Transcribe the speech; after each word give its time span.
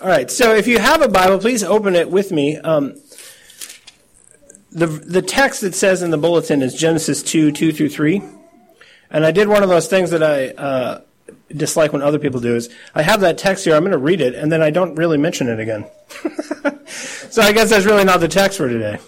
All 0.00 0.08
right, 0.08 0.30
so 0.30 0.54
if 0.54 0.66
you 0.66 0.78
have 0.78 1.02
a 1.02 1.08
Bible, 1.08 1.38
please 1.38 1.62
open 1.62 1.94
it 1.94 2.10
with 2.10 2.32
me. 2.32 2.56
Um, 2.56 2.94
the, 4.72 4.86
the 4.86 5.20
text 5.20 5.60
that 5.60 5.74
says 5.74 6.02
in 6.02 6.10
the 6.10 6.16
bulletin 6.16 6.62
is 6.62 6.74
Genesis 6.74 7.22
2, 7.22 7.52
2 7.52 7.72
through 7.72 7.90
3. 7.90 8.22
And 9.10 9.26
I 9.26 9.30
did 9.30 9.46
one 9.46 9.62
of 9.62 9.68
those 9.68 9.86
things 9.86 10.10
that 10.10 10.22
I 10.22 10.48
uh, 10.48 11.02
dislike 11.48 11.92
when 11.92 12.00
other 12.00 12.18
people 12.18 12.40
do 12.40 12.56
is 12.56 12.70
I 12.94 13.02
have 13.02 13.20
that 13.20 13.36
text 13.36 13.66
here, 13.66 13.74
I'm 13.74 13.82
going 13.82 13.92
to 13.92 13.98
read 13.98 14.22
it, 14.22 14.34
and 14.34 14.50
then 14.50 14.62
I 14.62 14.70
don't 14.70 14.94
really 14.94 15.18
mention 15.18 15.48
it 15.48 15.60
again. 15.60 15.86
so 16.86 17.42
I 17.42 17.52
guess 17.52 17.68
that's 17.68 17.84
really 17.84 18.04
not 18.04 18.20
the 18.20 18.28
text 18.28 18.56
for 18.56 18.68
today. 18.68 18.98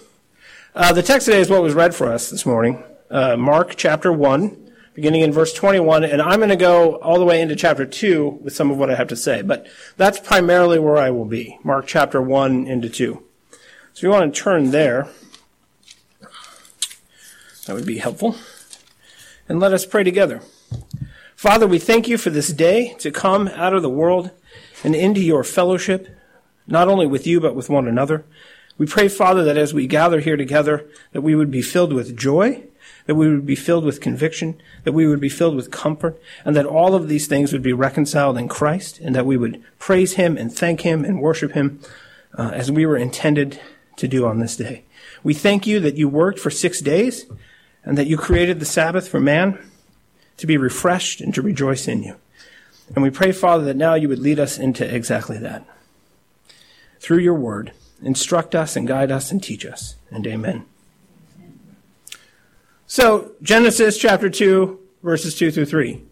Uh, 0.74 0.92
the 0.92 1.02
text 1.02 1.24
today 1.24 1.40
is 1.40 1.48
what 1.48 1.62
was 1.62 1.72
read 1.72 1.94
for 1.94 2.12
us 2.12 2.28
this 2.28 2.44
morning. 2.44 2.84
Uh, 3.10 3.34
Mark 3.36 3.76
chapter 3.76 4.12
1, 4.12 4.65
beginning 4.96 5.20
in 5.20 5.30
verse 5.30 5.52
21, 5.52 6.04
and 6.04 6.22
I'm 6.22 6.38
going 6.38 6.48
to 6.48 6.56
go 6.56 6.96
all 6.96 7.18
the 7.18 7.26
way 7.26 7.42
into 7.42 7.54
chapter 7.54 7.84
2 7.84 8.40
with 8.42 8.56
some 8.56 8.70
of 8.70 8.78
what 8.78 8.90
I 8.90 8.94
have 8.94 9.08
to 9.08 9.16
say, 9.16 9.42
but 9.42 9.66
that's 9.98 10.18
primarily 10.18 10.78
where 10.78 10.96
I 10.96 11.10
will 11.10 11.26
be. 11.26 11.58
Mark 11.62 11.86
chapter 11.86 12.22
1 12.22 12.66
into 12.66 12.88
2. 12.88 13.22
So 13.92 14.06
you 14.06 14.10
want 14.10 14.34
to 14.34 14.40
turn 14.40 14.70
there. 14.70 15.08
That 17.66 17.74
would 17.74 17.84
be 17.84 17.98
helpful. 17.98 18.36
And 19.50 19.60
let 19.60 19.74
us 19.74 19.84
pray 19.84 20.02
together. 20.02 20.40
Father, 21.34 21.66
we 21.66 21.78
thank 21.78 22.08
you 22.08 22.16
for 22.16 22.30
this 22.30 22.50
day 22.50 22.94
to 23.00 23.10
come 23.10 23.48
out 23.48 23.74
of 23.74 23.82
the 23.82 23.90
world 23.90 24.30
and 24.82 24.94
into 24.94 25.20
your 25.20 25.44
fellowship, 25.44 26.08
not 26.66 26.88
only 26.88 27.06
with 27.06 27.26
you, 27.26 27.38
but 27.38 27.54
with 27.54 27.68
one 27.68 27.86
another. 27.86 28.24
We 28.78 28.86
pray, 28.86 29.08
Father, 29.08 29.44
that 29.44 29.58
as 29.58 29.74
we 29.74 29.86
gather 29.86 30.20
here 30.20 30.38
together, 30.38 30.88
that 31.12 31.20
we 31.20 31.34
would 31.34 31.50
be 31.50 31.60
filled 31.60 31.92
with 31.92 32.16
joy 32.16 32.62
that 33.06 33.14
we 33.14 33.30
would 33.30 33.46
be 33.46 33.56
filled 33.56 33.84
with 33.84 34.00
conviction, 34.00 34.60
that 34.84 34.92
we 34.92 35.06
would 35.06 35.20
be 35.20 35.28
filled 35.28 35.56
with 35.56 35.70
comfort, 35.70 36.20
and 36.44 36.54
that 36.56 36.66
all 36.66 36.94
of 36.94 37.08
these 37.08 37.26
things 37.26 37.52
would 37.52 37.62
be 37.62 37.72
reconciled 37.72 38.36
in 38.36 38.48
Christ, 38.48 38.98
and 38.98 39.14
that 39.14 39.26
we 39.26 39.36
would 39.36 39.62
praise 39.78 40.14
Him 40.14 40.36
and 40.36 40.52
thank 40.52 40.82
Him 40.82 41.04
and 41.04 41.20
worship 41.20 41.52
Him 41.52 41.80
uh, 42.36 42.50
as 42.52 42.70
we 42.70 42.84
were 42.84 42.96
intended 42.96 43.60
to 43.96 44.08
do 44.08 44.26
on 44.26 44.40
this 44.40 44.56
day. 44.56 44.84
We 45.22 45.34
thank 45.34 45.66
you 45.66 45.80
that 45.80 45.96
you 45.96 46.08
worked 46.08 46.38
for 46.38 46.50
six 46.50 46.80
days 46.80 47.26
and 47.84 47.96
that 47.96 48.06
you 48.06 48.16
created 48.16 48.60
the 48.60 48.66
Sabbath 48.66 49.08
for 49.08 49.20
man 49.20 49.58
to 50.36 50.46
be 50.46 50.56
refreshed 50.56 51.20
and 51.20 51.34
to 51.34 51.42
rejoice 51.42 51.88
in 51.88 52.02
you. 52.02 52.16
And 52.94 53.02
we 53.02 53.10
pray, 53.10 53.32
Father, 53.32 53.64
that 53.64 53.76
now 53.76 53.94
you 53.94 54.08
would 54.08 54.18
lead 54.18 54.38
us 54.38 54.58
into 54.58 54.84
exactly 54.94 55.38
that. 55.38 55.64
Through 57.00 57.18
your 57.18 57.34
word, 57.34 57.72
instruct 58.02 58.54
us 58.54 58.76
and 58.76 58.86
guide 58.86 59.10
us 59.10 59.30
and 59.30 59.42
teach 59.42 59.64
us. 59.64 59.96
And 60.10 60.26
amen. 60.26 60.66
So, 62.88 63.32
Genesis 63.42 63.98
chapter 63.98 64.30
2, 64.30 64.78
verses 65.02 65.34
2 65.34 65.50
through 65.50 65.66
3. 65.66 66.02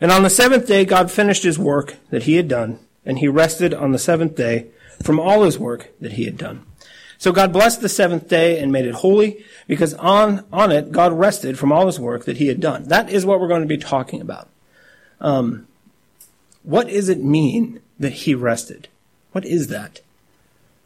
And 0.00 0.10
on 0.10 0.24
the 0.24 0.30
seventh 0.30 0.66
day, 0.66 0.84
God 0.84 1.12
finished 1.12 1.44
his 1.44 1.60
work 1.60 1.94
that 2.10 2.24
he 2.24 2.34
had 2.34 2.48
done, 2.48 2.80
and 3.06 3.20
he 3.20 3.28
rested 3.28 3.72
on 3.72 3.92
the 3.92 4.00
seventh 4.00 4.34
day 4.34 4.66
from 5.00 5.20
all 5.20 5.44
his 5.44 5.60
work 5.60 5.92
that 6.00 6.14
he 6.14 6.24
had 6.24 6.36
done. 6.36 6.66
So 7.18 7.30
God 7.30 7.52
blessed 7.52 7.82
the 7.82 7.88
seventh 7.88 8.28
day 8.28 8.58
and 8.58 8.72
made 8.72 8.84
it 8.84 8.96
holy, 8.96 9.44
because 9.68 9.94
on, 9.94 10.44
on 10.52 10.72
it, 10.72 10.90
God 10.90 11.12
rested 11.12 11.56
from 11.56 11.70
all 11.70 11.86
his 11.86 12.00
work 12.00 12.24
that 12.24 12.38
he 12.38 12.48
had 12.48 12.58
done. 12.58 12.88
That 12.88 13.08
is 13.08 13.24
what 13.24 13.38
we're 13.38 13.46
going 13.46 13.62
to 13.62 13.68
be 13.68 13.78
talking 13.78 14.20
about. 14.20 14.48
Um, 15.20 15.68
what 16.64 16.88
does 16.88 17.08
it 17.08 17.22
mean 17.22 17.80
that 18.00 18.12
he 18.12 18.34
rested? 18.34 18.88
What 19.30 19.44
is 19.44 19.68
that? 19.68 20.00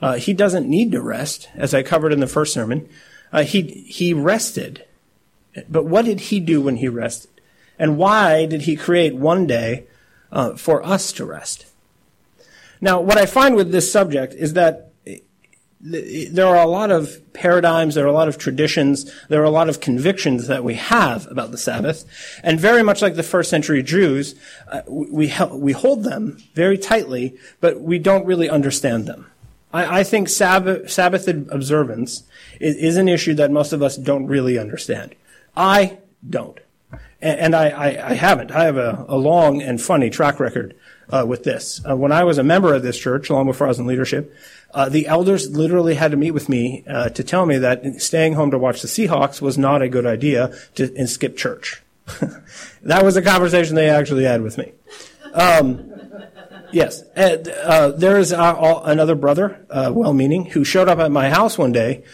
Uh, 0.03 0.17
he 0.17 0.34
doesn't 0.34 0.69
need 0.69 0.92
to 0.92 1.01
rest, 1.01 1.48
as 1.55 1.73
I 1.73 1.83
covered 1.83 2.12
in 2.12 2.20
the 2.20 2.27
first 2.27 2.53
sermon. 2.53 2.86
Uh, 3.33 3.45
he, 3.45 3.62
he 3.62 4.12
rested 4.12 4.84
but 5.68 5.84
what 5.84 6.04
did 6.04 6.20
he 6.20 6.40
do 6.40 6.60
when 6.60 6.76
he 6.76 6.88
rested? 6.88 7.30
And 7.78 7.98
why 7.98 8.46
did 8.46 8.62
he 8.62 8.76
create 8.76 9.14
one 9.14 9.46
day 9.46 9.86
uh, 10.32 10.56
for 10.56 10.84
us 10.84 11.12
to 11.12 11.24
rest? 11.24 11.66
Now, 12.80 13.00
what 13.00 13.18
I 13.18 13.26
find 13.26 13.56
with 13.56 13.72
this 13.72 13.90
subject 13.90 14.34
is 14.34 14.52
that 14.54 14.86
there 15.80 16.46
are 16.46 16.62
a 16.62 16.66
lot 16.66 16.90
of 16.90 17.20
paradigms, 17.32 17.94
there 17.94 18.04
are 18.04 18.08
a 18.08 18.12
lot 18.12 18.28
of 18.28 18.38
traditions, 18.38 19.12
there 19.28 19.40
are 19.40 19.44
a 19.44 19.50
lot 19.50 19.68
of 19.68 19.80
convictions 19.80 20.46
that 20.46 20.64
we 20.64 20.74
have 20.74 21.30
about 21.30 21.50
the 21.50 21.58
Sabbath, 21.58 22.05
and 22.42 22.58
very 22.58 22.83
much 22.83 23.02
like 23.02 23.14
the 23.14 23.22
first 23.22 23.50
century 23.50 23.83
Jews, 23.83 24.34
uh, 24.68 24.83
we, 24.89 25.33
we 25.52 25.72
hold 25.72 26.02
them 26.02 26.39
very 26.55 26.78
tightly, 26.78 27.36
but 27.61 27.80
we 27.80 27.98
don't 27.98 28.27
really 28.27 28.48
understand 28.48 29.06
them. 29.06 29.30
I, 29.72 30.00
I 30.00 30.02
think 30.02 30.28
Sabbath, 30.28 30.90
Sabbath 30.90 31.28
observance 31.28 32.24
is, 32.61 32.77
is 32.77 32.96
an 32.96 33.08
issue 33.08 33.34
that 33.34 33.50
most 33.50 33.72
of 33.72 33.83
us 33.83 33.96
don't 33.96 34.27
really 34.27 34.58
understand. 34.58 35.14
I 35.56 35.98
don't. 36.28 36.58
And, 37.22 37.56
I, 37.56 37.68
I, 37.70 38.11
I, 38.11 38.14
haven't. 38.14 38.52
I 38.52 38.64
have 38.64 38.77
a, 38.77 39.06
a, 39.08 39.17
long 39.17 39.62
and 39.62 39.80
funny 39.80 40.11
track 40.11 40.39
record 40.39 40.77
uh, 41.08 41.24
with 41.27 41.44
this. 41.44 41.80
Uh, 41.89 41.96
when 41.96 42.12
I 42.12 42.24
was 42.24 42.36
a 42.36 42.44
member 42.44 42.74
of 42.74 42.83
this 42.83 42.98
church, 42.98 43.30
long 43.30 43.46
before 43.46 43.66
I 43.66 43.68
was 43.68 43.78
in 43.78 43.86
leadership, 43.86 44.34
uh, 44.74 44.90
the 44.90 45.06
elders 45.06 45.50
literally 45.56 45.95
had 45.95 46.11
to 46.11 46.16
meet 46.16 46.33
with 46.33 46.48
me 46.48 46.84
uh, 46.86 47.08
to 47.08 47.24
tell 47.24 47.46
me 47.46 47.56
that 47.58 48.00
staying 48.02 48.34
home 48.34 48.50
to 48.50 48.58
watch 48.58 48.83
the 48.83 48.89
Seahawks 48.89 49.40
was 49.40 49.56
not 49.56 49.80
a 49.80 49.89
good 49.89 50.05
idea 50.05 50.55
to, 50.74 50.95
and 50.95 51.08
skip 51.08 51.36
church. 51.39 51.83
that 52.83 53.02
was 53.02 53.16
a 53.16 53.22
conversation 53.22 53.74
they 53.74 53.89
actually 53.89 54.24
had 54.24 54.42
with 54.42 54.58
me. 54.58 54.72
Um, 55.33 55.90
yes, 56.70 57.02
and, 57.16 57.48
uh, 57.48 57.92
there 57.92 58.18
is 58.18 58.33
uh, 58.33 58.83
another 58.84 59.14
brother, 59.14 59.64
well-meaning, 59.70 60.46
who 60.46 60.64
showed 60.64 60.89
up 60.89 60.98
at 60.98 61.11
my 61.11 61.30
house 61.30 61.56
one 61.56 61.72
day 61.72 62.05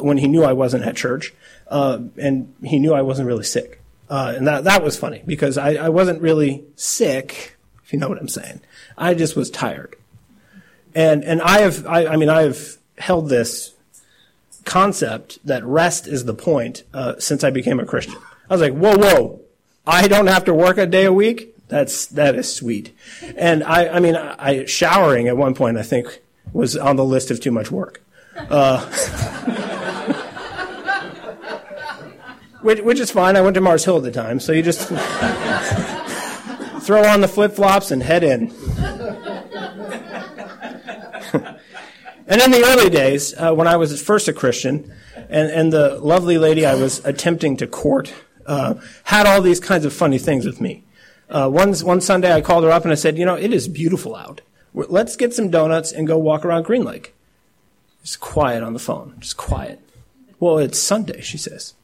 when 0.00 0.16
he 0.16 0.26
knew 0.26 0.42
I 0.42 0.54
wasn't 0.54 0.84
at 0.84 0.96
church 0.96 1.34
uh, 1.68 1.98
and 2.16 2.54
he 2.62 2.78
knew 2.78 2.94
I 2.94 3.02
wasn't 3.02 3.28
really 3.28 3.44
sick. 3.44 3.82
Uh, 4.10 4.34
and 4.36 4.46
that, 4.46 4.64
that 4.64 4.82
was 4.82 4.96
funny 4.96 5.22
because 5.26 5.58
I, 5.58 5.74
I 5.74 5.88
wasn't 5.90 6.22
really 6.22 6.64
sick, 6.76 7.56
if 7.84 7.92
you 7.92 7.98
know 7.98 8.08
what 8.08 8.18
I'm 8.18 8.28
saying. 8.28 8.60
I 8.96 9.14
just 9.14 9.36
was 9.36 9.50
tired. 9.50 9.96
And, 10.94 11.22
and 11.24 11.42
I 11.42 11.60
have, 11.60 11.86
I, 11.86 12.06
I 12.06 12.16
mean, 12.16 12.30
I 12.30 12.42
have 12.42 12.78
held 12.96 13.28
this 13.28 13.74
concept 14.64 15.38
that 15.44 15.64
rest 15.64 16.06
is 16.06 16.24
the 16.24 16.34
point 16.34 16.84
uh, 16.94 17.14
since 17.18 17.44
I 17.44 17.50
became 17.50 17.80
a 17.80 17.86
Christian. 17.86 18.16
I 18.48 18.54
was 18.54 18.60
like, 18.60 18.74
whoa, 18.74 18.96
whoa, 18.96 19.40
I 19.86 20.08
don't 20.08 20.26
have 20.26 20.44
to 20.44 20.54
work 20.54 20.78
a 20.78 20.86
day 20.86 21.04
a 21.04 21.12
week. 21.12 21.54
That's 21.68 22.06
that 22.06 22.34
is 22.34 22.52
sweet. 22.52 22.96
And 23.36 23.62
I, 23.62 23.88
I 23.88 24.00
mean, 24.00 24.16
I, 24.16 24.64
showering 24.64 25.28
at 25.28 25.36
one 25.36 25.54
point 25.54 25.76
I 25.76 25.82
think 25.82 26.22
was 26.52 26.76
on 26.76 26.96
the 26.96 27.04
list 27.04 27.30
of 27.30 27.40
too 27.40 27.50
much 27.50 27.70
work. 27.70 28.02
Uh, 28.36 28.86
which, 32.62 32.80
which 32.80 33.00
is 33.00 33.10
fine. 33.10 33.36
I 33.36 33.40
went 33.40 33.54
to 33.54 33.60
Mars 33.60 33.84
Hill 33.84 33.98
at 33.98 34.02
the 34.02 34.10
time, 34.10 34.40
so 34.40 34.52
you 34.52 34.62
just 34.62 34.88
throw 36.88 37.04
on 37.04 37.20
the 37.20 37.28
flip 37.28 37.52
flops 37.52 37.90
and 37.90 38.02
head 38.02 38.24
in. 38.24 38.50
and 42.26 42.40
in 42.40 42.50
the 42.50 42.62
early 42.64 42.90
days, 42.90 43.34
uh, 43.36 43.52
when 43.54 43.68
I 43.68 43.76
was 43.76 44.00
first 44.00 44.28
a 44.28 44.32
Christian, 44.32 44.92
and, 45.28 45.50
and 45.50 45.72
the 45.72 45.98
lovely 45.98 46.38
lady 46.38 46.64
I 46.64 46.74
was 46.74 47.04
attempting 47.04 47.56
to 47.58 47.66
court 47.66 48.12
uh, 48.46 48.74
had 49.04 49.26
all 49.26 49.42
these 49.42 49.60
kinds 49.60 49.84
of 49.84 49.92
funny 49.92 50.18
things 50.18 50.46
with 50.46 50.60
me. 50.60 50.84
Uh, 51.28 51.48
one, 51.48 51.74
one 51.74 52.00
Sunday 52.00 52.32
I 52.32 52.40
called 52.40 52.64
her 52.64 52.70
up 52.70 52.84
and 52.84 52.92
I 52.92 52.94
said, 52.94 53.18
You 53.18 53.26
know, 53.26 53.34
it 53.34 53.52
is 53.52 53.68
beautiful 53.68 54.16
out. 54.16 54.40
Let's 54.72 55.16
get 55.16 55.34
some 55.34 55.50
donuts 55.50 55.92
and 55.92 56.06
go 56.06 56.16
walk 56.16 56.44
around 56.44 56.64
Green 56.64 56.84
Lake. 56.84 57.14
Just 58.02 58.20
quiet 58.20 58.62
on 58.62 58.72
the 58.72 58.78
phone, 58.78 59.16
just 59.18 59.36
quiet. 59.36 59.80
Well, 60.40 60.58
it's 60.58 60.78
Sunday, 60.78 61.20
she 61.20 61.36
says 61.36 61.74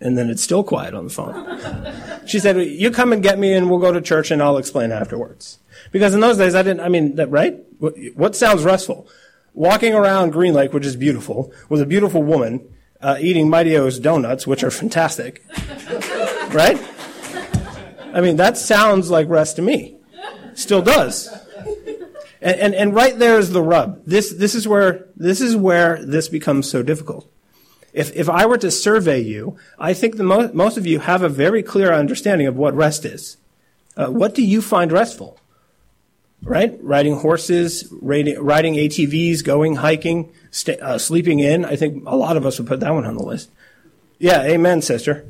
and 0.00 0.16
then 0.16 0.30
it's 0.30 0.42
still 0.42 0.62
quiet 0.62 0.94
on 0.94 1.04
the 1.04 1.10
phone. 1.10 2.26
she 2.26 2.38
said, 2.38 2.56
"You 2.56 2.90
come 2.90 3.12
and 3.12 3.22
get 3.22 3.38
me, 3.38 3.52
and 3.52 3.70
we'll 3.70 3.78
go 3.78 3.92
to 3.92 4.00
church, 4.00 4.30
and 4.30 4.42
I'll 4.42 4.58
explain 4.58 4.92
afterwards." 4.92 5.58
Because 5.92 6.14
in 6.14 6.20
those 6.20 6.38
days, 6.38 6.54
I 6.54 6.62
didn't. 6.62 6.80
I 6.80 6.88
mean, 6.88 7.16
that, 7.16 7.30
right? 7.30 7.58
What 8.14 8.36
sounds 8.36 8.64
restful? 8.64 9.08
Walking 9.54 9.94
around 9.94 10.32
Green 10.32 10.54
Lake, 10.54 10.72
which 10.72 10.84
is 10.84 10.96
beautiful, 10.96 11.52
with 11.68 11.80
a 11.80 11.86
beautiful 11.86 12.22
woman 12.22 12.68
uh, 13.00 13.16
eating 13.20 13.48
Mighty 13.48 13.76
O's 13.76 13.98
donuts, 13.98 14.46
which 14.46 14.62
are 14.62 14.70
fantastic, 14.70 15.44
right? 16.52 16.78
I 18.12 18.20
mean, 18.20 18.36
that 18.36 18.56
sounds 18.56 19.10
like 19.10 19.28
rest 19.28 19.56
to 19.56 19.62
me. 19.62 19.96
Still 20.54 20.82
does. 20.82 21.28
And, 22.40 22.60
and, 22.60 22.74
and 22.74 22.94
right 22.94 23.18
there 23.18 23.38
is 23.38 23.52
the 23.52 23.62
rub. 23.62 24.04
This, 24.04 24.32
this 24.32 24.54
is 24.54 24.66
where, 24.66 25.06
this 25.16 25.40
is 25.40 25.56
where 25.56 26.02
this 26.04 26.28
becomes 26.28 26.70
so 26.70 26.82
difficult. 26.82 27.30
If, 27.96 28.14
if 28.14 28.28
I 28.28 28.44
were 28.44 28.58
to 28.58 28.70
survey 28.70 29.20
you, 29.20 29.56
I 29.78 29.94
think 29.94 30.18
the 30.18 30.22
mo- 30.22 30.50
most 30.52 30.76
of 30.76 30.86
you 30.86 30.98
have 30.98 31.22
a 31.22 31.30
very 31.30 31.62
clear 31.62 31.94
understanding 31.94 32.46
of 32.46 32.54
what 32.54 32.74
rest 32.76 33.06
is. 33.06 33.38
Uh, 33.96 34.08
what 34.08 34.34
do 34.34 34.42
you 34.42 34.60
find 34.60 34.92
restful? 34.92 35.40
Right? 36.42 36.78
Riding 36.82 37.16
horses, 37.16 37.90
riding, 38.02 38.38
riding 38.38 38.74
ATVs, 38.74 39.42
going 39.42 39.76
hiking, 39.76 40.30
sta- 40.50 40.78
uh, 40.78 40.98
sleeping 40.98 41.38
in. 41.38 41.64
I 41.64 41.76
think 41.76 42.04
a 42.06 42.14
lot 42.14 42.36
of 42.36 42.44
us 42.44 42.58
would 42.58 42.68
put 42.68 42.80
that 42.80 42.92
one 42.92 43.06
on 43.06 43.16
the 43.16 43.24
list. 43.24 43.48
Yeah, 44.18 44.42
amen, 44.42 44.82
sister. 44.82 45.24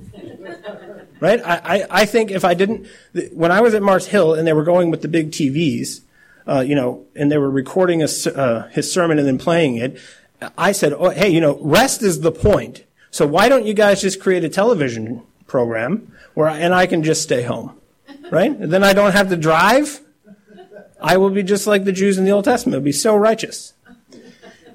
right? 1.20 1.40
I, 1.44 1.60
I, 1.64 1.86
I 2.02 2.04
think 2.04 2.32
if 2.32 2.44
I 2.44 2.54
didn't, 2.54 2.88
when 3.32 3.52
I 3.52 3.60
was 3.60 3.74
at 3.74 3.82
Mars 3.82 4.08
Hill 4.08 4.34
and 4.34 4.44
they 4.44 4.52
were 4.52 4.64
going 4.64 4.90
with 4.90 5.02
the 5.02 5.08
big 5.08 5.30
TVs, 5.30 6.00
uh, 6.48 6.64
you 6.66 6.74
know, 6.74 7.06
and 7.14 7.30
they 7.30 7.38
were 7.38 7.50
recording 7.50 8.02
a, 8.02 8.08
uh, 8.34 8.66
his 8.70 8.92
sermon 8.92 9.20
and 9.20 9.26
then 9.26 9.38
playing 9.38 9.76
it, 9.76 10.00
I 10.56 10.72
said, 10.72 10.92
oh, 10.92 11.10
hey, 11.10 11.28
you 11.28 11.40
know, 11.40 11.58
rest 11.60 12.02
is 12.02 12.20
the 12.20 12.32
point. 12.32 12.84
So 13.10 13.26
why 13.26 13.48
don't 13.48 13.66
you 13.66 13.74
guys 13.74 14.02
just 14.02 14.20
create 14.20 14.44
a 14.44 14.48
television 14.48 15.22
program 15.46 16.12
where, 16.34 16.48
I, 16.48 16.58
and 16.58 16.74
I 16.74 16.86
can 16.86 17.02
just 17.02 17.22
stay 17.22 17.42
home, 17.42 17.78
right? 18.30 18.50
And 18.50 18.70
then 18.70 18.84
I 18.84 18.92
don't 18.92 19.12
have 19.12 19.30
to 19.30 19.36
drive. 19.36 20.00
I 21.00 21.16
will 21.16 21.30
be 21.30 21.42
just 21.42 21.66
like 21.66 21.84
the 21.84 21.92
Jews 21.92 22.18
in 22.18 22.24
the 22.24 22.30
Old 22.30 22.44
Testament, 22.44 22.84
be 22.84 22.92
so 22.92 23.16
righteous. 23.16 23.72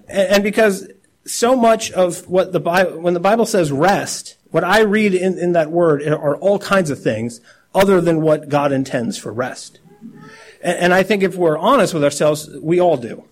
And, 0.08 0.28
and 0.34 0.44
because 0.44 0.88
so 1.25 1.56
much 1.56 1.92
of 1.92 2.28
what 2.28 2.52
the 2.52 2.60
Bible, 2.60 3.00
when 3.00 3.13
the 3.13 3.19
Bible 3.19 3.46
says 3.46 3.72
rest, 3.72 4.38
what 4.50 4.63
I 4.63 4.81
read 4.81 5.13
in, 5.13 5.38
in 5.38 5.52
that 5.54 5.72
word 5.72 6.02
are 6.04 6.36
all 6.38 6.60
kinds 6.60 6.90
of 6.90 7.02
things 7.02 7.42
other 7.74 8.02
than 8.02 8.22
what 8.22 8.50
God 8.50 8.72
intends 8.72 9.18
for 9.18 9.31
rest. 9.31 9.80
And, 10.62 10.78
and 10.78 10.94
I 10.94 11.04
think 11.04 11.24
if 11.24 11.36
we're 11.36 11.58
honest 11.58 11.94
with 11.94 12.04
ourselves, 12.04 12.50
we 12.62 12.80
all 12.80 12.98
do. 12.98 13.24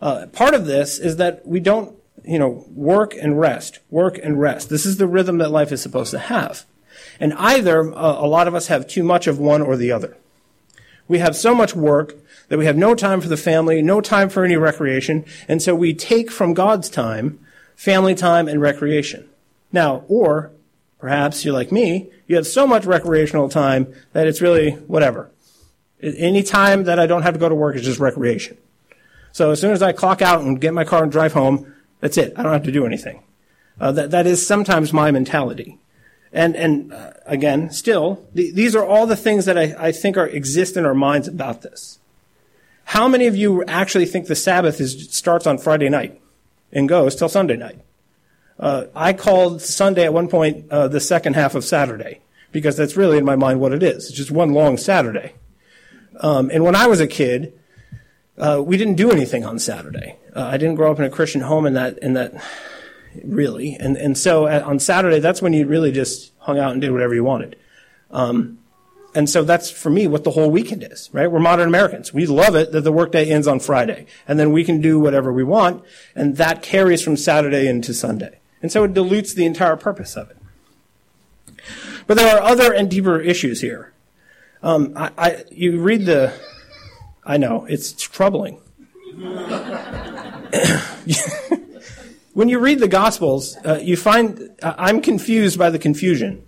Uh, 0.00 0.26
part 0.26 0.54
of 0.54 0.66
this 0.66 0.98
is 0.98 1.16
that 1.16 1.46
we 1.46 1.60
don't, 1.60 1.96
you 2.24 2.38
know, 2.38 2.64
work 2.74 3.14
and 3.14 3.38
rest, 3.38 3.80
work 3.90 4.18
and 4.18 4.40
rest. 4.40 4.68
This 4.68 4.86
is 4.86 4.96
the 4.96 5.06
rhythm 5.06 5.38
that 5.38 5.50
life 5.50 5.72
is 5.72 5.82
supposed 5.82 6.10
to 6.12 6.18
have. 6.18 6.64
And 7.18 7.34
either 7.34 7.92
uh, 7.94 8.16
a 8.18 8.26
lot 8.26 8.48
of 8.48 8.54
us 8.54 8.68
have 8.68 8.86
too 8.86 9.02
much 9.02 9.26
of 9.26 9.38
one 9.38 9.62
or 9.62 9.76
the 9.76 9.92
other. 9.92 10.16
We 11.06 11.18
have 11.18 11.36
so 11.36 11.54
much 11.54 11.74
work 11.74 12.14
that 12.48 12.58
we 12.58 12.66
have 12.66 12.76
no 12.76 12.94
time 12.94 13.20
for 13.20 13.28
the 13.28 13.36
family, 13.36 13.82
no 13.82 14.00
time 14.00 14.28
for 14.28 14.44
any 14.44 14.56
recreation, 14.56 15.24
and 15.48 15.60
so 15.60 15.74
we 15.74 15.92
take 15.92 16.30
from 16.30 16.54
God's 16.54 16.88
time 16.88 17.40
family 17.76 18.14
time 18.14 18.46
and 18.46 18.60
recreation. 18.60 19.28
Now, 19.72 20.04
or 20.06 20.52
perhaps 20.98 21.44
you're 21.44 21.54
like 21.54 21.72
me, 21.72 22.10
you 22.26 22.36
have 22.36 22.46
so 22.46 22.66
much 22.66 22.84
recreational 22.84 23.48
time 23.48 23.92
that 24.12 24.26
it's 24.26 24.40
really 24.40 24.72
whatever. 24.72 25.30
Any 26.02 26.42
time 26.42 26.84
that 26.84 26.98
I 26.98 27.06
don't 27.06 27.22
have 27.22 27.34
to 27.34 27.40
go 27.40 27.48
to 27.48 27.54
work 27.54 27.76
is 27.76 27.82
just 27.82 27.98
recreation. 27.98 28.58
So 29.32 29.50
as 29.50 29.60
soon 29.60 29.72
as 29.72 29.82
I 29.82 29.92
clock 29.92 30.22
out 30.22 30.42
and 30.42 30.60
get 30.60 30.74
my 30.74 30.84
car 30.84 31.02
and 31.02 31.12
drive 31.12 31.32
home, 31.32 31.74
that's 32.00 32.18
it. 32.18 32.32
I 32.36 32.42
don't 32.42 32.52
have 32.52 32.64
to 32.64 32.72
do 32.72 32.86
anything. 32.86 33.22
Uh, 33.80 33.92
that, 33.92 34.10
that 34.10 34.26
is 34.26 34.46
sometimes 34.46 34.92
my 34.92 35.10
mentality. 35.10 35.78
And, 36.32 36.54
and 36.54 36.92
uh, 36.92 37.12
again, 37.26 37.70
still, 37.70 38.26
th- 38.34 38.54
these 38.54 38.76
are 38.76 38.84
all 38.84 39.06
the 39.06 39.16
things 39.16 39.46
that 39.46 39.58
I, 39.58 39.74
I 39.78 39.92
think 39.92 40.16
are, 40.16 40.26
exist 40.26 40.76
in 40.76 40.84
our 40.84 40.94
minds 40.94 41.28
about 41.28 41.62
this. 41.62 41.98
How 42.84 43.08
many 43.08 43.26
of 43.26 43.36
you 43.36 43.64
actually 43.64 44.06
think 44.06 44.26
the 44.26 44.34
Sabbath 44.34 44.80
is, 44.80 45.12
starts 45.14 45.46
on 45.46 45.58
Friday 45.58 45.88
night 45.88 46.20
and 46.72 46.88
goes 46.88 47.14
till 47.16 47.28
Sunday 47.28 47.56
night? 47.56 47.80
Uh, 48.58 48.86
I 48.94 49.12
called 49.12 49.62
Sunday 49.62 50.04
at 50.04 50.12
one 50.12 50.28
point 50.28 50.70
uh, 50.70 50.88
the 50.88 51.00
second 51.00 51.34
half 51.34 51.54
of 51.54 51.64
Saturday 51.64 52.20
because 52.52 52.76
that's 52.76 52.96
really 52.96 53.16
in 53.16 53.24
my 53.24 53.36
mind 53.36 53.60
what 53.60 53.72
it 53.72 53.82
is. 53.82 54.08
It's 54.08 54.16
just 54.16 54.30
one 54.30 54.52
long 54.52 54.76
Saturday. 54.76 55.34
Um, 56.20 56.50
and 56.52 56.64
when 56.64 56.76
I 56.76 56.86
was 56.86 57.00
a 57.00 57.06
kid, 57.06 57.58
uh, 58.38 58.62
we 58.64 58.76
didn't 58.76 58.94
do 58.94 59.10
anything 59.10 59.44
on 59.44 59.58
Saturday. 59.58 60.16
Uh, 60.34 60.44
I 60.44 60.56
didn't 60.56 60.76
grow 60.76 60.90
up 60.90 60.98
in 60.98 61.04
a 61.04 61.10
Christian 61.10 61.42
home 61.42 61.66
in 61.66 61.74
that 61.74 61.98
in 61.98 62.14
that 62.14 62.32
really, 63.24 63.74
and 63.74 63.96
and 63.96 64.16
so 64.16 64.46
at, 64.46 64.62
on 64.62 64.78
Saturday 64.78 65.18
that's 65.18 65.42
when 65.42 65.52
you 65.52 65.66
really 65.66 65.92
just 65.92 66.32
hung 66.38 66.58
out 66.58 66.72
and 66.72 66.80
did 66.80 66.92
whatever 66.92 67.14
you 67.14 67.24
wanted. 67.24 67.56
Um, 68.10 68.58
and 69.14 69.28
so 69.28 69.42
that's 69.42 69.70
for 69.70 69.90
me 69.90 70.06
what 70.06 70.22
the 70.22 70.30
whole 70.30 70.50
weekend 70.50 70.84
is, 70.84 71.10
right? 71.12 71.30
We're 71.30 71.40
modern 71.40 71.68
Americans. 71.68 72.14
We 72.14 72.26
love 72.26 72.54
it 72.54 72.70
that 72.72 72.82
the 72.82 72.92
workday 72.92 73.28
ends 73.28 73.48
on 73.48 73.58
Friday, 73.58 74.06
and 74.28 74.38
then 74.38 74.52
we 74.52 74.64
can 74.64 74.80
do 74.80 75.00
whatever 75.00 75.32
we 75.32 75.42
want, 75.42 75.84
and 76.14 76.36
that 76.36 76.62
carries 76.62 77.02
from 77.02 77.16
Saturday 77.16 77.66
into 77.66 77.92
Sunday. 77.92 78.38
And 78.62 78.70
so 78.70 78.84
it 78.84 78.94
dilutes 78.94 79.34
the 79.34 79.46
entire 79.46 79.76
purpose 79.76 80.16
of 80.16 80.30
it. 80.30 80.36
But 82.06 82.16
there 82.16 82.36
are 82.36 82.42
other 82.42 82.72
and 82.72 82.90
deeper 82.90 83.20
issues 83.20 83.60
here. 83.60 83.92
Um, 84.62 84.92
I, 84.96 85.10
I, 85.16 85.44
you 85.50 85.80
read 85.80 86.06
the, 86.06 86.32
I 87.24 87.36
know, 87.36 87.66
it's 87.66 87.92
troubling. 87.92 88.60
when 92.32 92.48
you 92.48 92.58
read 92.58 92.78
the 92.78 92.88
Gospels, 92.88 93.56
uh, 93.64 93.78
you 93.82 93.96
find, 93.96 94.50
uh, 94.62 94.74
I'm 94.78 95.00
confused 95.00 95.58
by 95.58 95.70
the 95.70 95.78
confusion 95.78 96.44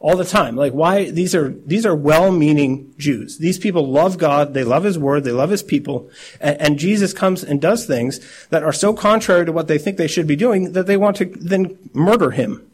all 0.00 0.16
the 0.16 0.24
time. 0.24 0.56
Like 0.56 0.72
why 0.72 1.10
these 1.10 1.34
are 1.34 1.50
these 1.50 1.86
are 1.86 1.94
well-meaning 1.94 2.94
Jews. 2.98 3.38
These 3.38 3.58
people 3.58 3.86
love 3.86 4.18
God, 4.18 4.54
they 4.54 4.64
love 4.64 4.84
His 4.84 4.98
Word, 4.98 5.24
they 5.24 5.30
love 5.30 5.50
His 5.50 5.62
people, 5.62 6.10
and, 6.40 6.60
and, 6.60 6.78
Jesus 6.78 7.12
comes 7.12 7.44
and 7.44 7.60
does 7.60 7.86
things 7.86 8.20
that 8.48 8.64
are 8.64 8.72
so 8.72 8.94
contrary 8.94 9.44
to 9.44 9.52
what 9.52 9.68
they 9.68 9.78
think 9.78 9.98
they 9.98 10.08
should 10.08 10.26
be 10.26 10.36
doing 10.36 10.72
that 10.72 10.86
they 10.86 10.96
want 10.96 11.16
to 11.18 11.26
then 11.26 11.78
murder 11.92 12.30
Him. 12.30 12.66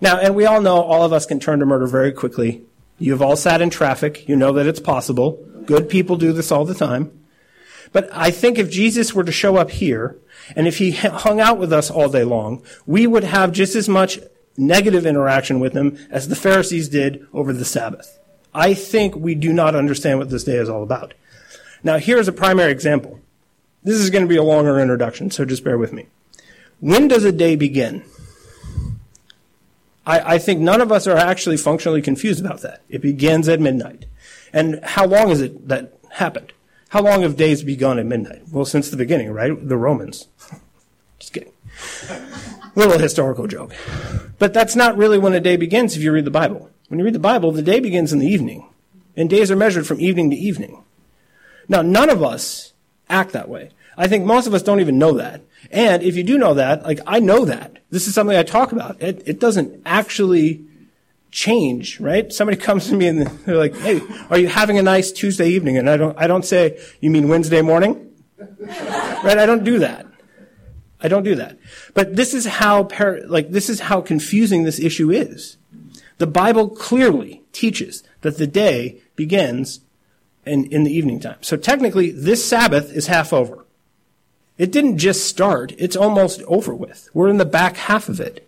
Now, 0.00 0.18
and 0.18 0.34
we 0.34 0.46
all 0.46 0.60
know 0.60 0.80
all 0.80 1.04
of 1.04 1.12
us 1.12 1.26
can 1.26 1.40
turn 1.40 1.58
to 1.58 1.66
murder 1.66 1.86
very 1.86 2.12
quickly. 2.12 2.62
You've 2.98 3.22
all 3.22 3.36
sat 3.36 3.60
in 3.60 3.70
traffic. 3.70 4.28
You 4.28 4.36
know 4.36 4.52
that 4.52 4.66
it's 4.66 4.80
possible. 4.80 5.44
Good 5.66 5.88
people 5.88 6.16
do 6.16 6.32
this 6.32 6.52
all 6.52 6.64
the 6.64 6.74
time. 6.74 7.24
But 7.92 8.08
I 8.12 8.30
think 8.30 8.58
if 8.58 8.70
Jesus 8.70 9.14
were 9.14 9.24
to 9.24 9.32
show 9.32 9.56
up 9.56 9.70
here, 9.70 10.18
and 10.56 10.66
if 10.66 10.78
he 10.78 10.90
hung 10.92 11.40
out 11.40 11.58
with 11.58 11.72
us 11.72 11.90
all 11.90 12.08
day 12.08 12.24
long, 12.24 12.62
we 12.86 13.06
would 13.06 13.24
have 13.24 13.52
just 13.52 13.74
as 13.74 13.88
much 13.88 14.18
negative 14.56 15.06
interaction 15.06 15.60
with 15.60 15.74
him 15.74 15.98
as 16.10 16.28
the 16.28 16.36
Pharisees 16.36 16.88
did 16.88 17.26
over 17.32 17.52
the 17.52 17.64
Sabbath. 17.64 18.18
I 18.54 18.74
think 18.74 19.16
we 19.16 19.34
do 19.34 19.52
not 19.52 19.74
understand 19.74 20.18
what 20.18 20.30
this 20.30 20.44
day 20.44 20.56
is 20.56 20.68
all 20.68 20.82
about. 20.82 21.14
Now, 21.82 21.98
here's 21.98 22.28
a 22.28 22.32
primary 22.32 22.72
example. 22.72 23.20
This 23.82 23.96
is 23.96 24.10
going 24.10 24.24
to 24.24 24.28
be 24.28 24.36
a 24.36 24.42
longer 24.42 24.78
introduction, 24.80 25.30
so 25.30 25.44
just 25.44 25.64
bear 25.64 25.76
with 25.76 25.92
me. 25.92 26.06
When 26.80 27.08
does 27.08 27.24
a 27.24 27.32
day 27.32 27.56
begin? 27.56 28.04
I, 30.06 30.34
I, 30.34 30.38
think 30.38 30.60
none 30.60 30.80
of 30.80 30.92
us 30.92 31.06
are 31.06 31.16
actually 31.16 31.56
functionally 31.56 32.02
confused 32.02 32.44
about 32.44 32.60
that. 32.62 32.82
It 32.88 33.00
begins 33.00 33.48
at 33.48 33.60
midnight. 33.60 34.06
And 34.52 34.80
how 34.84 35.06
long 35.06 35.30
is 35.30 35.40
it 35.40 35.68
that 35.68 35.98
happened? 36.12 36.52
How 36.90 37.02
long 37.02 37.22
have 37.22 37.36
days 37.36 37.62
begun 37.62 37.98
at 37.98 38.06
midnight? 38.06 38.42
Well, 38.50 38.64
since 38.64 38.90
the 38.90 38.96
beginning, 38.96 39.32
right? 39.32 39.50
The 39.68 39.76
Romans. 39.76 40.28
Just 41.18 41.32
kidding. 41.32 41.52
Little 42.74 42.98
historical 42.98 43.46
joke. 43.46 43.72
But 44.38 44.52
that's 44.52 44.76
not 44.76 44.96
really 44.96 45.18
when 45.18 45.32
a 45.32 45.40
day 45.40 45.56
begins 45.56 45.96
if 45.96 46.02
you 46.02 46.12
read 46.12 46.24
the 46.24 46.30
Bible. 46.30 46.70
When 46.88 46.98
you 46.98 47.04
read 47.04 47.14
the 47.14 47.20
Bible, 47.20 47.50
the 47.50 47.62
day 47.62 47.80
begins 47.80 48.12
in 48.12 48.18
the 48.18 48.26
evening, 48.26 48.68
and 49.16 49.30
days 49.30 49.50
are 49.50 49.56
measured 49.56 49.86
from 49.86 50.00
evening 50.00 50.30
to 50.30 50.36
evening. 50.36 50.84
Now, 51.68 51.82
none 51.82 52.10
of 52.10 52.22
us 52.22 52.72
act 53.08 53.32
that 53.32 53.48
way. 53.48 53.70
I 53.96 54.08
think 54.08 54.24
most 54.24 54.46
of 54.46 54.54
us 54.54 54.62
don't 54.62 54.80
even 54.80 54.98
know 54.98 55.12
that. 55.14 55.42
And 55.70 56.02
if 56.02 56.16
you 56.16 56.22
do 56.22 56.38
know 56.38 56.54
that, 56.54 56.82
like 56.84 57.00
I 57.06 57.20
know 57.20 57.44
that. 57.44 57.78
This 57.90 58.08
is 58.08 58.14
something 58.14 58.36
I 58.36 58.42
talk 58.42 58.72
about. 58.72 59.00
It, 59.00 59.22
it 59.26 59.40
doesn't 59.40 59.82
actually 59.86 60.64
change, 61.30 62.00
right? 62.00 62.32
Somebody 62.32 62.56
comes 62.60 62.88
to 62.88 62.96
me 62.96 63.06
and 63.08 63.26
they're 63.26 63.56
like, 63.56 63.76
"Hey, 63.76 64.00
are 64.30 64.38
you 64.38 64.48
having 64.48 64.78
a 64.78 64.82
nice 64.82 65.12
Tuesday 65.12 65.48
evening?" 65.48 65.76
And 65.78 65.88
I 65.88 65.96
don't 65.96 66.18
I 66.18 66.26
don't 66.26 66.44
say, 66.44 66.80
"You 67.00 67.10
mean 67.10 67.28
Wednesday 67.28 67.62
morning?" 67.62 68.10
right? 68.58 69.38
I 69.38 69.46
don't 69.46 69.64
do 69.64 69.78
that. 69.78 70.06
I 71.04 71.08
don't 71.08 71.22
do 71.22 71.34
that. 71.34 71.58
But 71.92 72.16
this 72.16 72.32
is 72.32 72.46
how, 72.46 72.88
like, 73.26 73.50
this 73.50 73.68
is 73.68 73.80
how 73.80 74.00
confusing 74.00 74.62
this 74.62 74.80
issue 74.80 75.10
is. 75.10 75.58
The 76.16 76.26
Bible 76.26 76.70
clearly 76.70 77.42
teaches 77.52 78.02
that 78.22 78.38
the 78.38 78.46
day 78.46 79.02
begins 79.14 79.80
in, 80.46 80.64
in 80.66 80.84
the 80.84 80.90
evening 80.90 81.20
time. 81.20 81.36
So 81.42 81.58
technically, 81.58 82.10
this 82.10 82.44
Sabbath 82.44 82.90
is 82.90 83.08
half 83.08 83.34
over. 83.34 83.63
It 84.56 84.70
didn't 84.70 84.98
just 84.98 85.26
start, 85.26 85.72
it's 85.78 85.96
almost 85.96 86.42
over 86.42 86.74
with. 86.74 87.08
We're 87.12 87.28
in 87.28 87.38
the 87.38 87.44
back 87.44 87.76
half 87.76 88.08
of 88.08 88.20
it. 88.20 88.46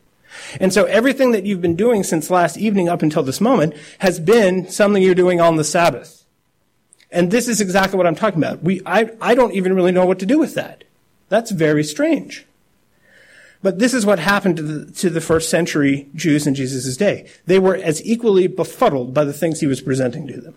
And 0.60 0.72
so 0.72 0.84
everything 0.84 1.32
that 1.32 1.44
you've 1.44 1.62
been 1.62 1.76
doing 1.76 2.04
since 2.04 2.30
last 2.30 2.56
evening 2.56 2.88
up 2.88 3.02
until 3.02 3.22
this 3.22 3.40
moment 3.40 3.74
has 3.98 4.20
been 4.20 4.68
something 4.68 5.02
you're 5.02 5.14
doing 5.14 5.40
on 5.40 5.56
the 5.56 5.64
Sabbath. 5.64 6.24
And 7.10 7.30
this 7.30 7.48
is 7.48 7.60
exactly 7.60 7.96
what 7.96 8.06
I'm 8.06 8.14
talking 8.14 8.42
about. 8.42 8.62
We, 8.62 8.82
I, 8.84 9.10
I 9.20 9.34
don't 9.34 9.54
even 9.54 9.74
really 9.74 9.92
know 9.92 10.06
what 10.06 10.18
to 10.20 10.26
do 10.26 10.38
with 10.38 10.54
that. 10.54 10.84
That's 11.28 11.50
very 11.50 11.82
strange. 11.82 12.46
But 13.62 13.78
this 13.78 13.94
is 13.94 14.06
what 14.06 14.18
happened 14.18 14.56
to 14.58 14.62
the, 14.62 14.92
to 14.92 15.10
the 15.10 15.20
first 15.20 15.50
century 15.50 16.08
Jews 16.14 16.46
in 16.46 16.54
Jesus' 16.54 16.96
day. 16.96 17.28
They 17.46 17.58
were 17.58 17.74
as 17.74 18.04
equally 18.04 18.46
befuddled 18.46 19.14
by 19.14 19.24
the 19.24 19.32
things 19.32 19.60
he 19.60 19.66
was 19.66 19.80
presenting 19.80 20.26
to 20.28 20.40
them. 20.40 20.54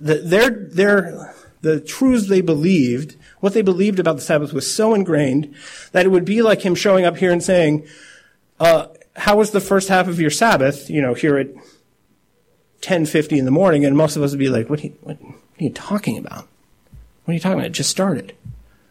The, 0.00 0.14
their, 0.16 0.50
their, 0.50 1.34
the 1.66 1.80
truths 1.80 2.28
they 2.28 2.40
believed, 2.40 3.16
what 3.40 3.52
they 3.52 3.62
believed 3.62 3.98
about 3.98 4.14
the 4.14 4.22
Sabbath 4.22 4.52
was 4.52 4.72
so 4.72 4.94
ingrained 4.94 5.52
that 5.90 6.06
it 6.06 6.10
would 6.10 6.24
be 6.24 6.40
like 6.40 6.62
him 6.62 6.76
showing 6.76 7.04
up 7.04 7.16
here 7.16 7.32
and 7.32 7.42
saying, 7.42 7.84
uh, 8.60 8.86
how 9.16 9.36
was 9.36 9.50
the 9.50 9.60
first 9.60 9.88
half 9.88 10.06
of 10.06 10.20
your 10.20 10.30
Sabbath, 10.30 10.88
you 10.88 11.02
know, 11.02 11.14
here 11.14 11.36
at 11.36 11.48
10.50 12.82 13.36
in 13.36 13.44
the 13.44 13.50
morning, 13.50 13.84
and 13.84 13.96
most 13.96 14.16
of 14.16 14.22
us 14.22 14.30
would 14.30 14.38
be 14.38 14.48
like, 14.48 14.70
what 14.70 14.78
are 14.78 14.86
you, 14.86 14.96
what 15.00 15.18
are 15.20 15.64
you 15.64 15.70
talking 15.70 16.16
about? 16.16 16.46
What 17.24 17.32
are 17.32 17.34
you 17.34 17.40
talking 17.40 17.58
about? 17.58 17.66
It 17.66 17.72
just 17.72 17.90
started. 17.90 18.36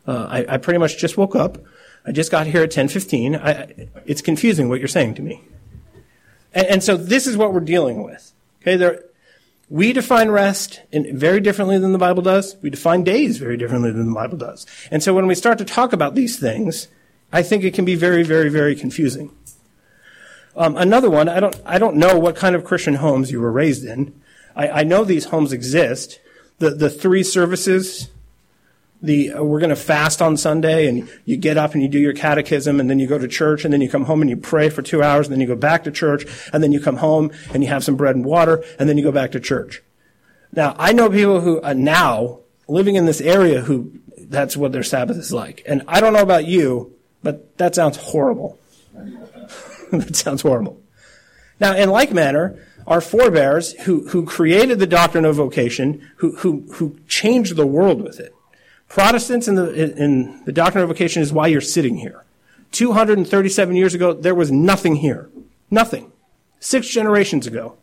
Uh, 0.06 0.28
I, 0.30 0.56
I 0.56 0.58
pretty 0.58 0.80
much 0.80 0.98
just 0.98 1.16
woke 1.16 1.36
up. 1.36 1.58
I 2.06 2.12
just 2.12 2.30
got 2.30 2.46
here 2.46 2.62
at 2.62 2.72
10:15. 2.72 3.42
I, 3.42 3.88
it's 4.06 4.22
confusing 4.22 4.68
what 4.68 4.80
you're 4.80 4.88
saying 4.88 5.16
to 5.16 5.22
me. 5.22 5.42
And, 6.54 6.68
and, 6.68 6.84
so 6.84 6.98
this 6.98 7.26
is 7.26 7.36
what 7.36 7.54
we're 7.54 7.62
dealing 7.62 8.04
with. 8.04 8.34
Okay, 8.62 8.76
there, 8.76 9.04
we 9.70 9.94
define 9.94 10.30
rest 10.30 10.82
in, 10.92 11.18
very 11.18 11.40
differently 11.40 11.78
than 11.80 11.92
the 11.92 11.98
Bible 11.98 12.22
does. 12.22 12.56
We 12.62 12.70
define 12.70 13.04
days 13.04 13.38
very 13.38 13.58
differently 13.58 13.92
than 13.92 14.08
the 14.08 14.14
Bible 14.14 14.38
does. 14.38 14.66
And 14.92 15.02
so 15.02 15.14
when 15.14 15.28
we 15.28 15.36
start 15.36 15.58
to 15.58 15.66
talk 15.66 15.94
about 15.94 16.16
these 16.16 16.38
things, 16.38 16.88
I 17.34 17.42
think 17.42 17.64
it 17.64 17.74
can 17.74 17.86
be 17.86 17.96
very, 17.96 18.24
very, 18.24 18.50
very 18.50 18.76
confusing. 18.76 19.36
Um, 20.56 20.78
another 20.78 21.10
one, 21.10 21.28
I 21.28 21.40
don't, 21.40 21.60
I 21.66 21.78
don't 21.78 21.98
know 21.98 22.18
what 22.18 22.36
kind 22.36 22.56
of 22.56 22.64
Christian 22.64 22.96
homes 22.96 23.32
you 23.32 23.42
were 23.42 23.52
raised 23.52 23.84
in. 23.84 24.20
I, 24.56 24.70
I 24.70 24.84
know 24.84 25.04
these 25.04 25.26
homes 25.26 25.52
exist. 25.52 26.20
The, 26.60 26.70
the 26.70 26.90
three 26.90 27.24
services 27.24 28.10
the 29.06 29.34
uh, 29.34 29.44
we're 29.44 29.60
going 29.60 29.70
to 29.70 29.76
fast 29.76 30.22
on 30.22 30.38
Sunday, 30.38 30.88
and 30.88 31.10
you 31.26 31.38
get 31.38 31.58
up 31.58 31.74
and 31.74 31.82
you 31.82 31.90
do 31.90 32.00
your 32.00 32.14
catechism, 32.14 32.80
and 32.80 32.90
then 32.90 33.00
you 33.00 33.08
go 33.08 33.18
to 33.18 33.28
church, 33.28 33.64
and 33.64 33.74
then 33.74 33.82
you 33.82 33.90
come 33.90 34.06
home 34.06 34.22
and 34.22 34.30
you 34.30 34.38
pray 34.38 34.70
for 34.70 34.82
two 34.82 35.02
hours, 35.02 35.28
and 35.28 35.34
then 35.34 35.42
you 35.42 35.48
go 35.48 35.56
back 35.56 35.84
to 35.84 35.92
church, 35.92 36.26
and 36.52 36.64
then 36.64 36.72
you 36.72 36.80
come 36.80 36.98
home 36.98 37.32
and 37.54 37.64
you 37.64 37.70
have 37.70 37.84
some 37.84 37.96
bread 37.96 38.16
and 38.16 38.26
water, 38.26 38.64
and 38.80 38.90
then 38.90 38.98
you 38.98 39.04
go 39.04 39.12
back 39.12 39.32
to 39.32 39.40
church. 39.40 39.82
Now, 40.52 40.76
I 40.78 40.94
know 40.94 41.10
people 41.10 41.42
who 41.42 41.62
are 41.62 41.74
now 41.74 42.40
living 42.68 42.96
in 42.96 43.06
this 43.06 43.22
area 43.22 43.62
who 43.62 43.92
that's 44.18 44.58
what 44.58 44.72
their 44.72 44.84
Sabbath 44.84 45.18
is 45.18 45.32
like. 45.32 45.64
And 45.68 45.84
I 45.88 46.02
don't 46.02 46.14
know 46.14 46.22
about 46.22 46.46
you, 46.46 46.96
but 47.24 47.58
that 47.58 47.76
sounds 47.76 47.98
horrible. 47.98 48.60
that 49.92 50.16
sounds 50.16 50.42
horrible. 50.42 50.82
Now, 51.60 51.76
in 51.76 51.90
like 51.90 52.12
manner, 52.12 52.60
our 52.88 53.02
forebears 53.02 53.74
who, 53.82 54.08
who 54.10 54.26
created 54.26 54.80
the 54.80 54.88
doctrine 54.88 55.26
of 55.26 55.36
vocation, 55.36 56.08
who, 56.18 56.36
who, 56.38 56.66
who 56.74 57.00
changed 57.08 57.56
the 57.56 57.66
world 57.66 58.02
with 58.02 58.20
it. 58.20 58.35
Protestants 58.88 59.48
in 59.48 59.56
the, 59.56 59.96
in 59.98 60.44
the 60.46 60.52
doctrine 60.52 60.84
of 60.84 60.90
vocation 60.90 61.22
is 61.22 61.34
why 61.34 61.48
you're 61.48 61.62
sitting 61.62 61.98
here. 61.98 62.24
237 62.72 63.76
years 63.76 63.94
ago, 63.94 64.14
there 64.14 64.36
was 64.36 64.52
nothing 64.52 64.98
here. 64.98 65.30
Nothing. 65.72 66.12
Six 66.60 66.88
generations 66.88 67.48
ago. 67.48 67.78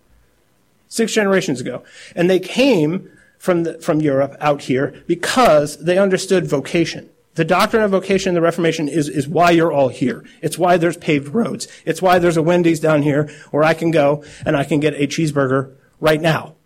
Six 0.88 1.12
generations 1.12 1.60
ago. 1.60 1.82
And 2.14 2.28
they 2.28 2.38
came 2.38 3.10
from, 3.38 3.64
the, 3.64 3.80
from 3.80 4.00
Europe 4.00 4.36
out 4.40 4.62
here 4.62 5.02
because 5.06 5.78
they 5.78 5.98
understood 5.98 6.46
vocation. 6.46 7.10
The 7.34 7.44
doctrine 7.44 7.82
of 7.82 7.90
vocation 7.90 8.28
in 8.30 8.34
the 8.34 8.42
Reformation 8.42 8.88
is, 8.88 9.08
is 9.08 9.26
why 9.26 9.50
you're 9.50 9.72
all 9.72 9.88
here. 9.88 10.22
It's 10.42 10.58
why 10.58 10.76
there's 10.76 10.98
paved 10.98 11.28
roads. 11.28 11.66
It's 11.86 12.02
why 12.02 12.18
there's 12.18 12.36
a 12.36 12.42
Wendy's 12.42 12.80
down 12.80 13.02
here 13.02 13.30
where 13.50 13.64
I 13.64 13.72
can 13.72 13.90
go 13.90 14.22
and 14.44 14.56
I 14.56 14.64
can 14.64 14.80
get 14.80 14.94
a 14.94 15.06
cheeseburger 15.06 15.74
right 15.98 16.20
now. 16.20 16.56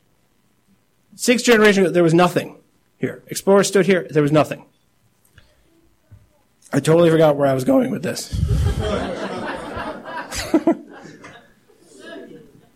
Six 1.14 1.42
generations 1.44 1.86
ago, 1.86 1.92
there 1.92 2.02
was 2.02 2.14
nothing 2.14 2.58
here. 2.98 3.22
Explorers 3.26 3.68
stood 3.68 3.86
here, 3.86 4.06
there 4.10 4.22
was 4.22 4.32
nothing. 4.32 4.64
I 6.72 6.80
totally 6.80 7.10
forgot 7.10 7.36
where 7.36 7.46
I 7.46 7.54
was 7.54 7.64
going 7.64 7.90
with 7.90 8.02
this. 8.02 8.32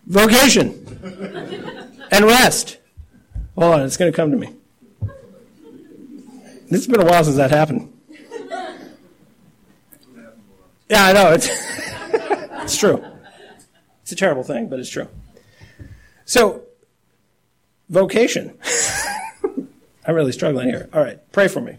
Vocation 0.07 0.87
and 2.11 2.25
rest. 2.25 2.79
Hold 3.57 3.75
on, 3.75 3.83
it's 3.83 3.97
going 3.97 4.11
to 4.11 4.17
come 4.17 4.31
to 4.31 4.37
me. 4.37 4.55
It's 6.69 6.87
been 6.87 7.01
a 7.01 7.05
while 7.05 7.25
since 7.25 7.37
that 7.37 7.51
happened. 7.51 7.93
Yeah, 10.89 11.05
I 11.05 11.13
know. 11.13 11.33
It's, 11.33 11.49
it's 12.65 12.77
true. 12.77 13.05
It's 14.03 14.13
a 14.13 14.17
terrible 14.17 14.43
thing, 14.43 14.69
but 14.69 14.81
it's 14.81 14.89
true. 14.89 15.09
So, 16.25 16.63
vocation. 17.89 18.59
I'm 20.07 20.15
really 20.15 20.33
struggling 20.33 20.69
here. 20.69 20.89
All 20.93 21.03
right, 21.03 21.19
pray 21.33 21.49
for 21.49 21.61
me. 21.61 21.77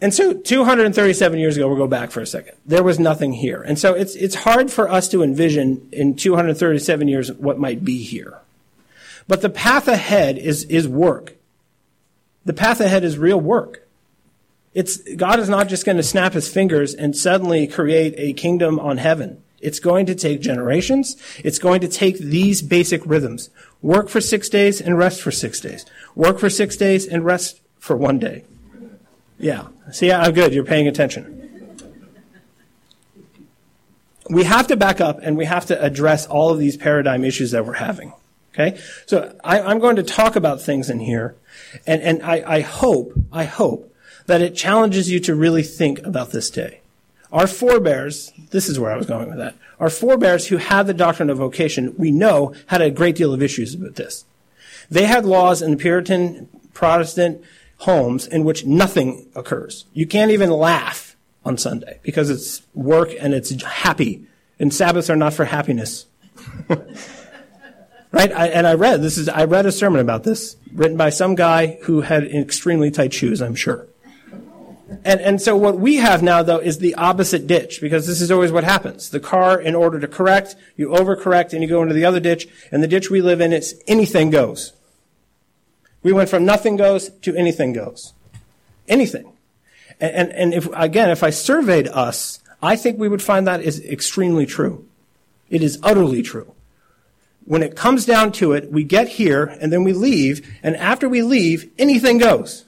And 0.00 0.12
so 0.12 0.32
237 0.34 1.38
years 1.38 1.56
ago, 1.56 1.68
we'll 1.68 1.76
go 1.76 1.86
back 1.86 2.10
for 2.10 2.20
a 2.20 2.26
second. 2.26 2.56
There 2.66 2.82
was 2.82 2.98
nothing 2.98 3.34
here. 3.34 3.62
And 3.62 3.78
so 3.78 3.94
it's, 3.94 4.16
it's 4.16 4.34
hard 4.34 4.70
for 4.70 4.90
us 4.90 5.08
to 5.10 5.22
envision 5.22 5.88
in 5.92 6.16
237 6.16 7.06
years 7.06 7.30
what 7.32 7.56
might 7.56 7.84
be 7.84 8.02
here. 8.02 8.40
But 9.28 9.42
the 9.42 9.48
path 9.48 9.86
ahead 9.86 10.38
is, 10.38 10.64
is 10.64 10.88
work. 10.88 11.34
The 12.44 12.52
path 12.52 12.80
ahead 12.80 13.04
is 13.04 13.16
real 13.16 13.40
work. 13.40 13.86
It's, 14.74 14.96
God 15.14 15.38
is 15.38 15.48
not 15.48 15.68
just 15.68 15.84
going 15.84 15.98
to 15.98 16.02
snap 16.02 16.32
his 16.32 16.48
fingers 16.48 16.94
and 16.94 17.16
suddenly 17.16 17.66
create 17.66 18.14
a 18.16 18.32
kingdom 18.32 18.80
on 18.80 18.96
heaven. 18.96 19.41
It's 19.62 19.78
going 19.78 20.06
to 20.06 20.14
take 20.14 20.40
generations. 20.40 21.16
It's 21.44 21.58
going 21.58 21.80
to 21.80 21.88
take 21.88 22.18
these 22.18 22.60
basic 22.60 23.06
rhythms. 23.06 23.48
Work 23.80 24.08
for 24.08 24.20
six 24.20 24.48
days 24.48 24.80
and 24.80 24.98
rest 24.98 25.22
for 25.22 25.30
six 25.30 25.60
days. 25.60 25.86
Work 26.14 26.38
for 26.38 26.50
six 26.50 26.76
days 26.76 27.06
and 27.06 27.24
rest 27.24 27.60
for 27.78 27.96
one 27.96 28.18
day. 28.18 28.44
Yeah. 29.38 29.68
See, 29.92 30.12
I'm 30.12 30.32
good. 30.32 30.52
You're 30.52 30.64
paying 30.64 30.88
attention. 30.88 31.38
We 34.28 34.44
have 34.44 34.66
to 34.68 34.76
back 34.76 35.00
up 35.00 35.20
and 35.22 35.36
we 35.36 35.44
have 35.46 35.66
to 35.66 35.82
address 35.82 36.26
all 36.26 36.50
of 36.50 36.58
these 36.58 36.76
paradigm 36.76 37.24
issues 37.24 37.52
that 37.52 37.64
we're 37.64 37.74
having. 37.74 38.12
Okay? 38.54 38.78
So 39.06 39.36
I, 39.42 39.58
am 39.70 39.78
going 39.78 39.96
to 39.96 40.02
talk 40.02 40.36
about 40.36 40.60
things 40.60 40.90
in 40.90 41.00
here, 41.00 41.34
and, 41.86 42.02
and 42.02 42.22
I, 42.22 42.42
I 42.46 42.60
hope, 42.60 43.14
I 43.32 43.44
hope 43.44 43.94
that 44.26 44.40
it 44.40 44.54
challenges 44.54 45.10
you 45.10 45.20
to 45.20 45.34
really 45.34 45.62
think 45.62 46.00
about 46.00 46.30
this 46.30 46.50
day. 46.50 46.81
Our 47.32 47.46
forebears, 47.46 48.30
this 48.50 48.68
is 48.68 48.78
where 48.78 48.92
I 48.92 48.96
was 48.96 49.06
going 49.06 49.28
with 49.28 49.38
that. 49.38 49.56
Our 49.80 49.88
forebears 49.88 50.48
who 50.48 50.58
had 50.58 50.86
the 50.86 50.94
doctrine 50.94 51.30
of 51.30 51.38
vocation, 51.38 51.94
we 51.96 52.10
know, 52.10 52.54
had 52.66 52.82
a 52.82 52.90
great 52.90 53.16
deal 53.16 53.32
of 53.32 53.42
issues 53.42 53.76
with 53.76 53.96
this. 53.96 54.24
They 54.90 55.06
had 55.06 55.24
laws 55.24 55.62
in 55.62 55.72
the 55.72 55.76
Puritan, 55.78 56.48
Protestant 56.74 57.42
homes 57.78 58.26
in 58.26 58.44
which 58.44 58.66
nothing 58.66 59.26
occurs. 59.34 59.86
You 59.94 60.06
can't 60.06 60.30
even 60.30 60.50
laugh 60.50 61.16
on 61.44 61.56
Sunday 61.56 61.98
because 62.02 62.30
it's 62.30 62.62
work 62.74 63.10
and 63.18 63.32
it's 63.32 63.50
happy. 63.62 64.26
And 64.58 64.72
Sabbaths 64.72 65.10
are 65.10 65.16
not 65.16 65.32
for 65.32 65.46
happiness. 65.46 66.06
right? 68.12 68.30
I, 68.32 68.48
and 68.48 68.66
I 68.66 68.74
read 68.74 69.02
this 69.02 69.18
is 69.18 69.28
I 69.28 69.44
read 69.44 69.66
a 69.66 69.72
sermon 69.72 70.00
about 70.00 70.22
this 70.22 70.56
written 70.72 70.96
by 70.96 71.10
some 71.10 71.34
guy 71.34 71.78
who 71.82 72.02
had 72.02 72.24
extremely 72.24 72.90
tight 72.90 73.12
shoes, 73.12 73.42
I'm 73.42 73.54
sure. 73.54 73.86
And, 75.04 75.20
and 75.20 75.40
so 75.40 75.56
what 75.56 75.78
we 75.78 75.96
have 75.96 76.22
now, 76.22 76.42
though, 76.42 76.58
is 76.58 76.78
the 76.78 76.94
opposite 76.94 77.46
ditch, 77.46 77.80
because 77.80 78.06
this 78.06 78.20
is 78.20 78.30
always 78.30 78.52
what 78.52 78.64
happens. 78.64 79.10
The 79.10 79.20
car, 79.20 79.60
in 79.60 79.74
order 79.74 79.98
to 80.00 80.08
correct, 80.08 80.56
you 80.76 80.88
overcorrect 80.88 81.52
and 81.52 81.62
you 81.62 81.68
go 81.68 81.82
into 81.82 81.94
the 81.94 82.04
other 82.04 82.20
ditch, 82.20 82.48
and 82.70 82.82
the 82.82 82.88
ditch 82.88 83.10
we 83.10 83.20
live 83.20 83.40
in, 83.40 83.52
it's 83.52 83.74
anything 83.86 84.30
goes. 84.30 84.72
We 86.02 86.12
went 86.12 86.28
from 86.28 86.44
nothing 86.44 86.76
goes 86.76 87.10
to 87.10 87.34
anything 87.36 87.72
goes. 87.72 88.12
Anything. 88.88 89.32
And, 90.00 90.12
and, 90.14 90.32
and 90.32 90.54
if, 90.54 90.68
again, 90.74 91.10
if 91.10 91.22
I 91.22 91.30
surveyed 91.30 91.88
us, 91.88 92.40
I 92.62 92.76
think 92.76 92.98
we 92.98 93.08
would 93.08 93.22
find 93.22 93.46
that 93.46 93.62
is 93.62 93.84
extremely 93.84 94.46
true. 94.46 94.86
It 95.50 95.62
is 95.62 95.78
utterly 95.82 96.22
true. 96.22 96.54
When 97.44 97.62
it 97.62 97.76
comes 97.76 98.04
down 98.04 98.32
to 98.32 98.52
it, 98.52 98.70
we 98.70 98.84
get 98.84 99.08
here 99.08 99.44
and 99.60 99.72
then 99.72 99.84
we 99.84 99.92
leave, 99.92 100.48
and 100.62 100.76
after 100.76 101.08
we 101.08 101.22
leave, 101.22 101.70
anything 101.78 102.18
goes. 102.18 102.64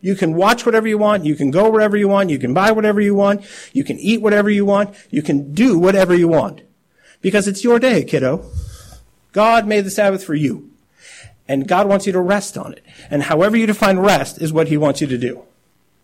You 0.00 0.14
can 0.14 0.34
watch 0.34 0.64
whatever 0.64 0.88
you 0.88 0.98
want. 0.98 1.24
You 1.24 1.34
can 1.34 1.50
go 1.50 1.68
wherever 1.70 1.96
you 1.96 2.08
want. 2.08 2.30
You 2.30 2.38
can 2.38 2.54
buy 2.54 2.72
whatever 2.72 3.00
you 3.00 3.14
want. 3.14 3.44
You 3.72 3.84
can 3.84 3.98
eat 3.98 4.22
whatever 4.22 4.48
you 4.48 4.64
want. 4.64 4.94
You 5.10 5.22
can 5.22 5.52
do 5.52 5.78
whatever 5.78 6.14
you 6.14 6.28
want. 6.28 6.62
Because 7.20 7.46
it's 7.46 7.64
your 7.64 7.78
day, 7.78 8.04
kiddo. 8.04 8.46
God 9.32 9.66
made 9.66 9.84
the 9.84 9.90
Sabbath 9.90 10.24
for 10.24 10.34
you. 10.34 10.70
And 11.46 11.68
God 11.68 11.88
wants 11.88 12.06
you 12.06 12.12
to 12.12 12.20
rest 12.20 12.56
on 12.56 12.72
it. 12.72 12.84
And 13.10 13.24
however 13.24 13.56
you 13.56 13.66
define 13.66 13.98
rest 13.98 14.40
is 14.40 14.52
what 14.52 14.68
He 14.68 14.76
wants 14.76 15.00
you 15.00 15.06
to 15.08 15.18
do. 15.18 15.42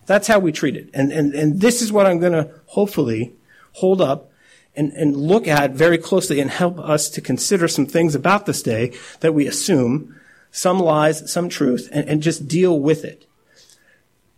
That's 0.05 0.29
how 0.29 0.39
we 0.39 0.53
treat 0.53 0.77
it. 0.77 0.91
And, 0.93 1.13
and, 1.13 1.35
and 1.35 1.61
this 1.61 1.83
is 1.83 1.93
what 1.93 2.07
I'm 2.07 2.19
going 2.19 2.33
to 2.33 2.51
hopefully 2.67 3.33
hold 3.75 4.01
up 4.01 4.31
and, 4.77 4.93
and 4.93 5.17
look 5.17 5.49
at 5.49 5.73
very 5.73 5.99
closely 5.99 6.41
and 6.41 6.51
help 6.51 6.79
us 6.79 7.09
to 7.11 7.21
consider 7.21 7.67
some 7.67 7.87
things 7.87 8.15
about 8.15 8.47
this 8.47 8.63
day 8.63 8.93
that 9.21 9.35
we 9.35 9.47
assume, 9.47 10.15
some 10.51 10.79
lies, 10.79 11.31
some 11.31 11.49
truth, 11.49 11.89
and, 11.93 12.09
and 12.09 12.23
just 12.23 12.47
deal 12.47 12.79
with 12.79 13.05
it. 13.05 13.27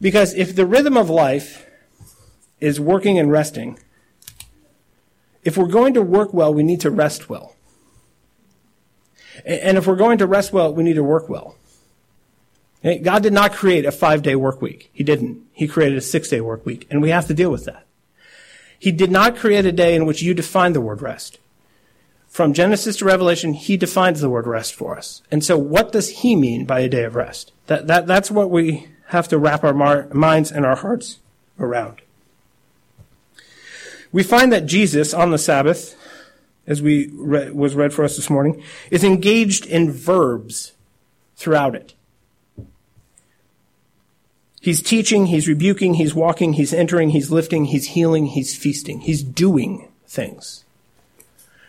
Because 0.00 0.34
if 0.34 0.54
the 0.54 0.66
rhythm 0.66 0.96
of 0.96 1.10
life 1.10 1.66
is 2.60 2.80
working 2.80 3.18
and 3.18 3.30
resting, 3.30 3.78
if 5.44 5.56
we're 5.56 5.66
going 5.66 5.94
to 5.94 6.02
work 6.02 6.32
well, 6.32 6.52
we 6.52 6.62
need 6.62 6.80
to 6.82 6.90
rest 6.90 7.28
well. 7.28 7.56
And 9.44 9.78
if 9.78 9.86
we're 9.86 9.96
going 9.96 10.18
to 10.18 10.26
rest 10.26 10.52
well, 10.52 10.74
we 10.74 10.82
need 10.82 10.94
to 10.94 11.04
work 11.04 11.28
well. 11.28 11.56
God 13.02 13.22
did 13.22 13.32
not 13.32 13.52
create 13.52 13.84
a 13.84 13.92
five 13.92 14.22
day 14.22 14.36
work 14.36 14.62
week. 14.62 14.90
He 14.92 15.02
didn't. 15.02 15.42
He 15.52 15.66
created 15.66 15.98
a 15.98 16.00
six 16.02 16.28
day 16.28 16.40
work 16.40 16.64
week, 16.64 16.86
and 16.90 17.02
we 17.02 17.10
have 17.10 17.26
to 17.26 17.34
deal 17.34 17.50
with 17.50 17.64
that. 17.64 17.86
He 18.78 18.92
did 18.92 19.10
not 19.10 19.36
create 19.36 19.66
a 19.66 19.72
day 19.72 19.96
in 19.96 20.06
which 20.06 20.22
you 20.22 20.34
define 20.34 20.72
the 20.72 20.80
word 20.80 21.02
rest. 21.02 21.38
From 22.28 22.52
Genesis 22.52 22.98
to 22.98 23.04
Revelation, 23.04 23.54
he 23.54 23.76
defines 23.76 24.20
the 24.20 24.30
word 24.30 24.46
rest 24.46 24.74
for 24.74 24.96
us. 24.96 25.22
And 25.30 25.42
so 25.42 25.58
what 25.58 25.90
does 25.90 26.10
he 26.10 26.36
mean 26.36 26.66
by 26.66 26.80
a 26.80 26.88
day 26.88 27.02
of 27.02 27.16
rest? 27.16 27.52
That, 27.66 27.86
that, 27.88 28.06
that's 28.06 28.30
what 28.30 28.50
we 28.50 28.86
have 29.08 29.28
to 29.28 29.38
wrap 29.38 29.64
our 29.64 29.74
mar- 29.74 30.08
minds 30.12 30.50
and 30.52 30.64
our 30.64 30.76
hearts 30.76 31.18
around. 31.58 32.00
We 34.12 34.22
find 34.22 34.52
that 34.52 34.66
Jesus 34.66 35.12
on 35.12 35.30
the 35.30 35.38
Sabbath, 35.38 35.96
as 36.66 36.80
we 36.80 37.10
re- 37.14 37.50
was 37.50 37.74
read 37.74 37.92
for 37.92 38.04
us 38.04 38.16
this 38.16 38.30
morning, 38.30 38.62
is 38.90 39.04
engaged 39.04 39.66
in 39.66 39.90
verbs 39.90 40.72
throughout 41.36 41.74
it. 41.74 41.94
He's 44.60 44.82
teaching, 44.82 45.26
he's 45.26 45.46
rebuking, 45.46 45.94
he's 45.94 46.14
walking, 46.14 46.54
he's 46.54 46.74
entering, 46.74 47.10
he's 47.10 47.30
lifting, 47.30 47.66
he's 47.66 47.88
healing, 47.88 48.26
he's 48.26 48.56
feasting. 48.56 49.00
He's 49.00 49.22
doing 49.22 49.88
things. 50.06 50.64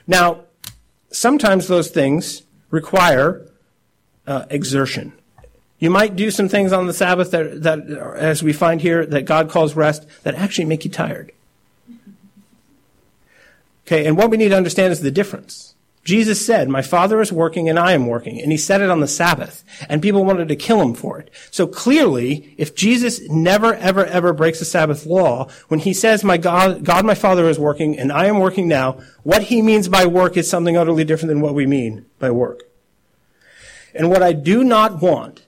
Now, 0.07 0.41
sometimes 1.11 1.67
those 1.67 1.89
things 1.89 2.41
require 2.71 3.45
uh, 4.25 4.45
exertion. 4.49 5.13
You 5.79 5.89
might 5.89 6.15
do 6.15 6.29
some 6.29 6.49
things 6.49 6.73
on 6.73 6.87
the 6.87 6.93
Sabbath 6.93 7.31
that, 7.31 7.63
that, 7.63 7.89
as 8.17 8.43
we 8.43 8.51
find 8.51 8.81
here, 8.81 9.05
that 9.05 9.23
God 9.23 9.49
calls 9.49 9.75
rest, 9.75 10.05
that 10.23 10.35
actually 10.35 10.65
make 10.65 10.83
you 10.83 10.91
tired. 10.91 11.31
Okay, 13.87 14.05
and 14.05 14.17
what 14.17 14.29
we 14.29 14.37
need 14.37 14.49
to 14.49 14.57
understand 14.57 14.91
is 14.91 14.99
the 14.99 15.09
difference. 15.09 15.73
Jesus 16.03 16.43
said, 16.43 16.69
My 16.69 16.81
Father 16.81 17.21
is 17.21 17.31
working 17.31 17.69
and 17.69 17.77
I 17.77 17.91
am 17.93 18.07
working. 18.07 18.41
And 18.41 18.51
he 18.51 18.57
said 18.57 18.81
it 18.81 18.89
on 18.89 18.99
the 18.99 19.07
Sabbath. 19.07 19.63
And 19.87 20.01
people 20.01 20.25
wanted 20.25 20.47
to 20.47 20.55
kill 20.55 20.81
him 20.81 20.93
for 20.93 21.19
it. 21.19 21.29
So 21.51 21.67
clearly, 21.67 22.55
if 22.57 22.75
Jesus 22.75 23.21
never, 23.29 23.75
ever, 23.75 24.05
ever 24.05 24.33
breaks 24.33 24.59
the 24.59 24.65
Sabbath 24.65 25.05
law, 25.05 25.49
when 25.67 25.79
he 25.79 25.93
says, 25.93 26.23
My 26.23 26.37
God, 26.37 26.83
God, 26.83 27.05
my 27.05 27.15
Father 27.15 27.47
is 27.49 27.59
working 27.59 27.97
and 27.99 28.11
I 28.11 28.25
am 28.25 28.39
working 28.39 28.67
now, 28.67 28.99
what 29.23 29.43
he 29.43 29.61
means 29.61 29.87
by 29.87 30.05
work 30.05 30.35
is 30.35 30.49
something 30.49 30.77
utterly 30.77 31.03
different 31.03 31.29
than 31.29 31.41
what 31.41 31.53
we 31.53 31.67
mean 31.67 32.05
by 32.17 32.31
work. 32.31 32.63
And 33.93 34.09
what 34.09 34.23
I 34.23 34.33
do 34.33 34.63
not 34.63 35.01
want, 35.01 35.45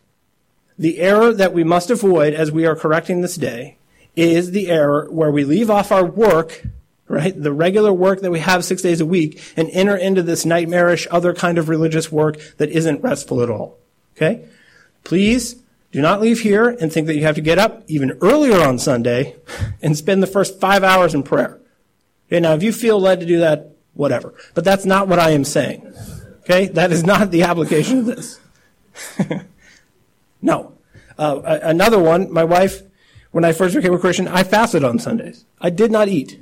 the 0.78 1.00
error 1.00 1.34
that 1.34 1.54
we 1.54 1.63
must 1.63 1.90
avoid 1.90 2.34
as 2.34 2.51
we 2.51 2.66
are 2.66 2.75
correcting 2.75 3.22
this 3.22 3.36
day, 3.36 3.78
is 4.16 4.51
the 4.51 4.70
error 4.70 5.08
where 5.10 5.32
we 5.32 5.44
leave 5.44 5.70
off 5.70 5.92
our 5.92 6.06
work, 6.06 6.63
right, 7.08 7.40
the 7.42 7.54
regular 7.54 7.94
work 7.94 8.22
that 8.22 8.32
we 8.32 8.40
have 8.40 8.66
six 8.66 8.82
days 8.82 9.00
a 9.00 9.06
week, 9.06 9.42
and 9.56 9.70
enter 9.72 9.96
into 9.96 10.22
this 10.22 10.46
nightmarish 10.46 11.08
other 11.12 11.34
kind 11.34 11.58
of 11.58 11.70
religious 11.70 12.12
work 12.12 12.38
that 12.58 12.70
isn't 12.70 13.01
restful 13.01 13.42
at 13.42 13.50
all. 13.50 13.78
Okay? 14.16 14.46
Please 15.04 15.62
do 15.92 16.01
not 16.01 16.22
leave 16.22 16.42
here 16.42 16.70
and 16.70 16.92
think 16.92 17.08
that 17.08 17.16
you 17.16 17.24
have 17.24 17.36
to 17.36 17.42
get 17.42 17.60
up 17.60 17.84
even 17.88 18.18
earlier 18.22 18.62
on 18.62 18.80
Sunday 18.80 19.36
and 19.82 19.98
spend 19.98 20.24
the 20.24 20.28
first 20.28 20.60
five 20.60 20.84
hours 20.84 21.13
in 21.13 21.24
prayer. 21.24 21.60
Okay, 22.28 22.40
now 22.40 22.54
if 22.54 22.63
you 22.63 22.72
feel 22.72 23.00
led 23.00 23.20
to 23.20 23.25
do 23.25 23.40
that, 23.40 23.75
whatever. 23.94 24.34
But 24.54 24.63
that's 24.63 24.86
not 24.86 25.08
what 25.08 25.20
I 25.20 25.32
am 25.32 25.44
saying. 25.44 25.94
Okay? 26.42 26.68
That 26.68 26.92
is 26.92 27.04
not 27.04 27.32
the 27.32 27.44
application 27.44 28.00
of 28.00 28.06
this. 28.06 28.40
no. 30.41 30.77
Uh, 31.17 31.60
another 31.62 32.00
one, 32.00 32.31
my 32.31 32.43
wife, 32.43 32.81
when 33.31 33.45
I 33.45 33.51
first 33.51 33.75
became 33.75 33.93
a 33.93 34.00
Christian, 34.00 34.27
I 34.27 34.43
fasted 34.43 34.83
on 34.83 35.00
Sundays. 35.00 35.45
I 35.60 35.69
did 35.69 35.91
not 35.91 36.07
eat. 36.07 36.39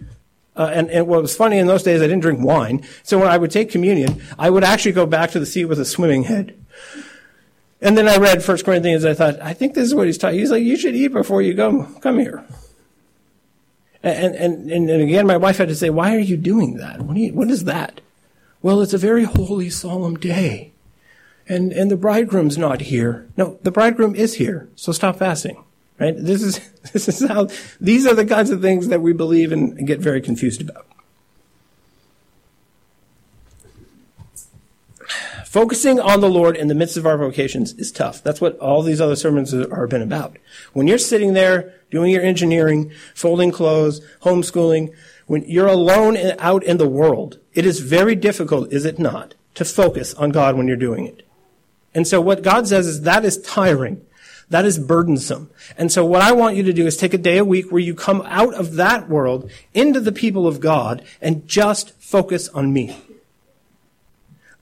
Uh, 0.55 0.71
and, 0.73 0.89
and, 0.89 1.07
what 1.07 1.21
was 1.21 1.35
funny 1.35 1.57
in 1.57 1.67
those 1.67 1.83
days, 1.83 2.01
I 2.01 2.05
didn't 2.05 2.21
drink 2.21 2.41
wine. 2.41 2.85
So 3.03 3.17
when 3.17 3.29
I 3.29 3.37
would 3.37 3.51
take 3.51 3.71
communion, 3.71 4.21
I 4.37 4.49
would 4.49 4.63
actually 4.63 4.91
go 4.91 5.05
back 5.05 5.31
to 5.31 5.39
the 5.39 5.45
seat 5.45 5.65
with 5.65 5.79
a 5.79 5.85
swimming 5.85 6.23
head. 6.23 6.57
And 7.81 7.97
then 7.97 8.09
I 8.09 8.17
read 8.17 8.45
1 8.45 8.57
Corinthians. 8.63 9.05
I 9.05 9.13
thought, 9.13 9.39
I 9.41 9.53
think 9.53 9.73
this 9.73 9.85
is 9.85 9.95
what 9.95 10.07
he's 10.07 10.17
talking. 10.17 10.39
He's 10.39 10.51
like, 10.51 10.63
you 10.63 10.75
should 10.75 10.95
eat 10.95 11.09
before 11.09 11.41
you 11.41 11.55
come 11.55 11.95
come 12.01 12.19
here. 12.19 12.43
And, 14.03 14.35
and, 14.35 14.71
and, 14.71 14.89
and 14.89 15.01
again, 15.01 15.27
my 15.27 15.37
wife 15.37 15.57
had 15.57 15.67
to 15.69 15.75
say, 15.75 15.89
why 15.89 16.15
are 16.15 16.19
you 16.19 16.37
doing 16.37 16.75
that? 16.75 17.01
What, 17.01 17.17
you, 17.17 17.33
what 17.33 17.49
is 17.49 17.65
that? 17.65 18.01
Well, 18.61 18.81
it's 18.81 18.93
a 18.93 18.97
very 18.97 19.23
holy, 19.23 19.69
solemn 19.69 20.17
day. 20.17 20.71
And, 21.49 21.73
and 21.73 21.89
the 21.89 21.97
bridegroom's 21.97 22.59
not 22.59 22.81
here. 22.81 23.27
No, 23.35 23.57
the 23.63 23.71
bridegroom 23.71 24.15
is 24.15 24.35
here. 24.35 24.69
So 24.75 24.91
stop 24.91 25.17
fasting. 25.17 25.63
Right? 25.99 26.15
This 26.15 26.43
is, 26.43 26.59
this 26.93 27.09
is 27.09 27.27
how, 27.27 27.49
these 27.81 28.05
are 28.05 28.13
the 28.13 28.25
kinds 28.25 28.51
of 28.51 28.61
things 28.61 28.87
that 28.87 29.01
we 29.01 29.11
believe 29.11 29.51
and 29.51 29.85
get 29.85 29.99
very 29.99 30.21
confused 30.21 30.61
about. 30.61 30.85
Focusing 35.45 35.99
on 35.99 36.21
the 36.21 36.29
Lord 36.29 36.55
in 36.55 36.67
the 36.67 36.75
midst 36.75 36.95
of 36.95 37.07
our 37.07 37.17
vocations 37.17 37.73
is 37.73 37.91
tough. 37.91 38.21
That's 38.21 38.39
what 38.39 38.55
all 38.59 38.83
these 38.83 39.01
other 39.01 39.15
sermons 39.15 39.51
are 39.51 39.87
been 39.87 40.03
about. 40.03 40.37
When 40.73 40.85
you're 40.85 40.99
sitting 40.99 41.33
there 41.33 41.73
doing 41.89 42.11
your 42.11 42.21
engineering, 42.21 42.91
folding 43.15 43.51
clothes, 43.51 43.99
homeschooling, 44.21 44.93
when 45.25 45.41
you're 45.47 45.65
alone 45.65 46.17
out 46.37 46.63
in 46.63 46.77
the 46.77 46.87
world, 46.87 47.39
it 47.55 47.65
is 47.65 47.79
very 47.79 48.13
difficult, 48.13 48.71
is 48.71 48.85
it 48.85 48.99
not, 48.99 49.33
to 49.55 49.65
focus 49.65 50.13
on 50.13 50.29
God 50.29 50.55
when 50.55 50.67
you're 50.67 50.77
doing 50.77 51.07
it. 51.07 51.25
And 51.93 52.07
so 52.07 52.21
what 52.21 52.43
God 52.43 52.67
says 52.67 52.87
is 52.87 53.01
that 53.01 53.25
is 53.25 53.41
tiring. 53.41 54.05
That 54.49 54.65
is 54.65 54.79
burdensome. 54.79 55.51
And 55.77 55.91
so 55.91 56.03
what 56.03 56.21
I 56.21 56.31
want 56.31 56.55
you 56.55 56.63
to 56.63 56.73
do 56.73 56.87
is 56.87 56.97
take 56.97 57.13
a 57.13 57.19
day 57.19 57.37
a 57.37 57.45
week 57.45 57.71
where 57.71 57.81
you 57.81 57.93
come 57.93 58.23
out 58.25 58.53
of 58.55 58.75
that 58.75 59.07
world 59.07 59.49
into 59.73 59.99
the 59.99 60.11
people 60.11 60.47
of 60.47 60.59
God 60.59 61.03
and 61.21 61.47
just 61.47 61.91
focus 61.99 62.49
on 62.49 62.73
me. 62.73 62.97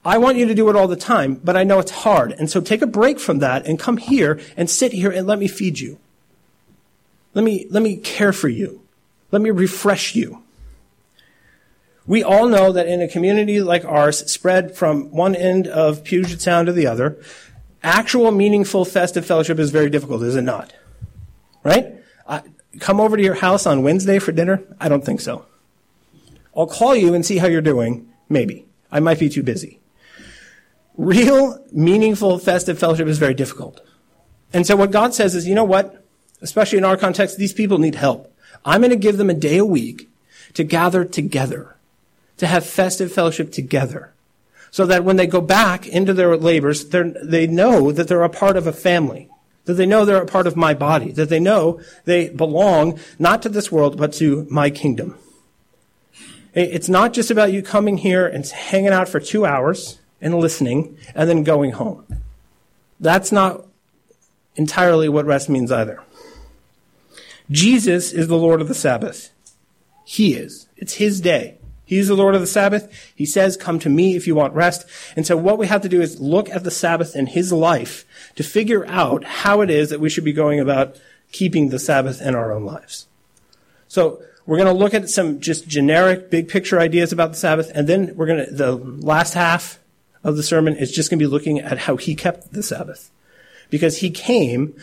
I 0.04 0.18
want 0.18 0.36
you 0.36 0.46
to 0.46 0.54
do 0.54 0.68
it 0.68 0.76
all 0.76 0.88
the 0.88 0.96
time, 0.96 1.40
but 1.42 1.56
I 1.56 1.64
know 1.64 1.78
it's 1.78 1.90
hard. 1.90 2.32
And 2.32 2.50
so 2.50 2.60
take 2.60 2.82
a 2.82 2.86
break 2.86 3.18
from 3.18 3.38
that 3.38 3.66
and 3.66 3.78
come 3.78 3.96
here 3.96 4.38
and 4.56 4.68
sit 4.68 4.92
here 4.92 5.10
and 5.10 5.26
let 5.26 5.38
me 5.38 5.48
feed 5.48 5.80
you. 5.80 5.98
Let 7.34 7.44
me, 7.44 7.66
let 7.70 7.82
me 7.82 7.96
care 7.96 8.32
for 8.32 8.48
you. 8.48 8.82
Let 9.30 9.42
me 9.42 9.50
refresh 9.50 10.14
you. 10.14 10.42
We 12.08 12.24
all 12.24 12.48
know 12.48 12.72
that 12.72 12.88
in 12.88 13.02
a 13.02 13.06
community 13.06 13.60
like 13.60 13.84
ours, 13.84 14.30
spread 14.32 14.74
from 14.74 15.10
one 15.10 15.36
end 15.36 15.68
of 15.68 16.02
Puget 16.02 16.40
Sound 16.40 16.66
to 16.66 16.72
the 16.72 16.86
other, 16.86 17.22
actual 17.82 18.30
meaningful 18.30 18.86
festive 18.86 19.26
fellowship 19.26 19.58
is 19.58 19.70
very 19.70 19.90
difficult, 19.90 20.22
is 20.22 20.34
it 20.34 20.42
not? 20.42 20.72
Right? 21.62 21.92
I, 22.26 22.42
come 22.80 22.98
over 22.98 23.18
to 23.18 23.22
your 23.22 23.34
house 23.34 23.66
on 23.66 23.82
Wednesday 23.82 24.18
for 24.18 24.32
dinner? 24.32 24.62
I 24.80 24.88
don't 24.88 25.04
think 25.04 25.20
so. 25.20 25.44
I'll 26.56 26.66
call 26.66 26.96
you 26.96 27.12
and 27.12 27.26
see 27.26 27.36
how 27.36 27.46
you're 27.46 27.60
doing. 27.60 28.08
Maybe. 28.30 28.64
I 28.90 29.00
might 29.00 29.18
be 29.18 29.28
too 29.28 29.42
busy. 29.42 29.78
Real, 30.96 31.62
meaningful, 31.70 32.38
festive 32.38 32.78
fellowship 32.78 33.06
is 33.06 33.18
very 33.18 33.34
difficult. 33.34 33.82
And 34.54 34.66
so 34.66 34.76
what 34.76 34.90
God 34.90 35.14
says 35.14 35.34
is, 35.34 35.46
you 35.46 35.54
know 35.54 35.62
what? 35.62 36.02
Especially 36.40 36.78
in 36.78 36.84
our 36.84 36.96
context, 36.96 37.36
these 37.36 37.52
people 37.52 37.76
need 37.76 37.96
help. 37.96 38.34
I'm 38.64 38.80
going 38.80 38.90
to 38.90 38.96
give 38.96 39.18
them 39.18 39.28
a 39.28 39.34
day 39.34 39.58
a 39.58 39.64
week 39.64 40.08
to 40.54 40.64
gather 40.64 41.04
together, 41.04 41.76
to 42.38 42.46
have 42.46 42.66
festive 42.66 43.12
fellowship 43.12 43.52
together. 43.52 44.12
So 44.70 44.84
that 44.86 45.04
when 45.04 45.16
they 45.16 45.26
go 45.26 45.40
back 45.40 45.86
into 45.86 46.12
their 46.12 46.36
labors, 46.36 46.86
they 46.86 47.46
know 47.46 47.92
that 47.92 48.08
they're 48.08 48.22
a 48.22 48.28
part 48.28 48.56
of 48.56 48.66
a 48.66 48.72
family, 48.72 49.28
that 49.64 49.74
they 49.74 49.86
know 49.86 50.04
they're 50.04 50.22
a 50.22 50.26
part 50.26 50.46
of 50.46 50.56
my 50.56 50.74
body, 50.74 51.12
that 51.12 51.28
they 51.28 51.40
know 51.40 51.80
they 52.04 52.28
belong 52.28 52.98
not 53.18 53.42
to 53.42 53.48
this 53.48 53.72
world, 53.72 53.96
but 53.96 54.12
to 54.14 54.46
my 54.50 54.70
kingdom. 54.70 55.18
It's 56.54 56.88
not 56.88 57.12
just 57.12 57.30
about 57.30 57.52
you 57.52 57.62
coming 57.62 57.98
here 57.98 58.26
and 58.26 58.44
hanging 58.46 58.88
out 58.88 59.08
for 59.08 59.20
two 59.20 59.46
hours 59.46 60.00
and 60.20 60.34
listening 60.34 60.98
and 61.14 61.28
then 61.28 61.44
going 61.44 61.72
home. 61.72 62.04
That's 62.98 63.30
not 63.30 63.64
entirely 64.56 65.08
what 65.08 65.24
rest 65.24 65.48
means 65.48 65.70
either. 65.70 66.02
Jesus 67.50 68.12
is 68.12 68.28
the 68.28 68.36
Lord 68.36 68.60
of 68.60 68.68
the 68.68 68.74
Sabbath. 68.74 69.30
He 70.04 70.34
is. 70.34 70.68
It's 70.76 70.94
His 70.94 71.20
day. 71.20 71.57
He's 71.88 72.08
the 72.08 72.14
Lord 72.14 72.34
of 72.34 72.42
the 72.42 72.46
Sabbath. 72.46 72.92
He 73.16 73.24
says, 73.24 73.56
come 73.56 73.78
to 73.78 73.88
me 73.88 74.14
if 74.14 74.26
you 74.26 74.34
want 74.34 74.52
rest. 74.52 74.84
And 75.16 75.26
so 75.26 75.38
what 75.38 75.56
we 75.56 75.66
have 75.68 75.80
to 75.80 75.88
do 75.88 76.02
is 76.02 76.20
look 76.20 76.50
at 76.50 76.62
the 76.62 76.70
Sabbath 76.70 77.16
in 77.16 77.28
His 77.28 77.50
life 77.50 78.04
to 78.36 78.42
figure 78.42 78.86
out 78.86 79.24
how 79.24 79.62
it 79.62 79.70
is 79.70 79.88
that 79.88 79.98
we 79.98 80.10
should 80.10 80.22
be 80.24 80.34
going 80.34 80.60
about 80.60 81.00
keeping 81.32 81.70
the 81.70 81.78
Sabbath 81.78 82.20
in 82.20 82.34
our 82.34 82.52
own 82.52 82.66
lives. 82.66 83.06
So 83.88 84.22
we're 84.44 84.58
going 84.58 84.70
to 84.70 84.78
look 84.78 84.92
at 84.92 85.08
some 85.08 85.40
just 85.40 85.66
generic 85.66 86.30
big 86.30 86.48
picture 86.48 86.78
ideas 86.78 87.10
about 87.10 87.30
the 87.30 87.38
Sabbath. 87.38 87.72
And 87.74 87.88
then 87.88 88.14
we're 88.16 88.26
going 88.26 88.44
to, 88.44 88.52
the 88.52 88.76
last 88.76 89.32
half 89.32 89.78
of 90.22 90.36
the 90.36 90.42
sermon 90.42 90.76
is 90.76 90.92
just 90.92 91.08
going 91.08 91.18
to 91.18 91.22
be 91.22 91.26
looking 91.26 91.58
at 91.58 91.78
how 91.78 91.96
he 91.96 92.14
kept 92.14 92.52
the 92.52 92.62
Sabbath. 92.62 93.10
Because 93.70 93.98
he 94.00 94.10
came 94.10 94.74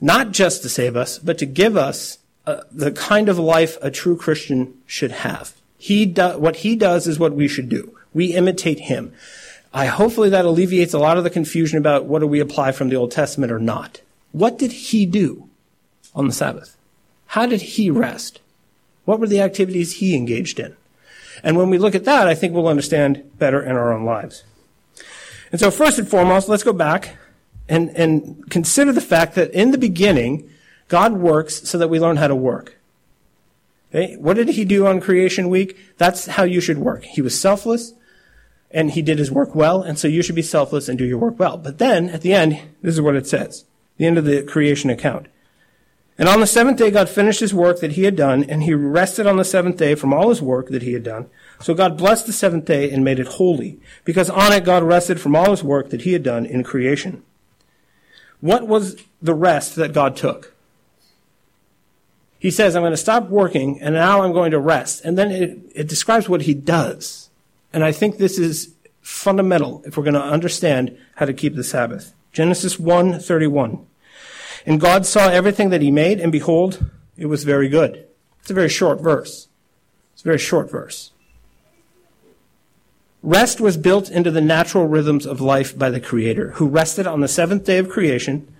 not 0.00 0.30
just 0.30 0.62
to 0.62 0.68
save 0.68 0.94
us, 0.94 1.18
but 1.18 1.36
to 1.38 1.46
give 1.46 1.76
us 1.76 2.18
uh, 2.46 2.60
the 2.70 2.92
kind 2.92 3.28
of 3.28 3.40
life 3.40 3.76
a 3.82 3.90
true 3.90 4.16
Christian 4.16 4.78
should 4.86 5.10
have. 5.10 5.52
He 5.84 6.06
do, 6.06 6.38
what 6.38 6.56
he 6.56 6.76
does 6.76 7.06
is 7.06 7.18
what 7.18 7.34
we 7.34 7.46
should 7.46 7.68
do. 7.68 7.94
We 8.14 8.32
imitate 8.32 8.80
him. 8.80 9.12
I 9.74 9.84
hopefully 9.84 10.30
that 10.30 10.46
alleviates 10.46 10.94
a 10.94 10.98
lot 10.98 11.18
of 11.18 11.24
the 11.24 11.28
confusion 11.28 11.76
about 11.76 12.06
what 12.06 12.20
do 12.20 12.26
we 12.26 12.40
apply 12.40 12.72
from 12.72 12.88
the 12.88 12.96
Old 12.96 13.10
Testament 13.10 13.52
or 13.52 13.58
not. 13.58 14.00
What 14.32 14.58
did 14.58 14.72
he 14.72 15.04
do 15.04 15.46
on 16.14 16.26
the 16.26 16.32
Sabbath? 16.32 16.78
How 17.26 17.44
did 17.44 17.60
he 17.60 17.90
rest? 17.90 18.40
What 19.04 19.20
were 19.20 19.26
the 19.26 19.42
activities 19.42 19.96
he 19.96 20.16
engaged 20.16 20.58
in? 20.58 20.74
And 21.42 21.58
when 21.58 21.68
we 21.68 21.76
look 21.76 21.94
at 21.94 22.06
that, 22.06 22.28
I 22.28 22.34
think 22.34 22.54
we'll 22.54 22.66
understand 22.66 23.38
better 23.38 23.62
in 23.62 23.72
our 23.72 23.92
own 23.92 24.06
lives. 24.06 24.42
And 25.52 25.60
so 25.60 25.70
first 25.70 25.98
and 25.98 26.08
foremost, 26.08 26.48
let's 26.48 26.64
go 26.64 26.72
back 26.72 27.18
and, 27.68 27.90
and 27.90 28.50
consider 28.50 28.90
the 28.90 29.02
fact 29.02 29.34
that 29.34 29.50
in 29.50 29.70
the 29.70 29.76
beginning, 29.76 30.48
God 30.88 31.12
works 31.12 31.68
so 31.68 31.76
that 31.76 31.88
we 31.88 32.00
learn 32.00 32.16
how 32.16 32.28
to 32.28 32.34
work. 32.34 32.78
Okay? 33.94 34.16
What 34.16 34.36
did 34.36 34.48
he 34.48 34.64
do 34.64 34.86
on 34.86 35.00
creation 35.00 35.48
week? 35.48 35.76
That's 35.98 36.26
how 36.26 36.42
you 36.42 36.60
should 36.60 36.78
work. 36.78 37.04
He 37.04 37.22
was 37.22 37.38
selfless 37.38 37.94
and 38.70 38.90
he 38.90 39.02
did 39.02 39.20
his 39.20 39.30
work 39.30 39.54
well, 39.54 39.82
and 39.82 39.96
so 39.96 40.08
you 40.08 40.20
should 40.20 40.34
be 40.34 40.42
selfless 40.42 40.88
and 40.88 40.98
do 40.98 41.04
your 41.04 41.18
work 41.18 41.38
well. 41.38 41.56
But 41.56 41.78
then, 41.78 42.08
at 42.08 42.22
the 42.22 42.32
end, 42.32 42.60
this 42.82 42.94
is 42.94 43.00
what 43.00 43.14
it 43.14 43.24
says. 43.24 43.64
The 43.98 44.06
end 44.06 44.18
of 44.18 44.24
the 44.24 44.42
creation 44.42 44.90
account. 44.90 45.28
And 46.18 46.28
on 46.28 46.40
the 46.40 46.46
seventh 46.46 46.78
day, 46.78 46.90
God 46.90 47.08
finished 47.08 47.38
his 47.38 47.54
work 47.54 47.78
that 47.78 47.92
he 47.92 48.02
had 48.02 48.16
done, 48.16 48.42
and 48.42 48.64
he 48.64 48.74
rested 48.74 49.28
on 49.28 49.36
the 49.36 49.44
seventh 49.44 49.76
day 49.76 49.94
from 49.94 50.12
all 50.12 50.28
his 50.28 50.42
work 50.42 50.70
that 50.70 50.82
he 50.82 50.92
had 50.92 51.04
done. 51.04 51.26
So 51.60 51.72
God 51.72 51.96
blessed 51.96 52.26
the 52.26 52.32
seventh 52.32 52.64
day 52.64 52.90
and 52.90 53.04
made 53.04 53.20
it 53.20 53.28
holy, 53.28 53.78
because 54.04 54.28
on 54.28 54.52
it 54.52 54.64
God 54.64 54.82
rested 54.82 55.20
from 55.20 55.36
all 55.36 55.52
his 55.52 55.62
work 55.62 55.90
that 55.90 56.02
he 56.02 56.12
had 56.12 56.24
done 56.24 56.44
in 56.44 56.64
creation. 56.64 57.22
What 58.40 58.66
was 58.66 58.96
the 59.22 59.34
rest 59.34 59.76
that 59.76 59.92
God 59.92 60.16
took? 60.16 60.53
He 62.44 62.50
says, 62.50 62.76
I'm 62.76 62.82
going 62.82 62.92
to 62.92 62.98
stop 62.98 63.30
working 63.30 63.80
and 63.80 63.94
now 63.94 64.20
I'm 64.20 64.34
going 64.34 64.50
to 64.50 64.58
rest. 64.58 65.02
And 65.02 65.16
then 65.16 65.30
it, 65.30 65.58
it 65.74 65.88
describes 65.88 66.28
what 66.28 66.42
he 66.42 66.52
does. 66.52 67.30
And 67.72 67.82
I 67.82 67.90
think 67.90 68.18
this 68.18 68.38
is 68.38 68.74
fundamental 69.00 69.82
if 69.86 69.96
we're 69.96 70.04
going 70.04 70.12
to 70.12 70.22
understand 70.22 70.94
how 71.14 71.24
to 71.24 71.32
keep 71.32 71.54
the 71.54 71.64
Sabbath. 71.64 72.12
Genesis 72.32 72.76
1:31. 72.76 73.86
And 74.66 74.78
God 74.78 75.06
saw 75.06 75.30
everything 75.30 75.70
that 75.70 75.80
he 75.80 75.90
made 75.90 76.20
and 76.20 76.30
behold, 76.30 76.84
it 77.16 77.26
was 77.26 77.44
very 77.44 77.70
good. 77.70 78.06
It's 78.42 78.50
a 78.50 78.54
very 78.54 78.68
short 78.68 79.00
verse. 79.00 79.48
It's 80.12 80.20
a 80.20 80.26
very 80.26 80.36
short 80.36 80.70
verse. 80.70 81.12
Rest 83.22 83.58
was 83.58 83.78
built 83.78 84.10
into 84.10 84.30
the 84.30 84.42
natural 84.42 84.86
rhythms 84.86 85.24
of 85.24 85.40
life 85.40 85.78
by 85.78 85.88
the 85.88 85.98
Creator, 85.98 86.50
who 86.56 86.68
rested 86.68 87.06
on 87.06 87.22
the 87.22 87.26
seventh 87.26 87.64
day 87.64 87.78
of 87.78 87.88
creation. 87.88 88.53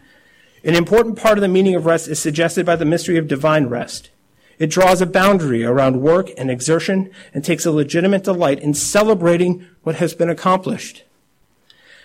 An 0.64 0.74
important 0.74 1.18
part 1.18 1.36
of 1.36 1.42
the 1.42 1.48
meaning 1.48 1.74
of 1.74 1.86
rest 1.86 2.08
is 2.08 2.18
suggested 2.18 2.64
by 2.64 2.76
the 2.76 2.86
mystery 2.86 3.18
of 3.18 3.28
divine 3.28 3.66
rest. 3.66 4.10
It 4.58 4.70
draws 4.70 5.00
a 5.02 5.06
boundary 5.06 5.64
around 5.64 6.00
work 6.00 6.30
and 6.38 6.50
exertion 6.50 7.10
and 7.34 7.44
takes 7.44 7.66
a 7.66 7.72
legitimate 7.72 8.24
delight 8.24 8.60
in 8.60 8.72
celebrating 8.72 9.66
what 9.82 9.96
has 9.96 10.14
been 10.14 10.30
accomplished. 10.30 11.04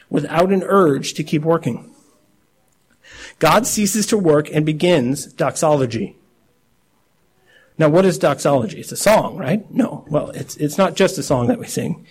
without 0.10 0.52
an 0.52 0.64
urge 0.64 1.14
to 1.14 1.24
keep 1.24 1.44
working. 1.44 1.94
God 3.38 3.66
ceases 3.66 4.06
to 4.08 4.18
work 4.18 4.50
and 4.52 4.66
begins 4.66 5.28
doxology. 5.34 6.18
Now, 7.78 7.90
what 7.90 8.06
is 8.06 8.18
doxology? 8.18 8.80
It's 8.80 8.92
a 8.92 8.98
song, 8.98 9.38
right? 9.38 9.70
No. 9.72 10.04
Well, 10.10 10.32
it's, 10.32 10.58
it's 10.58 10.78
not 10.78 10.96
just 10.96 11.18
a 11.18 11.24
song 11.24 11.48
that 11.48 11.60
we 11.60 11.68
sing. 11.68 12.06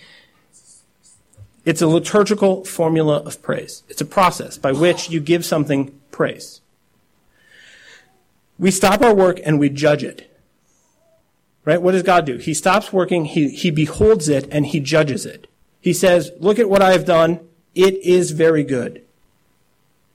It's 1.69 1.83
a 1.83 1.87
liturgical 1.87 2.65
formula 2.65 3.17
of 3.17 3.43
praise. 3.43 3.83
It's 3.89 4.01
a 4.01 4.05
process 4.05 4.57
by 4.57 4.71
which 4.71 5.11
you 5.11 5.19
give 5.19 5.45
something 5.45 5.93
praise. 6.09 6.61
We 8.57 8.71
stop 8.71 9.03
our 9.03 9.13
work 9.13 9.39
and 9.45 9.59
we 9.59 9.69
judge 9.69 10.03
it. 10.03 10.35
Right? 11.65 11.79
What 11.79 11.91
does 11.91 12.01
God 12.01 12.25
do? 12.25 12.37
He 12.37 12.55
stops 12.55 12.91
working, 12.91 13.25
he, 13.25 13.49
he 13.49 13.69
beholds 13.69 14.27
it, 14.27 14.47
and 14.51 14.65
he 14.65 14.79
judges 14.79 15.27
it. 15.27 15.45
He 15.79 15.93
says, 15.93 16.31
Look 16.39 16.57
at 16.57 16.71
what 16.71 16.81
I 16.81 16.91
have 16.93 17.05
done. 17.05 17.39
It 17.75 18.03
is 18.03 18.31
very 18.31 18.63
good. 18.63 19.03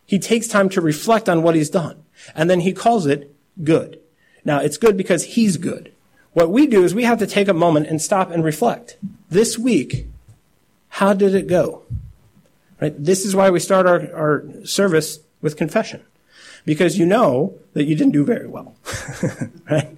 He 0.06 0.18
takes 0.18 0.48
time 0.48 0.68
to 0.70 0.80
reflect 0.80 1.28
on 1.28 1.44
what 1.44 1.54
he's 1.54 1.70
done, 1.70 2.02
and 2.34 2.50
then 2.50 2.62
he 2.62 2.72
calls 2.72 3.06
it 3.06 3.32
good. 3.62 4.00
Now, 4.44 4.58
it's 4.58 4.76
good 4.76 4.96
because 4.96 5.22
he's 5.22 5.56
good. 5.56 5.92
What 6.32 6.50
we 6.50 6.66
do 6.66 6.82
is 6.82 6.96
we 6.96 7.04
have 7.04 7.20
to 7.20 7.28
take 7.28 7.46
a 7.46 7.54
moment 7.54 7.86
and 7.86 8.02
stop 8.02 8.32
and 8.32 8.42
reflect. 8.42 8.96
This 9.30 9.56
week, 9.56 10.08
how 10.94 11.12
did 11.12 11.34
it 11.34 11.48
go? 11.48 11.82
Right? 12.80 12.94
This 12.96 13.24
is 13.24 13.34
why 13.34 13.50
we 13.50 13.58
start 13.58 13.84
our, 13.84 14.14
our 14.14 14.44
service 14.64 15.18
with 15.42 15.56
confession. 15.56 16.04
Because 16.64 16.96
you 16.96 17.04
know 17.04 17.58
that 17.72 17.86
you 17.86 17.96
didn't 17.96 18.12
do 18.12 18.24
very 18.24 18.46
well. 18.46 18.76
right? 19.70 19.96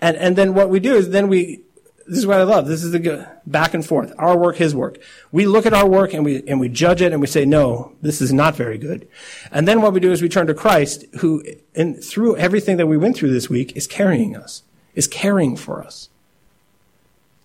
And, 0.00 0.16
and 0.16 0.36
then 0.36 0.54
what 0.54 0.70
we 0.70 0.78
do 0.78 0.94
is 0.94 1.10
then 1.10 1.26
we, 1.26 1.62
this 2.06 2.18
is 2.18 2.26
what 2.26 2.38
I 2.38 2.44
love. 2.44 2.68
This 2.68 2.84
is 2.84 2.92
the 2.92 3.28
back 3.46 3.74
and 3.74 3.84
forth. 3.84 4.12
Our 4.16 4.38
work, 4.38 4.56
his 4.56 4.76
work. 4.76 4.98
We 5.32 5.44
look 5.44 5.66
at 5.66 5.74
our 5.74 5.88
work 5.88 6.14
and 6.14 6.24
we, 6.24 6.46
and 6.46 6.60
we 6.60 6.68
judge 6.68 7.02
it 7.02 7.10
and 7.10 7.20
we 7.20 7.26
say, 7.26 7.44
no, 7.44 7.92
this 8.00 8.20
is 8.20 8.32
not 8.32 8.54
very 8.54 8.78
good. 8.78 9.08
And 9.50 9.66
then 9.66 9.82
what 9.82 9.92
we 9.92 9.98
do 9.98 10.12
is 10.12 10.22
we 10.22 10.28
turn 10.28 10.46
to 10.46 10.54
Christ, 10.54 11.04
who, 11.18 11.42
in, 11.74 12.00
through 12.00 12.36
everything 12.36 12.76
that 12.76 12.86
we 12.86 12.96
went 12.96 13.16
through 13.16 13.32
this 13.32 13.50
week, 13.50 13.76
is 13.76 13.88
carrying 13.88 14.36
us, 14.36 14.62
is 14.94 15.08
caring 15.08 15.56
for 15.56 15.82
us. 15.82 16.10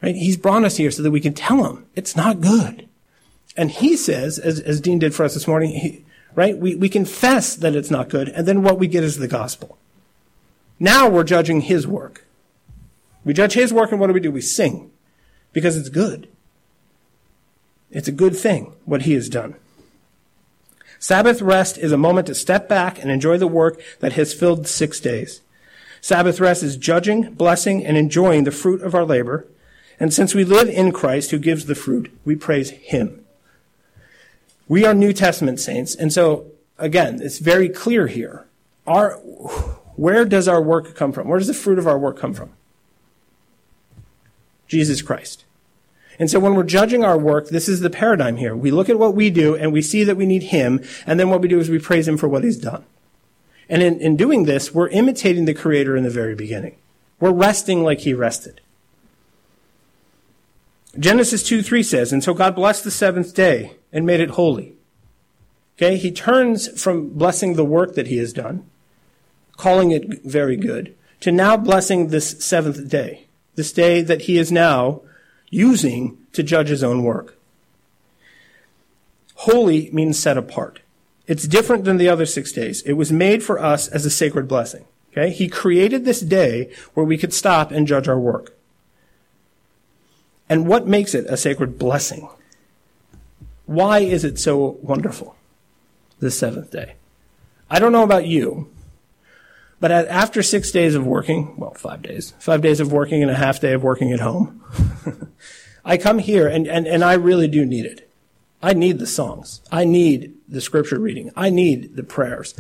Right? 0.02 0.16
He's 0.16 0.38
brought 0.38 0.64
us 0.64 0.78
here 0.78 0.92
so 0.92 1.02
that 1.02 1.12
we 1.12 1.22
can 1.22 1.34
tell 1.34 1.66
him 1.66 1.86
it's 1.96 2.16
not 2.16 2.42
good. 2.42 2.88
And 3.56 3.72
he 3.72 3.98
says, 3.98 4.38
as, 4.38 4.60
as 4.60 4.80
Dean 4.80 5.00
did 5.00 5.16
for 5.16 5.24
us 5.24 5.34
this 5.34 5.48
morning, 5.48 5.72
he, 5.72 6.06
right? 6.36 6.58
We, 6.58 6.76
we 6.76 6.90
confess 6.90 7.56
that 7.56 7.76
it's 7.76 7.90
not 7.90 8.10
good, 8.10 8.30
and 8.30 8.48
then 8.48 8.62
what 8.62 8.78
we 8.78 8.88
get 8.88 9.04
is 9.04 9.18
the 9.18 9.28
gospel. 9.28 9.78
Now 10.80 11.10
we're 11.10 11.24
judging 11.24 11.62
his 11.62 11.88
work. 11.88 12.26
We 13.26 13.34
judge 13.34 13.54
his 13.54 13.74
work, 13.74 13.92
and 13.92 14.00
what 14.00 14.08
do 14.08 14.14
we 14.14 14.20
do? 14.20 14.32
We 14.32 14.42
sing 14.42 14.92
because 15.52 15.76
it's 15.76 15.90
good. 15.90 16.28
It's 17.90 18.08
a 18.08 18.12
good 18.12 18.36
thing, 18.36 18.74
what 18.86 19.04
he 19.04 19.14
has 19.14 19.30
done. 19.30 19.56
Sabbath 21.00 21.42
rest 21.42 21.78
is 21.78 21.92
a 21.92 21.98
moment 21.98 22.28
to 22.28 22.36
step 22.36 22.70
back 22.70 23.00
and 23.00 23.10
enjoy 23.10 23.38
the 23.38 23.48
work 23.48 23.82
that 24.00 24.14
has 24.14 24.34
filled 24.34 24.68
six 24.68 25.00
days. 25.00 25.42
Sabbath 26.02 26.40
rest 26.40 26.62
is 26.62 26.78
judging, 26.78 27.34
blessing, 27.34 27.86
and 27.86 27.98
enjoying 27.98 28.44
the 28.44 28.52
fruit 28.52 28.82
of 28.82 28.94
our 28.94 29.06
labor 29.06 29.48
and 30.00 30.14
since 30.14 30.36
we 30.36 30.44
live 30.44 30.70
in 30.70 30.92
Christ 30.92 31.32
who 31.32 31.40
gives 31.40 31.66
the 31.66 31.76
fruit, 31.76 32.12
we 32.24 32.36
praise 32.36 32.70
him. 32.72 33.26
We 34.68 34.86
are 34.86 34.94
New 34.94 35.14
Testament 35.14 35.60
saints. 35.60 35.96
And 35.96 36.12
so, 36.14 36.52
again, 36.78 37.20
it's 37.22 37.40
very 37.40 37.70
clear 37.70 38.08
here. 38.08 38.46
Our, 38.86 39.14
where 39.96 40.26
does 40.26 40.48
our 40.48 40.62
work 40.62 40.96
come 40.96 41.12
from? 41.12 41.28
Where 41.28 41.40
does 41.40 41.48
the 41.48 41.54
fruit 41.54 41.80
of 41.80 41.88
our 41.88 41.98
work 41.98 42.18
come 42.18 42.34
from? 42.34 42.52
Jesus 44.68 45.02
Christ. 45.02 45.46
And 46.20 46.30
so 46.30 46.40
when 46.40 46.56
we're 46.56 46.64
judging 46.64 47.04
our 47.04 47.18
work, 47.18 47.50
this 47.50 47.70
is 47.70 47.80
the 47.80 47.90
paradigm 47.90 48.38
here. 48.38 48.56
We 48.56 48.72
look 48.72 48.90
at 48.90 49.00
what 49.00 49.16
we 49.16 49.30
do 49.30 49.56
and 49.56 49.72
we 49.72 49.82
see 49.82 50.04
that 50.04 50.18
we 50.18 50.26
need 50.26 50.44
Him, 50.44 50.84
and 51.06 51.20
then 51.20 51.30
what 51.30 51.42
we 51.42 51.48
do 51.48 51.60
is 51.60 51.70
we 51.70 51.80
praise 51.80 52.08
Him 52.08 52.18
for 52.18 52.28
what 52.28 52.44
He's 52.44 52.58
done. 52.58 52.84
And 53.70 53.84
in, 53.84 54.00
in 54.00 54.18
doing 54.18 54.46
this, 54.46 54.74
we're 54.74 54.90
imitating 54.90 55.46
the 55.46 55.54
Creator 55.54 55.96
in 55.96 56.04
the 56.04 56.10
very 56.10 56.36
beginning. 56.36 56.78
We're 57.20 57.32
resting 57.34 57.84
like 57.84 58.00
He 58.00 58.14
rested. 58.14 58.62
Genesis 61.00 61.44
2 61.44 61.62
3 61.62 61.84
says, 61.84 62.12
And 62.12 62.24
so 62.24 62.34
God 62.34 62.56
blessed 62.56 62.84
the 62.84 62.92
seventh 62.92 63.34
day 63.34 63.74
and 63.92 64.06
made 64.06 64.20
it 64.20 64.32
holy. 64.32 64.74
Okay, 65.78 65.98
he 65.98 66.12
turns 66.12 66.82
from 66.82 67.10
blessing 67.10 67.54
the 67.54 67.66
work 67.66 67.94
that 67.96 68.08
he 68.08 68.18
has 68.18 68.34
done, 68.34 68.68
calling 69.58 69.92
it 69.92 70.24
very 70.24 70.58
good, 70.58 70.96
to 71.20 71.32
now 71.32 71.56
blessing 71.56 72.08
this 72.08 72.44
seventh 72.44 72.90
day, 72.90 73.28
this 73.56 73.72
day 73.72 74.02
that 74.02 74.24
he 74.24 74.38
is 74.38 74.52
now 74.52 75.02
using 75.50 76.18
to 76.34 76.42
judge 76.42 76.70
his 76.70 76.84
own 76.84 77.04
work. 77.04 77.38
Holy 79.36 79.92
means 79.92 80.18
set 80.18 80.38
apart. 80.38 80.80
It's 81.28 81.48
different 81.48 81.84
than 81.84 81.98
the 81.98 82.10
other 82.10 82.26
six 82.26 82.52
days. 82.52 82.82
It 82.84 82.94
was 82.94 83.12
made 83.12 83.44
for 83.44 83.60
us 83.60 83.88
as 83.88 84.06
a 84.06 84.10
sacred 84.10 84.48
blessing. 84.48 84.86
Okay? 85.12 85.30
He 85.30 85.48
created 85.48 86.06
this 86.06 86.22
day 86.22 86.72
where 86.94 87.06
we 87.06 87.18
could 87.18 87.34
stop 87.34 87.72
and 87.72 87.86
judge 87.86 88.08
our 88.08 88.20
work. 88.20 88.57
And 90.50 90.68
what 90.68 90.88
makes 90.88 91.14
it 91.14 91.26
a 91.28 91.38
sacred 91.38 91.78
blessing? 91.78 92.30
Why 93.66 94.00
is 94.00 94.24
it 94.24 94.40
so 94.40 94.78
wonderful, 94.82 95.36
the 96.20 96.32
seventh 96.32 96.72
day? 96.72 96.96
I 97.70 97.80
don't 97.80 97.92
know 97.92 98.04
about 98.04 98.26
you, 98.26 98.72
but 99.80 99.92
after 99.92 100.42
six 100.42 100.72
days 100.72 100.96
of 100.96 101.06
working, 101.06 101.56
well, 101.58 101.74
five 101.74 102.02
days, 102.02 102.34
five 102.40 102.62
days 102.62 102.80
of 102.80 102.92
working 102.92 103.22
and 103.22 103.30
a 103.30 103.36
half 103.36 103.60
day 103.60 103.74
of 103.74 103.84
working 103.84 104.14
at 104.14 104.22
home, 104.22 104.64
I 105.86 105.98
come 105.98 106.20
here 106.20 106.48
and, 106.48 106.68
and, 106.68 106.88
and 106.88 107.04
I 107.04 107.14
really 107.14 107.48
do 107.48 107.66
need 107.66 107.86
it. 107.86 108.10
I 108.62 108.74
need 108.74 109.00
the 109.00 109.08
songs. 109.08 109.62
I 109.72 109.86
need 109.86 110.34
the 110.48 110.62
scripture 110.62 111.00
reading. 111.00 111.32
I 111.36 111.50
need 111.50 111.96
the 111.96 112.04
prayers 112.04 112.56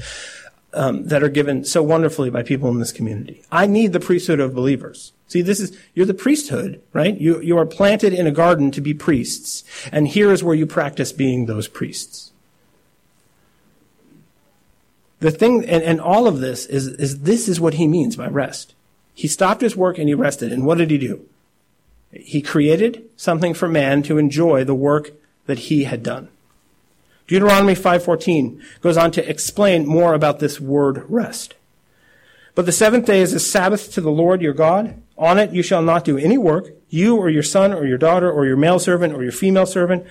um, 0.73 1.07
that 1.07 1.23
are 1.23 1.29
given 1.29 1.63
so 1.65 1.81
wonderfully 1.81 2.29
by 2.29 2.43
people 2.43 2.69
in 2.69 2.79
this 2.79 2.91
community. 2.91 3.43
I 3.51 3.65
need 3.65 3.93
the 3.93 3.99
priesthood 3.99 4.39
of 4.39 4.53
believers. 4.53 5.13
See, 5.27 5.41
this 5.41 5.59
is, 5.59 5.77
you're 5.93 6.05
the 6.05 6.13
priesthood, 6.13 6.81
right? 6.93 7.19
You, 7.19 7.41
you 7.41 7.57
are 7.57 7.65
planted 7.65 8.13
in 8.13 8.27
a 8.27 8.31
garden 8.31 8.71
to 8.71 8.81
be 8.81 8.93
priests. 8.93 9.63
And 9.91 10.07
here 10.07 10.31
is 10.31 10.43
where 10.43 10.55
you 10.55 10.65
practice 10.65 11.11
being 11.11 11.45
those 11.45 11.67
priests. 11.67 12.31
The 15.19 15.31
thing, 15.31 15.65
and, 15.65 15.83
and 15.83 15.99
all 15.99 16.27
of 16.27 16.39
this 16.39 16.65
is, 16.65 16.87
is 16.87 17.21
this 17.21 17.49
is 17.49 17.59
what 17.59 17.73
he 17.73 17.87
means 17.87 18.15
by 18.15 18.27
rest. 18.27 18.73
He 19.13 19.27
stopped 19.27 19.61
his 19.61 19.75
work 19.75 19.97
and 19.97 20.07
he 20.07 20.13
rested. 20.13 20.53
And 20.53 20.65
what 20.65 20.77
did 20.77 20.91
he 20.91 20.97
do? 20.97 21.25
He 22.11 22.41
created 22.41 23.03
something 23.17 23.53
for 23.53 23.67
man 23.67 24.03
to 24.03 24.17
enjoy 24.17 24.63
the 24.63 24.75
work 24.75 25.11
that 25.45 25.59
he 25.59 25.83
had 25.83 26.03
done. 26.03 26.29
Deuteronomy 27.27 27.75
5:14 27.75 28.61
goes 28.81 28.95
on 28.95 29.11
to 29.11 29.29
explain 29.29 29.85
more 29.85 30.13
about 30.13 30.39
this 30.39 30.61
word 30.61 31.03
rest. 31.09 31.55
But 32.55 32.65
the 32.65 32.71
seventh 32.71 33.05
day 33.05 33.21
is 33.21 33.33
a 33.33 33.39
Sabbath 33.39 33.91
to 33.93 34.01
the 34.01 34.11
Lord 34.11 34.41
your 34.41 34.53
God. 34.53 35.01
On 35.17 35.39
it 35.39 35.51
you 35.51 35.63
shall 35.63 35.81
not 35.81 36.05
do 36.05 36.17
any 36.17 36.37
work, 36.37 36.69
you 36.89 37.17
or 37.17 37.29
your 37.29 37.43
son 37.43 37.73
or 37.73 37.85
your 37.85 37.97
daughter 37.97 38.31
or 38.31 38.45
your 38.45 38.57
male 38.57 38.79
servant 38.79 39.13
or 39.13 39.23
your 39.23 39.31
female 39.31 39.65
servant, 39.65 40.05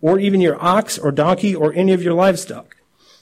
or 0.00 0.18
even 0.18 0.40
your 0.40 0.62
ox 0.62 0.98
or 0.98 1.12
donkey 1.12 1.54
or 1.54 1.72
any 1.74 1.92
of 1.92 2.02
your 2.02 2.14
livestock, 2.14 2.76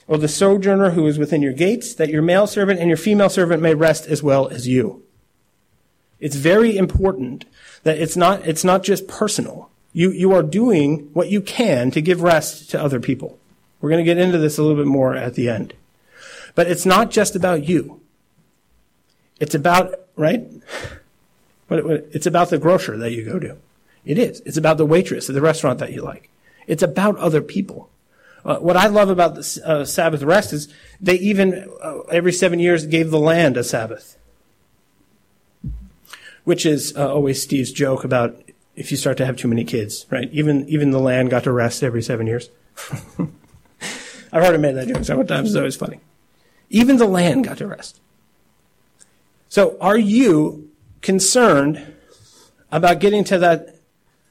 or 0.07 0.17
the 0.17 0.27
sojourner 0.27 0.91
who 0.91 1.05
is 1.05 1.19
within 1.19 1.41
your 1.41 1.53
gates, 1.53 1.93
that 1.93 2.09
your 2.09 2.23
male 2.23 2.47
servant 2.47 2.79
and 2.79 2.89
your 2.89 2.97
female 2.97 3.29
servant 3.29 3.61
may 3.61 3.75
rest 3.75 4.07
as 4.07 4.23
well 4.23 4.47
as 4.47 4.67
you. 4.67 5.03
It's 6.19 6.35
very 6.35 6.75
important 6.77 7.45
that 7.83 7.97
it's 7.97 8.15
not, 8.15 8.47
it's 8.47 8.63
not 8.63 8.83
just 8.83 9.07
personal. 9.07 9.69
You, 9.93 10.11
you 10.11 10.33
are 10.33 10.43
doing 10.43 11.09
what 11.13 11.29
you 11.29 11.41
can 11.41 11.91
to 11.91 12.01
give 12.01 12.21
rest 12.21 12.69
to 12.71 12.81
other 12.81 12.99
people. 12.99 13.37
We're 13.79 13.89
going 13.89 14.03
to 14.03 14.09
get 14.09 14.17
into 14.17 14.37
this 14.37 14.57
a 14.57 14.61
little 14.61 14.77
bit 14.77 14.87
more 14.87 15.15
at 15.15 15.33
the 15.33 15.49
end. 15.49 15.73
But 16.53 16.67
it's 16.67 16.85
not 16.85 17.11
just 17.11 17.35
about 17.35 17.67
you. 17.67 18.01
It's 19.39 19.55
about, 19.55 19.95
right? 20.15 20.47
It's 21.71 22.25
about 22.25 22.49
the 22.49 22.57
grocer 22.57 22.97
that 22.97 23.11
you 23.11 23.23
go 23.23 23.39
to. 23.39 23.57
It 24.03 24.17
is. 24.17 24.41
It's 24.45 24.57
about 24.57 24.77
the 24.77 24.85
waitress 24.85 25.29
at 25.29 25.35
the 25.35 25.41
restaurant 25.41 25.79
that 25.79 25.93
you 25.93 26.01
like. 26.01 26.29
It's 26.67 26.83
about 26.83 27.17
other 27.17 27.41
people. 27.41 27.89
Uh, 28.43 28.57
what 28.57 28.75
I 28.75 28.87
love 28.87 29.09
about 29.09 29.35
the 29.35 29.61
uh, 29.63 29.85
Sabbath 29.85 30.23
rest 30.23 30.51
is 30.51 30.67
they 30.99 31.15
even, 31.15 31.69
uh, 31.81 31.99
every 32.11 32.31
seven 32.33 32.59
years, 32.59 32.85
gave 32.87 33.11
the 33.11 33.19
land 33.19 33.55
a 33.55 33.63
Sabbath. 33.63 34.17
Which 36.43 36.65
is 36.65 36.95
uh, 36.97 37.13
always 37.13 37.41
Steve's 37.41 37.71
joke 37.71 38.03
about 38.03 38.41
if 38.75 38.89
you 38.89 38.97
start 38.97 39.17
to 39.17 39.25
have 39.25 39.37
too 39.37 39.47
many 39.47 39.63
kids, 39.63 40.07
right? 40.09 40.29
Even, 40.31 40.67
even 40.67 40.89
the 40.89 40.99
land 40.99 41.29
got 41.29 41.43
to 41.43 41.51
rest 41.51 41.83
every 41.83 42.01
seven 42.01 42.25
years. 42.25 42.49
I've 44.33 44.43
already 44.43 44.57
made 44.57 44.75
that 44.75 44.87
joke 44.87 45.03
several 45.03 45.27
times, 45.27 45.49
it's 45.49 45.57
always 45.57 45.75
funny. 45.75 45.99
Even 46.69 46.97
the 46.97 47.05
land 47.05 47.43
got 47.43 47.57
to 47.57 47.67
rest. 47.67 47.99
So 49.49 49.77
are 49.81 49.97
you 49.97 50.70
concerned 51.01 51.93
about 52.71 52.99
getting 52.99 53.23
to 53.25 53.37
that 53.39 53.75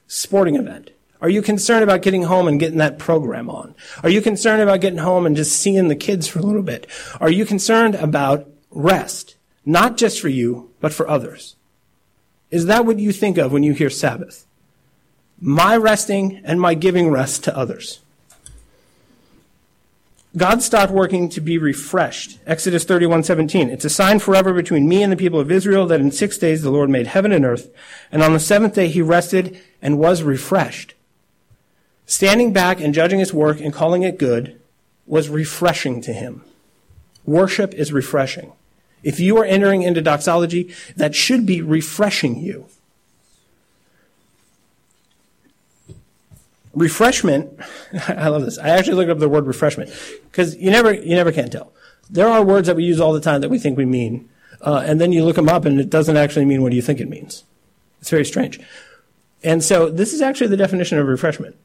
sporting 0.07 0.55
event? 0.55 0.91
Are 1.21 1.29
you 1.29 1.43
concerned 1.43 1.83
about 1.83 2.01
getting 2.01 2.23
home 2.23 2.47
and 2.47 2.59
getting 2.59 2.79
that 2.79 2.97
program 2.97 3.49
on? 3.49 3.75
Are 4.01 4.09
you 4.09 4.21
concerned 4.21 4.61
about 4.61 4.81
getting 4.81 4.99
home 4.99 5.25
and 5.25 5.35
just 5.35 5.55
seeing 5.55 5.87
the 5.87 5.95
kids 5.95 6.27
for 6.27 6.39
a 6.39 6.43
little 6.43 6.63
bit? 6.63 6.87
Are 7.19 7.29
you 7.29 7.45
concerned 7.45 7.95
about 7.95 8.49
rest? 8.71 9.35
Not 9.63 9.97
just 9.97 10.19
for 10.19 10.29
you, 10.29 10.71
but 10.79 10.93
for 10.93 11.07
others. 11.07 11.55
Is 12.49 12.65
that 12.65 12.85
what 12.85 12.97
you 12.99 13.11
think 13.11 13.37
of 13.37 13.51
when 13.51 13.61
you 13.61 13.73
hear 13.73 13.89
Sabbath? 13.91 14.47
My 15.39 15.77
resting 15.77 16.41
and 16.43 16.59
my 16.59 16.73
giving 16.73 17.09
rest 17.09 17.43
to 17.43 17.55
others. 17.55 17.99
God 20.37 20.63
stopped 20.63 20.93
working 20.93 21.27
to 21.29 21.41
be 21.41 21.57
refreshed. 21.57 22.39
Exodus 22.47 22.85
31:17. 22.85 23.69
It's 23.69 23.83
a 23.83 23.89
sign 23.89 24.19
forever 24.19 24.53
between 24.53 24.87
me 24.87 25.03
and 25.03 25.11
the 25.11 25.17
people 25.17 25.41
of 25.41 25.51
Israel 25.51 25.85
that 25.87 25.99
in 25.99 26.09
6 26.09 26.37
days 26.37 26.61
the 26.61 26.71
Lord 26.71 26.89
made 26.89 27.07
heaven 27.07 27.33
and 27.33 27.43
earth, 27.43 27.69
and 28.11 28.23
on 28.23 28.31
the 28.31 28.39
7th 28.39 28.75
day 28.75 28.87
he 28.87 29.01
rested 29.01 29.59
and 29.81 29.99
was 29.99 30.23
refreshed. 30.23 30.93
Standing 32.05 32.53
back 32.53 32.79
and 32.79 32.93
judging 32.93 33.19
his 33.19 33.33
work 33.33 33.59
and 33.59 33.73
calling 33.73 34.03
it 34.03 34.17
good 34.17 34.55
was 35.05 35.27
refreshing 35.27 36.01
to 36.01 36.13
him. 36.13 36.43
Worship 37.25 37.73
is 37.73 37.91
refreshing. 37.91 38.53
If 39.03 39.19
you 39.19 39.37
are 39.37 39.45
entering 39.45 39.81
into 39.81 40.01
doxology, 40.01 40.73
that 40.95 41.15
should 41.15 41.45
be 41.45 41.61
refreshing 41.61 42.39
you. 42.39 42.67
Refreshment 46.73 47.59
i 48.07 48.27
love 48.27 48.43
this. 48.43 48.57
I 48.57 48.69
actually 48.69 48.95
looked 48.95 49.11
up 49.11 49.19
the 49.19 49.29
word 49.29 49.45
refreshment 49.45 49.91
because 50.31 50.55
you 50.55 50.71
never 50.71 50.93
you 50.93 51.15
never 51.15 51.31
can 51.31 51.49
tell. 51.49 51.73
There 52.09 52.27
are 52.27 52.43
words 52.43 52.67
that 52.67 52.75
we 52.75 52.83
use 52.83 52.99
all 52.99 53.13
the 53.13 53.21
time 53.21 53.41
that 53.41 53.49
we 53.49 53.59
think 53.59 53.77
we 53.77 53.85
mean 53.85 54.29
uh, 54.61 54.83
and 54.85 55.01
then 55.01 55.11
you 55.11 55.23
look 55.25 55.35
them 55.35 55.49
up 55.49 55.65
and 55.65 55.79
it 55.79 55.89
doesn't 55.89 56.17
actually 56.17 56.45
mean 56.45 56.61
what 56.61 56.73
you 56.73 56.81
think 56.81 56.99
it 56.99 57.09
means. 57.09 57.43
It's 57.99 58.09
very 58.09 58.25
strange. 58.25 58.59
And 59.43 59.63
so 59.63 59.89
this 59.89 60.13
is 60.13 60.21
actually 60.21 60.47
the 60.47 60.57
definition 60.57 60.99
of 60.99 61.07
refreshment. 61.07 61.55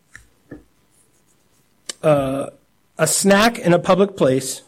Uh, 2.03 2.51
a 2.99 3.07
snack 3.07 3.59
in 3.59 3.73
a 3.73 3.79
public 3.79 4.16
place 4.16 4.62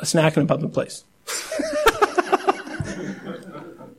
a 0.00 0.06
snack 0.06 0.36
in 0.36 0.42
a 0.42 0.46
public 0.46 0.72
place. 0.72 1.04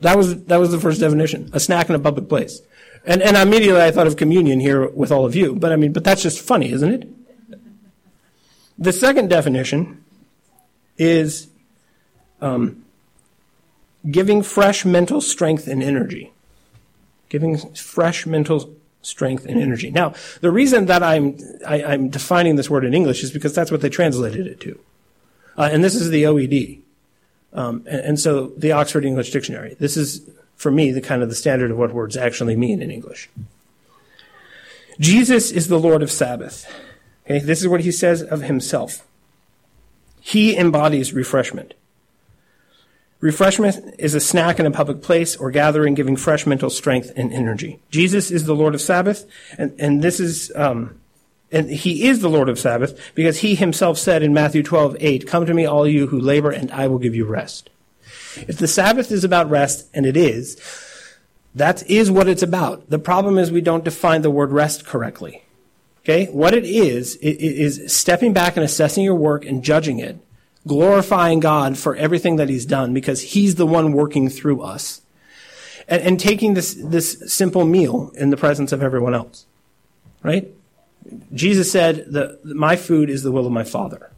That 0.00 0.16
was 0.16 0.44
that 0.44 0.58
was 0.58 0.70
the 0.70 0.78
first 0.78 1.00
definition 1.00 1.50
a 1.52 1.60
snack 1.60 1.88
in 1.88 1.94
a 1.94 1.98
public 1.98 2.28
place 2.28 2.60
and, 3.06 3.22
and 3.22 3.36
immediately 3.36 3.80
I 3.80 3.90
thought 3.92 4.06
of 4.06 4.16
communion 4.16 4.60
here 4.60 4.88
with 4.88 5.12
all 5.12 5.24
of 5.24 5.36
you. 5.36 5.54
But 5.54 5.72
I 5.72 5.76
mean, 5.76 5.92
but 5.92 6.04
that's 6.04 6.22
just 6.22 6.40
funny, 6.40 6.72
isn't 6.72 6.92
it? 6.92 7.08
The 8.78 8.92
second 8.92 9.30
definition 9.30 10.04
is 10.98 11.48
um, 12.40 12.84
giving 14.10 14.42
fresh 14.42 14.84
mental 14.84 15.20
strength 15.20 15.66
and 15.66 15.82
energy. 15.82 16.32
Giving 17.28 17.56
fresh 17.74 18.26
mental 18.26 18.74
strength 19.02 19.46
and 19.46 19.60
energy. 19.60 19.90
Now, 19.90 20.14
the 20.40 20.50
reason 20.50 20.86
that 20.86 21.02
I'm 21.02 21.38
I, 21.66 21.78
am 21.78 21.90
i 21.90 21.94
am 21.94 22.08
defining 22.08 22.56
this 22.56 22.68
word 22.68 22.84
in 22.84 22.92
English 22.92 23.22
is 23.22 23.30
because 23.30 23.54
that's 23.54 23.70
what 23.70 23.80
they 23.80 23.88
translated 23.88 24.46
it 24.46 24.60
to, 24.60 24.78
uh, 25.56 25.68
and 25.72 25.82
this 25.82 25.94
is 25.94 26.10
the 26.10 26.24
OED, 26.24 26.80
um, 27.52 27.84
and, 27.86 28.00
and, 28.00 28.20
so 28.20 28.48
the 28.56 28.72
Oxford 28.72 29.04
English 29.04 29.30
Dictionary. 29.30 29.76
This 29.78 29.96
is 29.96 30.28
for 30.56 30.70
me, 30.70 30.90
the 30.90 31.00
kind 31.00 31.22
of 31.22 31.28
the 31.28 31.34
standard 31.34 31.70
of 31.70 31.78
what 31.78 31.92
words 31.92 32.16
actually 32.16 32.56
mean 32.56 32.82
in 32.82 32.90
English. 32.90 33.28
Jesus 34.98 35.50
is 35.50 35.68
the 35.68 35.78
Lord 35.78 36.02
of 36.02 36.10
Sabbath. 36.10 36.66
Okay, 37.24 37.40
this 37.40 37.60
is 37.60 37.68
what 37.68 37.82
he 37.82 37.92
says 37.92 38.22
of 38.22 38.42
himself. 38.42 39.06
He 40.20 40.56
embodies 40.56 41.12
refreshment. 41.12 41.74
Refreshment 43.20 43.94
is 43.98 44.14
a 44.14 44.20
snack 44.20 44.58
in 44.58 44.66
a 44.66 44.70
public 44.70 45.02
place 45.02 45.36
or 45.36 45.50
gathering 45.50 45.94
giving 45.94 46.16
fresh 46.16 46.46
mental 46.46 46.70
strength 46.70 47.12
and 47.16 47.32
energy. 47.32 47.80
Jesus 47.90 48.30
is 48.30 48.44
the 48.44 48.54
Lord 48.54 48.74
of 48.74 48.80
Sabbath, 48.80 49.26
and, 49.56 49.74
and 49.78 50.02
this 50.02 50.20
is, 50.20 50.52
um, 50.54 51.00
and 51.50 51.70
he 51.70 52.06
is 52.06 52.20
the 52.20 52.28
Lord 52.28 52.48
of 52.48 52.58
Sabbath 52.58 52.98
because 53.14 53.38
he 53.38 53.54
himself 53.54 53.98
said 53.98 54.22
in 54.22 54.34
Matthew 54.34 54.62
12, 54.62 54.96
8, 55.00 55.26
Come 55.26 55.46
to 55.46 55.54
me, 55.54 55.64
all 55.64 55.86
you 55.86 56.08
who 56.08 56.20
labor, 56.20 56.50
and 56.50 56.70
I 56.70 56.88
will 56.88 56.98
give 56.98 57.14
you 57.14 57.24
rest. 57.24 57.70
If 58.48 58.58
the 58.58 58.68
Sabbath 58.68 59.10
is 59.10 59.24
about 59.24 59.50
rest, 59.50 59.88
and 59.94 60.06
it 60.06 60.16
is, 60.16 60.60
that 61.54 61.88
is 61.90 62.10
what 62.10 62.28
it's 62.28 62.42
about. 62.42 62.90
The 62.90 62.98
problem 62.98 63.38
is 63.38 63.50
we 63.50 63.62
don't 63.62 63.84
define 63.84 64.22
the 64.22 64.30
word 64.30 64.52
rest 64.52 64.84
correctly. 64.84 65.42
Okay? 66.00 66.26
What 66.26 66.54
it 66.54 66.64
is, 66.64 67.16
it 67.16 67.40
is 67.40 67.92
stepping 67.92 68.32
back 68.32 68.56
and 68.56 68.64
assessing 68.64 69.04
your 69.04 69.14
work 69.14 69.44
and 69.44 69.64
judging 69.64 69.98
it, 69.98 70.18
glorifying 70.66 71.40
God 71.40 71.78
for 71.78 71.96
everything 71.96 72.36
that 72.36 72.48
He's 72.48 72.66
done 72.66 72.92
because 72.92 73.22
He's 73.22 73.54
the 73.54 73.66
one 73.66 73.92
working 73.92 74.28
through 74.28 74.62
us. 74.62 75.00
And, 75.88 76.02
and 76.02 76.20
taking 76.20 76.54
this, 76.54 76.74
this 76.74 77.22
simple 77.26 77.64
meal 77.64 78.12
in 78.16 78.30
the 78.30 78.36
presence 78.36 78.72
of 78.72 78.82
everyone 78.82 79.14
else. 79.14 79.46
Right? 80.22 80.48
Jesus 81.32 81.72
said 81.72 82.12
that 82.12 82.44
my 82.44 82.76
food 82.76 83.08
is 83.08 83.22
the 83.22 83.32
will 83.32 83.46
of 83.46 83.52
my 83.52 83.64
Father. 83.64 84.10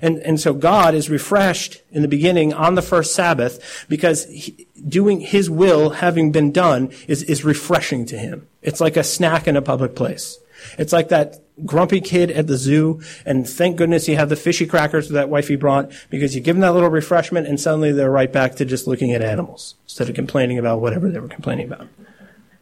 And, 0.00 0.18
and 0.18 0.40
so 0.40 0.54
God 0.54 0.94
is 0.94 1.10
refreshed 1.10 1.82
in 1.90 2.02
the 2.02 2.08
beginning 2.08 2.52
on 2.52 2.74
the 2.74 2.82
first 2.82 3.14
Sabbath 3.14 3.86
because 3.88 4.24
he, 4.26 4.66
doing 4.88 5.20
his 5.20 5.50
will, 5.50 5.90
having 5.90 6.32
been 6.32 6.52
done, 6.52 6.90
is, 7.06 7.22
is 7.24 7.44
refreshing 7.44 8.06
to 8.06 8.18
him. 8.18 8.48
It's 8.62 8.80
like 8.80 8.96
a 8.96 9.04
snack 9.04 9.46
in 9.46 9.56
a 9.56 9.62
public 9.62 9.94
place. 9.94 10.38
It's 10.78 10.92
like 10.92 11.08
that 11.08 11.42
grumpy 11.66 12.00
kid 12.00 12.30
at 12.30 12.46
the 12.46 12.56
zoo, 12.56 13.00
and 13.26 13.48
thank 13.48 13.76
goodness 13.76 14.08
you 14.08 14.16
have 14.16 14.28
the 14.28 14.36
fishy 14.36 14.66
crackers 14.66 15.08
that 15.10 15.28
wifey 15.28 15.56
brought 15.56 15.92
because 16.08 16.34
you 16.34 16.40
give 16.40 16.56
them 16.56 16.60
that 16.60 16.72
little 16.72 16.88
refreshment 16.88 17.46
and 17.46 17.60
suddenly 17.60 17.92
they're 17.92 18.10
right 18.10 18.32
back 18.32 18.56
to 18.56 18.64
just 18.64 18.86
looking 18.86 19.12
at 19.12 19.22
animals 19.22 19.74
instead 19.84 20.08
of 20.08 20.14
complaining 20.14 20.58
about 20.58 20.80
whatever 20.80 21.10
they 21.10 21.20
were 21.20 21.28
complaining 21.28 21.66
about. 21.66 21.88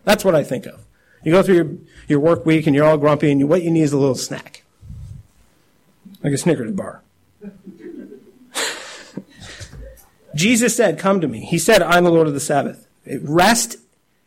That's 0.04 0.24
what 0.24 0.34
I 0.34 0.42
think 0.42 0.66
of. 0.66 0.84
You 1.22 1.32
go 1.32 1.42
through 1.42 1.54
your, 1.54 1.70
your 2.08 2.20
work 2.20 2.46
week 2.46 2.66
and 2.66 2.74
you're 2.74 2.86
all 2.86 2.96
grumpy 2.96 3.30
and 3.30 3.40
you, 3.40 3.46
what 3.46 3.62
you 3.62 3.70
need 3.70 3.82
is 3.82 3.92
a 3.92 3.98
little 3.98 4.14
snack. 4.14 4.62
Like 6.22 6.32
a 6.32 6.38
Snickers 6.38 6.72
bar. 6.72 7.02
Jesus 10.34 10.76
said, 10.76 10.98
Come 10.98 11.20
to 11.20 11.28
me. 11.28 11.40
He 11.40 11.58
said, 11.58 11.82
I'm 11.82 12.04
the 12.04 12.10
Lord 12.10 12.26
of 12.26 12.34
the 12.34 12.40
Sabbath. 12.40 12.86
Rest 13.22 13.76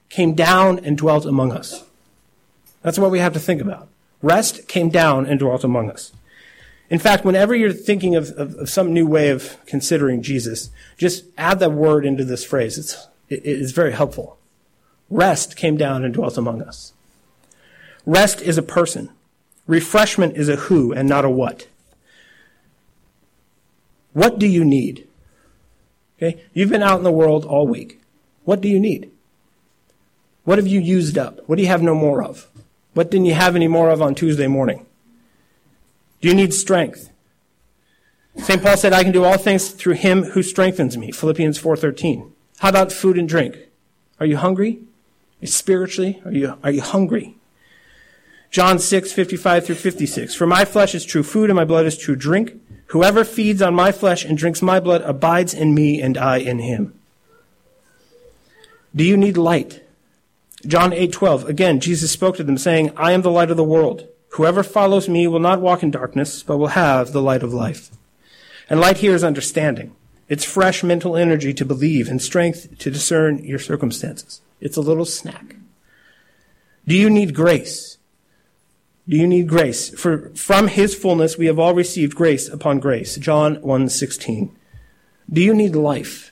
came 0.09 0.33
down 0.33 0.79
and 0.79 0.97
dwelt 0.97 1.25
among 1.25 1.51
us. 1.51 1.83
That's 2.81 2.99
what 2.99 3.11
we 3.11 3.19
have 3.19 3.33
to 3.33 3.39
think 3.39 3.61
about. 3.61 3.87
Rest 4.21 4.67
came 4.67 4.89
down 4.89 5.25
and 5.25 5.39
dwelt 5.39 5.63
among 5.63 5.89
us. 5.89 6.11
In 6.89 6.99
fact, 6.99 7.25
whenever 7.25 7.55
you're 7.55 7.73
thinking 7.73 8.15
of, 8.15 8.29
of, 8.31 8.55
of 8.55 8.69
some 8.69 8.93
new 8.93 9.07
way 9.07 9.29
of 9.29 9.57
considering 9.65 10.21
Jesus, 10.21 10.69
just 10.97 11.25
add 11.37 11.59
that 11.59 11.71
word 11.71 12.05
into 12.05 12.23
this 12.23 12.43
phrase. 12.43 12.77
It's, 12.77 13.07
it, 13.29 13.39
it 13.39 13.61
is 13.61 13.71
very 13.71 13.93
helpful. 13.93 14.37
Rest 15.09 15.55
came 15.55 15.77
down 15.77 16.03
and 16.03 16.13
dwelt 16.13 16.37
among 16.37 16.61
us. 16.61 16.93
Rest 18.05 18.41
is 18.41 18.57
a 18.57 18.63
person. 18.63 19.09
Refreshment 19.65 20.35
is 20.35 20.49
a 20.49 20.57
who 20.57 20.93
and 20.93 21.07
not 21.07 21.25
a 21.25 21.29
what. 21.29 21.67
What 24.13 24.39
do 24.39 24.47
you 24.47 24.63
need? 24.63 25.07
Okay? 26.17 26.43
You've 26.53 26.69
been 26.69 26.83
out 26.83 26.97
in 26.97 27.03
the 27.03 27.11
world 27.11 27.45
all 27.45 27.67
week. 27.67 27.99
What 28.45 28.61
do 28.61 28.67
you 28.67 28.79
need? 28.79 29.11
What 30.43 30.57
have 30.57 30.67
you 30.67 30.79
used 30.79 31.17
up? 31.17 31.39
What 31.47 31.55
do 31.55 31.61
you 31.61 31.67
have 31.67 31.81
no 31.81 31.95
more 31.95 32.23
of? 32.23 32.49
What 32.93 33.09
didn't 33.09 33.25
you 33.25 33.33
have 33.33 33.55
any 33.55 33.67
more 33.67 33.89
of 33.89 34.01
on 34.01 34.13
Tuesday 34.13 34.47
morning? 34.47 34.85
Do 36.21 36.27
you 36.27 36.35
need 36.35 36.53
strength? 36.53 37.09
St. 38.37 38.61
Paul 38.61 38.77
said, 38.77 38.93
I 38.93 39.03
can 39.03 39.11
do 39.11 39.23
all 39.23 39.37
things 39.37 39.69
through 39.69 39.93
him 39.93 40.23
who 40.23 40.43
strengthens 40.43 40.97
me. 40.97 41.11
Philippians 41.11 41.59
4.13. 41.59 42.31
How 42.59 42.69
about 42.69 42.91
food 42.91 43.17
and 43.17 43.27
drink? 43.27 43.57
Are 44.19 44.25
you 44.25 44.37
hungry? 44.37 44.79
Spiritually, 45.43 46.21
are 46.23 46.31
you, 46.31 46.57
are 46.63 46.71
you 46.71 46.81
hungry? 46.81 47.35
John 48.49 48.79
6, 48.79 49.11
55 49.11 49.65
through 49.65 49.75
56. 49.75 50.35
For 50.35 50.47
my 50.47 50.63
flesh 50.63 50.95
is 50.95 51.05
true 51.05 51.23
food 51.23 51.49
and 51.49 51.57
my 51.57 51.65
blood 51.65 51.85
is 51.85 51.97
true 51.97 52.15
drink. 52.15 52.53
Whoever 52.87 53.23
feeds 53.23 53.61
on 53.61 53.73
my 53.73 53.91
flesh 53.91 54.23
and 54.23 54.37
drinks 54.37 54.61
my 54.61 54.79
blood 54.79 55.01
abides 55.01 55.53
in 55.53 55.73
me 55.73 56.01
and 56.01 56.17
I 56.17 56.37
in 56.37 56.59
him. 56.59 56.93
Do 58.95 59.03
you 59.03 59.17
need 59.17 59.37
light? 59.37 59.81
John 60.65 60.91
8:12 60.91 61.47
Again 61.49 61.79
Jesus 61.79 62.11
spoke 62.11 62.37
to 62.37 62.43
them 62.43 62.57
saying, 62.57 62.91
I 62.95 63.11
am 63.11 63.21
the 63.21 63.31
light 63.31 63.51
of 63.51 63.57
the 63.57 63.63
world. 63.63 64.07
Whoever 64.33 64.63
follows 64.63 65.09
me 65.09 65.27
will 65.27 65.39
not 65.39 65.61
walk 65.61 65.83
in 65.83 65.91
darkness, 65.91 66.41
but 66.41 66.57
will 66.57 66.67
have 66.67 67.11
the 67.11 67.21
light 67.21 67.43
of 67.43 67.53
life. 67.53 67.91
And 68.69 68.79
light 68.79 68.97
here 68.97 69.13
is 69.13 69.23
understanding. 69.23 69.95
It's 70.29 70.45
fresh 70.45 70.83
mental 70.83 71.15
energy 71.15 71.53
to 71.53 71.65
believe 71.65 72.07
and 72.09 72.21
strength 72.21 72.79
to 72.79 72.89
discern 72.89 73.43
your 73.43 73.59
circumstances. 73.59 74.41
It's 74.59 74.77
a 74.77 74.81
little 74.81 75.05
snack. 75.05 75.57
Do 76.87 76.95
you 76.95 77.09
need 77.09 77.35
grace? 77.35 77.97
Do 79.07 79.17
you 79.17 79.27
need 79.27 79.47
grace? 79.47 79.89
For 79.89 80.29
from 80.29 80.67
his 80.67 80.95
fullness 80.95 81.37
we 81.37 81.47
have 81.47 81.59
all 81.59 81.73
received 81.73 82.15
grace 82.15 82.47
upon 82.47 82.79
grace. 82.79 83.17
John 83.17 83.57
1:16. 83.57 84.51
Do 85.31 85.41
you 85.41 85.53
need 85.53 85.75
life? 85.75 86.31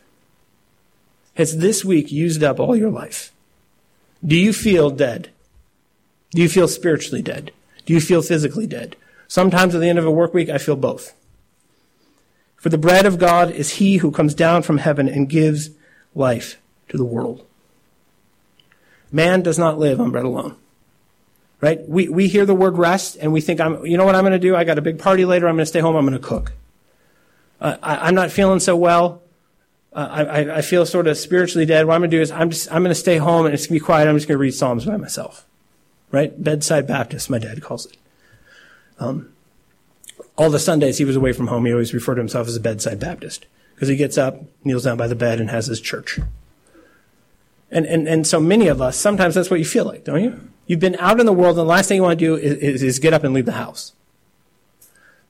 Has 1.36 1.58
this 1.58 1.84
week 1.84 2.12
used 2.12 2.44
up 2.44 2.60
all 2.60 2.76
your 2.76 2.90
life? 2.90 3.32
Do 4.26 4.36
you 4.36 4.54
feel 4.54 4.90
dead? 4.90 5.30
Do 6.32 6.42
you 6.42 6.50
feel 6.50 6.68
spiritually 6.68 7.22
dead? 7.22 7.52
Do 7.86 7.94
you 7.94 8.00
feel 8.00 8.22
physically 8.22 8.68
dead? 8.68 8.96
Sometimes 9.28 9.74
at 9.76 9.82
the 9.82 9.90
end 9.90 10.00
of 10.00 10.06
a 10.06 10.12
work 10.12 10.34
week 10.34 10.50
I 10.50 10.58
feel 10.58 10.76
both. 10.76 11.14
For 12.56 12.70
the 12.70 12.78
bread 12.78 13.06
of 13.06 13.18
God 13.18 13.52
is 13.52 13.76
he 13.76 13.98
who 13.98 14.12
comes 14.12 14.36
down 14.36 14.62
from 14.62 14.78
heaven 14.78 15.10
and 15.10 15.28
gives 15.28 15.72
life 16.14 16.58
to 16.90 16.98
the 16.98 17.06
world. 17.06 17.44
Man 19.12 19.42
does 19.42 19.58
not 19.58 19.80
live 19.80 20.00
on 20.00 20.12
bread 20.12 20.26
alone 20.26 20.56
right? 21.62 21.88
We, 21.88 22.10
we 22.10 22.28
hear 22.28 22.46
the 22.46 22.56
word 22.56 22.78
rest 22.78 23.18
and 23.22 23.32
we 23.32 23.40
think, 23.40 23.62
I'm, 23.62 23.86
you 23.86 23.98
know 23.98 24.06
what 24.06 24.16
I'm 24.16 24.24
going 24.24 24.34
to 24.34 24.40
do? 24.40 24.56
I 24.56 24.64
got 24.64 24.78
a 24.78 24.82
big 24.82 25.00
party 25.00 25.26
later. 25.26 25.48
I'm 25.48 25.56
going 25.56 25.64
to 25.64 25.68
stay 25.68 25.80
home. 25.80 25.96
I'm 25.96 26.06
going 26.06 26.20
to 26.20 26.28
cook. 26.28 26.54
Uh, 27.62 27.78
I, 27.82 28.10
am 28.10 28.16
not 28.16 28.32
feeling 28.32 28.60
so 28.60 28.76
well. 28.76 29.22
Uh, 29.94 30.08
I, 30.10 30.58
I 30.58 30.62
feel 30.62 30.86
sort 30.86 31.06
of 31.08 31.18
spiritually 31.18 31.66
dead. 31.66 31.86
What 31.86 31.94
I'm 31.94 32.02
going 32.02 32.12
to 32.12 32.18
do 32.18 32.22
is 32.22 32.32
I'm 32.32 32.50
just, 32.50 32.72
I'm 32.72 32.82
going 32.82 32.94
to 32.94 33.00
stay 33.00 33.18
home 33.18 33.46
and 33.46 33.54
it's 33.54 33.68
going 33.68 33.78
to 33.78 33.82
be 33.82 33.86
quiet. 33.86 34.08
I'm 34.08 34.16
just 34.16 34.28
going 34.28 34.38
to 34.38 34.42
read 34.42 34.54
Psalms 34.54 34.86
by 34.86 34.98
myself, 34.98 35.46
right? 36.10 36.44
Bedside 36.44 36.88
Baptist, 36.88 37.30
my 37.30 37.38
dad 37.38 37.62
calls 37.62 37.86
it. 37.86 37.98
Um, 39.00 39.32
all 40.38 40.50
the 40.50 40.60
Sundays 40.60 40.98
he 40.98 41.06
was 41.06 41.16
away 41.16 41.34
from 41.34 41.48
home, 41.48 41.66
he 41.66 41.72
always 41.72 41.94
referred 41.94 42.16
to 42.16 42.22
himself 42.22 42.48
as 42.48 42.56
a 42.56 42.60
bedside 42.60 43.00
Baptist 43.00 43.46
because 43.76 43.90
he 43.90 43.96
gets 43.96 44.18
up, 44.18 44.42
kneels 44.64 44.86
down 44.86 44.98
by 44.98 45.08
the 45.08 45.16
bed, 45.16 45.40
and 45.40 45.50
has 45.50 45.68
his 45.68 45.82
church. 45.82 46.20
And, 47.72 47.86
and, 47.86 48.08
and 48.08 48.28
so 48.28 48.40
many 48.40 48.68
of 48.68 48.82
us, 48.82 48.98
sometimes 48.98 49.36
that's 49.36 49.50
what 49.50 49.60
you 49.60 49.66
feel 49.66 49.86
like, 49.86 50.04
don't 50.04 50.22
you? 50.22 50.50
You've 50.68 50.82
been 50.82 50.98
out 51.00 51.20
in 51.20 51.26
the 51.26 51.34
world, 51.34 51.58
and 51.58 51.68
the 51.68 51.72
last 51.72 51.88
thing 51.88 51.96
you 51.96 52.04
want 52.04 52.20
to 52.20 52.26
do 52.26 52.36
is, 52.36 52.58
is, 52.58 52.84
is 52.84 53.00
get 53.00 53.14
up 53.14 53.24
and 53.24 53.34
leave 53.34 53.46
the 53.46 53.54
house. 53.54 53.94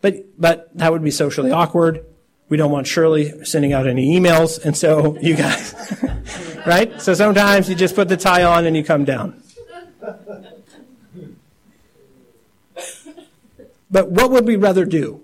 But, 0.01 0.25
but 0.39 0.75
that 0.75 0.91
would 0.91 1.03
be 1.03 1.11
socially 1.11 1.51
awkward. 1.51 2.03
We 2.49 2.57
don't 2.57 2.71
want 2.71 2.87
Shirley 2.87 3.45
sending 3.45 3.71
out 3.71 3.87
any 3.87 4.19
emails, 4.19 4.63
and 4.63 4.75
so 4.75 5.17
you 5.19 5.35
guys, 5.35 5.75
right? 6.65 6.99
So 7.01 7.13
sometimes 7.13 7.69
you 7.69 7.75
just 7.75 7.95
put 7.95 8.09
the 8.09 8.17
tie 8.17 8.43
on 8.43 8.65
and 8.65 8.75
you 8.75 8.83
come 8.83 9.05
down. 9.05 9.41
But 13.91 14.09
what 14.09 14.31
would 14.31 14.47
we 14.47 14.55
rather 14.55 14.85
do? 14.85 15.21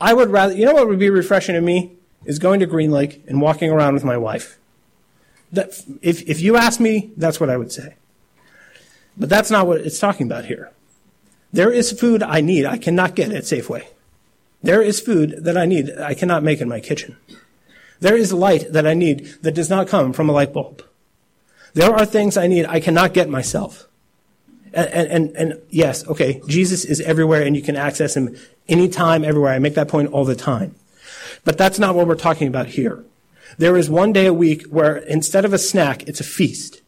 I 0.00 0.14
would 0.14 0.30
rather, 0.30 0.54
you 0.54 0.64
know 0.64 0.72
what 0.72 0.88
would 0.88 0.98
be 0.98 1.10
refreshing 1.10 1.54
to 1.54 1.60
me? 1.60 1.96
Is 2.24 2.38
going 2.38 2.60
to 2.60 2.66
Green 2.66 2.92
Lake 2.92 3.22
and 3.26 3.40
walking 3.40 3.70
around 3.70 3.94
with 3.94 4.04
my 4.04 4.16
wife. 4.16 4.58
That, 5.52 5.72
if, 6.00 6.22
if 6.28 6.40
you 6.40 6.56
ask 6.56 6.80
me, 6.80 7.12
that's 7.16 7.38
what 7.38 7.50
I 7.50 7.56
would 7.56 7.70
say. 7.70 7.94
But 9.16 9.28
that's 9.28 9.50
not 9.50 9.66
what 9.66 9.80
it's 9.80 9.98
talking 9.98 10.26
about 10.26 10.46
here. 10.46 10.70
There 11.52 11.70
is 11.70 11.92
food 11.92 12.22
I 12.22 12.40
need 12.40 12.64
I 12.64 12.78
cannot 12.78 13.14
get 13.14 13.30
at 13.30 13.44
Safeway. 13.44 13.84
There 14.62 14.80
is 14.80 15.00
food 15.00 15.44
that 15.44 15.56
I 15.56 15.66
need 15.66 15.90
I 15.98 16.14
cannot 16.14 16.42
make 16.42 16.60
in 16.60 16.68
my 16.68 16.80
kitchen. 16.80 17.16
There 18.00 18.16
is 18.16 18.32
light 18.32 18.72
that 18.72 18.86
I 18.86 18.94
need 18.94 19.26
that 19.42 19.54
does 19.54 19.68
not 19.68 19.88
come 19.88 20.12
from 20.12 20.28
a 20.28 20.32
light 20.32 20.52
bulb. 20.52 20.82
There 21.74 21.92
are 21.92 22.06
things 22.06 22.36
I 22.36 22.46
need 22.46 22.64
I 22.66 22.80
cannot 22.80 23.12
get 23.12 23.28
myself. 23.28 23.86
And, 24.74 25.08
and, 25.08 25.36
and, 25.36 25.62
yes, 25.68 26.06
okay, 26.08 26.40
Jesus 26.46 26.86
is 26.86 26.98
everywhere 27.02 27.42
and 27.42 27.54
you 27.54 27.60
can 27.60 27.76
access 27.76 28.16
him 28.16 28.34
anytime, 28.68 29.22
everywhere. 29.22 29.52
I 29.52 29.58
make 29.58 29.74
that 29.74 29.88
point 29.88 30.10
all 30.12 30.24
the 30.24 30.34
time. 30.34 30.74
But 31.44 31.58
that's 31.58 31.78
not 31.78 31.94
what 31.94 32.06
we're 32.06 32.14
talking 32.14 32.48
about 32.48 32.68
here. 32.68 33.04
There 33.58 33.76
is 33.76 33.90
one 33.90 34.12
day 34.12 34.26
a 34.26 34.34
week 34.34 34.64
where 34.64 34.96
instead 34.96 35.44
of 35.44 35.52
a 35.52 35.58
snack, 35.58 36.08
it's 36.08 36.20
a 36.20 36.24
feast. 36.24 36.82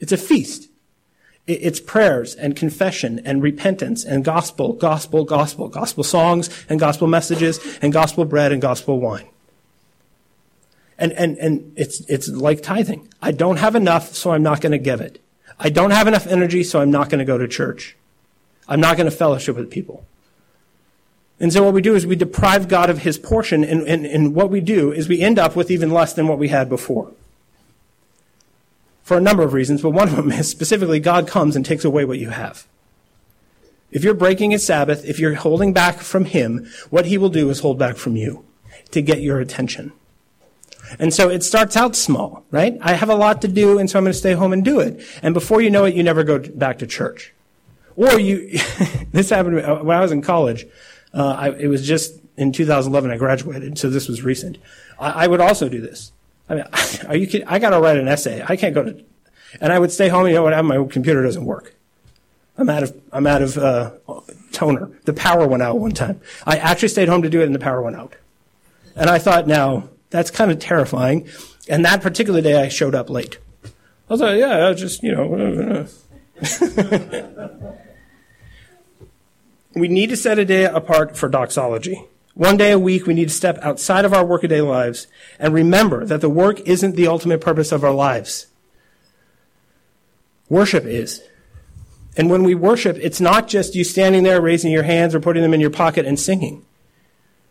It's 0.00 0.12
a 0.12 0.16
feast. 0.16 0.68
It's 1.46 1.80
prayers 1.80 2.34
and 2.34 2.54
confession 2.54 3.20
and 3.24 3.42
repentance 3.42 4.04
and 4.04 4.22
gospel, 4.22 4.74
gospel, 4.74 5.24
gospel, 5.24 5.68
gospel 5.68 6.04
songs 6.04 6.50
and 6.68 6.78
gospel 6.78 7.06
messages 7.06 7.58
and 7.80 7.92
gospel 7.92 8.26
bread 8.26 8.52
and 8.52 8.60
gospel 8.60 9.00
wine. 9.00 9.28
And, 10.98 11.12
and, 11.12 11.38
and 11.38 11.72
it's, 11.76 12.00
it's 12.00 12.28
like 12.28 12.62
tithing. 12.62 13.08
I 13.22 13.30
don't 13.30 13.56
have 13.56 13.76
enough, 13.76 14.14
so 14.14 14.32
I'm 14.32 14.42
not 14.42 14.60
going 14.60 14.72
to 14.72 14.78
give 14.78 15.00
it. 15.00 15.22
I 15.58 15.70
don't 15.70 15.92
have 15.92 16.06
enough 16.06 16.26
energy, 16.26 16.62
so 16.64 16.80
I'm 16.80 16.90
not 16.90 17.08
going 17.08 17.20
to 17.20 17.24
go 17.24 17.38
to 17.38 17.48
church. 17.48 17.96
I'm 18.68 18.80
not 18.80 18.96
going 18.96 19.10
to 19.10 19.16
fellowship 19.16 19.56
with 19.56 19.70
people. 19.70 20.04
And 21.40 21.52
so 21.52 21.62
what 21.62 21.74
we 21.74 21.82
do 21.82 21.94
is 21.94 22.06
we 22.06 22.16
deprive 22.16 22.68
God 22.68 22.90
of 22.90 22.98
his 22.98 23.16
portion, 23.16 23.62
and, 23.62 23.86
and, 23.86 24.04
and 24.04 24.34
what 24.34 24.50
we 24.50 24.60
do 24.60 24.92
is 24.92 25.08
we 25.08 25.20
end 25.20 25.38
up 25.38 25.54
with 25.54 25.70
even 25.70 25.90
less 25.90 26.12
than 26.12 26.26
what 26.26 26.38
we 26.38 26.48
had 26.48 26.68
before 26.68 27.12
for 29.08 29.16
a 29.16 29.22
number 29.22 29.42
of 29.42 29.54
reasons, 29.54 29.80
but 29.80 29.90
one 29.90 30.06
of 30.06 30.16
them 30.16 30.30
is 30.32 30.50
specifically 30.50 31.00
God 31.00 31.26
comes 31.26 31.56
and 31.56 31.64
takes 31.64 31.84
away 31.84 32.04
what 32.04 32.18
you 32.18 32.28
have. 32.28 32.66
If 33.90 34.04
you're 34.04 34.12
breaking 34.12 34.50
his 34.50 34.66
Sabbath, 34.66 35.02
if 35.06 35.18
you're 35.18 35.34
holding 35.34 35.72
back 35.72 36.00
from 36.00 36.26
him, 36.26 36.68
what 36.90 37.06
he 37.06 37.16
will 37.16 37.30
do 37.30 37.48
is 37.48 37.60
hold 37.60 37.78
back 37.78 37.96
from 37.96 38.16
you 38.16 38.44
to 38.90 39.00
get 39.00 39.22
your 39.22 39.40
attention. 39.40 39.92
And 40.98 41.14
so 41.14 41.30
it 41.30 41.42
starts 41.42 41.74
out 41.74 41.96
small, 41.96 42.44
right? 42.50 42.76
I 42.82 42.92
have 42.92 43.08
a 43.08 43.14
lot 43.14 43.40
to 43.42 43.48
do, 43.48 43.78
and 43.78 43.88
so 43.88 43.98
I'm 43.98 44.04
going 44.04 44.12
to 44.12 44.18
stay 44.18 44.34
home 44.34 44.52
and 44.52 44.62
do 44.62 44.78
it. 44.78 45.00
And 45.22 45.32
before 45.32 45.62
you 45.62 45.70
know 45.70 45.86
it, 45.86 45.94
you 45.94 46.02
never 46.02 46.22
go 46.22 46.38
back 46.38 46.78
to 46.80 46.86
church. 46.86 47.32
Or 47.96 48.20
you, 48.20 48.58
this 49.12 49.30
happened 49.30 49.60
uh, 49.60 49.78
when 49.78 49.96
I 49.96 50.00
was 50.00 50.12
in 50.12 50.20
college. 50.20 50.66
Uh, 51.12 51.34
I, 51.38 51.50
it 51.50 51.68
was 51.68 51.86
just 51.86 52.20
in 52.36 52.52
2011 52.52 53.10
I 53.10 53.16
graduated, 53.16 53.78
so 53.78 53.90
this 53.90 54.08
was 54.08 54.22
recent. 54.22 54.58
I, 54.98 55.24
I 55.24 55.26
would 55.26 55.40
also 55.40 55.68
do 55.68 55.80
this. 55.80 56.12
I 56.48 56.54
mean, 56.54 56.64
are 57.08 57.16
you 57.16 57.26
kidding? 57.26 57.46
I 57.46 57.58
got 57.58 57.70
to 57.70 57.80
write 57.80 57.98
an 57.98 58.08
essay. 58.08 58.44
I 58.46 58.56
can't 58.56 58.74
go 58.74 58.84
to, 58.84 59.04
and 59.60 59.72
I 59.72 59.78
would 59.78 59.92
stay 59.92 60.08
home. 60.08 60.26
You 60.26 60.34
know 60.34 60.42
what? 60.44 60.64
My 60.64 60.84
computer 60.84 61.22
doesn't 61.22 61.44
work. 61.44 61.74
I'm 62.56 62.68
out 62.68 62.82
of 62.82 63.00
I'm 63.12 63.26
out 63.26 63.42
of 63.42 63.56
uh, 63.56 63.92
toner. 64.52 64.90
The 65.04 65.12
power 65.12 65.46
went 65.46 65.62
out 65.62 65.78
one 65.78 65.92
time. 65.92 66.20
I 66.44 66.56
actually 66.56 66.88
stayed 66.88 67.08
home 67.08 67.22
to 67.22 67.30
do 67.30 67.40
it, 67.40 67.46
and 67.46 67.54
the 67.54 67.60
power 67.60 67.80
went 67.80 67.96
out. 67.96 68.14
And 68.96 69.08
I 69.08 69.18
thought, 69.18 69.46
now 69.46 69.88
that's 70.10 70.30
kind 70.30 70.50
of 70.50 70.58
terrifying. 70.58 71.28
And 71.68 71.84
that 71.84 72.02
particular 72.02 72.40
day, 72.40 72.60
I 72.60 72.68
showed 72.68 72.94
up 72.94 73.10
late. 73.10 73.38
I 73.64 73.68
was 74.08 74.20
like, 74.20 74.38
yeah, 74.38 74.66
I 74.66 74.70
was 74.70 74.80
just 74.80 75.02
you 75.02 75.14
know. 75.14 75.86
we 79.78 79.88
need 79.88 80.10
to 80.10 80.16
set 80.16 80.38
a 80.38 80.44
day 80.44 80.64
apart 80.64 81.16
for 81.16 81.28
doxology. 81.28 82.04
One 82.34 82.56
day 82.56 82.70
a 82.70 82.78
week, 82.78 83.06
we 83.06 83.14
need 83.14 83.28
to 83.28 83.34
step 83.34 83.58
outside 83.62 84.04
of 84.04 84.12
our 84.14 84.24
workaday 84.24 84.60
lives 84.60 85.08
and 85.40 85.52
remember 85.52 86.06
that 86.06 86.20
the 86.20 86.28
work 86.28 86.60
isn't 86.60 86.94
the 86.94 87.08
ultimate 87.08 87.40
purpose 87.40 87.72
of 87.72 87.82
our 87.82 87.92
lives. 87.92 88.46
Worship 90.48 90.84
is. 90.84 91.22
And 92.16 92.30
when 92.30 92.44
we 92.44 92.54
worship, 92.54 92.96
it's 93.00 93.20
not 93.20 93.48
just 93.48 93.74
you 93.74 93.82
standing 93.82 94.22
there 94.22 94.40
raising 94.40 94.70
your 94.70 94.84
hands 94.84 95.16
or 95.16 95.20
putting 95.20 95.42
them 95.42 95.52
in 95.52 95.60
your 95.60 95.70
pocket 95.70 96.06
and 96.06 96.18
singing. 96.18 96.64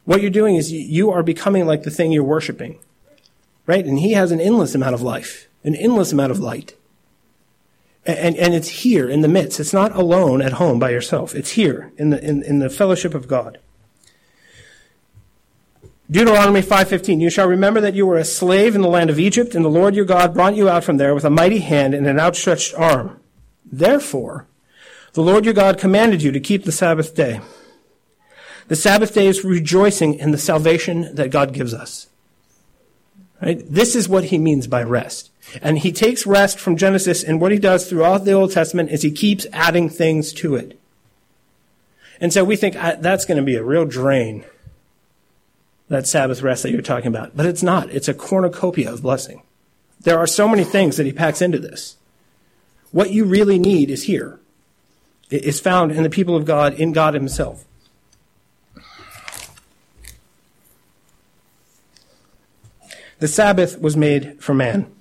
What 0.05 0.21
you're 0.21 0.31
doing 0.31 0.55
is 0.55 0.71
you 0.71 1.11
are 1.11 1.21
becoming 1.21 1.65
like 1.65 1.83
the 1.83 1.91
thing 1.91 2.13
you're 2.13 2.23
worshiping. 2.23 2.79
Right? 3.65 3.85
And 3.85 3.99
he 3.99 4.13
has 4.13 4.31
an 4.31 4.39
endless 4.39 4.73
amount 4.73 4.95
of 4.95 5.01
life, 5.01 5.49
an 5.65 5.75
endless 5.75 6.13
amount 6.13 6.31
of 6.31 6.39
light. 6.39 6.76
And, 8.07 8.37
and 8.37 8.53
it's 8.53 8.69
here 8.69 9.09
in 9.09 9.19
the 9.21 9.27
midst. 9.27 9.59
It's 9.59 9.73
not 9.73 9.93
alone 9.93 10.41
at 10.41 10.53
home 10.53 10.79
by 10.79 10.91
yourself. 10.91 11.35
It's 11.35 11.51
here 11.51 11.91
in 11.97 12.09
the, 12.09 12.23
in, 12.23 12.41
in 12.41 12.59
the 12.59 12.69
fellowship 12.69 13.13
of 13.13 13.27
God. 13.27 13.59
Deuteronomy 16.09 16.61
5:15 16.61 17.19
You 17.19 17.29
shall 17.29 17.49
remember 17.49 17.81
that 17.81 17.93
you 17.93 18.05
were 18.05 18.17
a 18.17 18.23
slave 18.23 18.75
in 18.75 18.81
the 18.81 18.87
land 18.87 19.09
of 19.09 19.19
Egypt 19.19 19.53
and 19.53 19.65
the 19.65 19.69
Lord 19.69 19.93
your 19.93 20.05
God 20.05 20.33
brought 20.33 20.55
you 20.55 20.69
out 20.69 20.85
from 20.85 20.95
there 20.95 21.13
with 21.13 21.25
a 21.25 21.29
mighty 21.29 21.59
hand 21.59 21.93
and 21.93 22.07
an 22.07 22.17
outstretched 22.17 22.73
arm. 22.75 23.19
Therefore 23.65 24.47
the 25.13 25.21
Lord 25.21 25.45
your 25.45 25.53
God 25.53 25.77
commanded 25.77 26.21
you 26.21 26.31
to 26.31 26.39
keep 26.39 26.63
the 26.63 26.71
Sabbath 26.71 27.13
day. 27.13 27.41
The 28.67 28.75
Sabbath 28.75 29.13
day 29.13 29.27
is 29.27 29.43
rejoicing 29.43 30.13
in 30.13 30.31
the 30.31 30.37
salvation 30.37 31.13
that 31.15 31.31
God 31.31 31.53
gives 31.53 31.73
us. 31.73 32.07
Right? 33.41 33.61
This 33.67 33.95
is 33.95 34.07
what 34.07 34.25
he 34.25 34.37
means 34.37 34.67
by 34.67 34.83
rest. 34.83 35.31
And 35.61 35.79
he 35.79 35.91
takes 35.91 36.25
rest 36.25 36.59
from 36.59 36.77
Genesis 36.77 37.23
and 37.23 37.39
what 37.39 37.51
he 37.51 37.59
does 37.59 37.89
throughout 37.89 38.25
the 38.25 38.33
Old 38.33 38.51
Testament 38.51 38.91
is 38.91 39.01
he 39.01 39.11
keeps 39.11 39.45
adding 39.53 39.89
things 39.89 40.33
to 40.33 40.55
it. 40.55 40.79
And 42.19 42.33
so 42.33 42.43
we 42.43 42.55
think 42.55 42.75
ah, 42.77 42.95
that's 42.99 43.25
going 43.25 43.37
to 43.37 43.43
be 43.43 43.55
a 43.55 43.63
real 43.63 43.85
drain 43.85 44.43
that 45.89 46.07
Sabbath 46.07 46.41
rest 46.41 46.63
that 46.63 46.71
you're 46.71 46.81
talking 46.81 47.07
about. 47.07 47.35
But 47.35 47.45
it's 47.45 47.63
not. 47.63 47.89
It's 47.91 48.07
a 48.07 48.13
cornucopia 48.13 48.91
of 48.91 49.01
blessing. 49.01 49.41
There 50.01 50.19
are 50.19 50.27
so 50.27 50.47
many 50.47 50.63
things 50.63 50.97
that 50.97 51.05
he 51.05 51.13
packs 51.13 51.41
into 51.41 51.59
this. 51.59 51.95
What 52.91 53.11
you 53.11 53.25
really 53.25 53.59
need 53.59 53.89
is 53.89 54.03
here. 54.03 54.39
It 55.29 55.43
is 55.43 55.59
found 55.59 55.91
in 55.91 56.03
the 56.03 56.09
people 56.09 56.35
of 56.35 56.45
God, 56.45 56.73
in 56.73 56.93
God 56.93 57.13
himself. 57.13 57.65
The 63.19 63.27
Sabbath 63.27 63.81
was 63.81 63.97
made 63.97 64.41
for 64.41 64.53
man. 64.53 64.91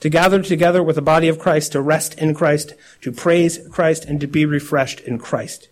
To 0.00 0.08
gather 0.08 0.42
together 0.42 0.82
with 0.82 0.96
the 0.96 1.02
body 1.02 1.28
of 1.28 1.38
Christ, 1.38 1.72
to 1.72 1.80
rest 1.80 2.14
in 2.14 2.34
Christ, 2.34 2.74
to 3.02 3.12
praise 3.12 3.58
Christ, 3.70 4.04
and 4.04 4.20
to 4.20 4.26
be 4.26 4.44
refreshed 4.44 5.00
in 5.00 5.18
Christ. 5.18 5.68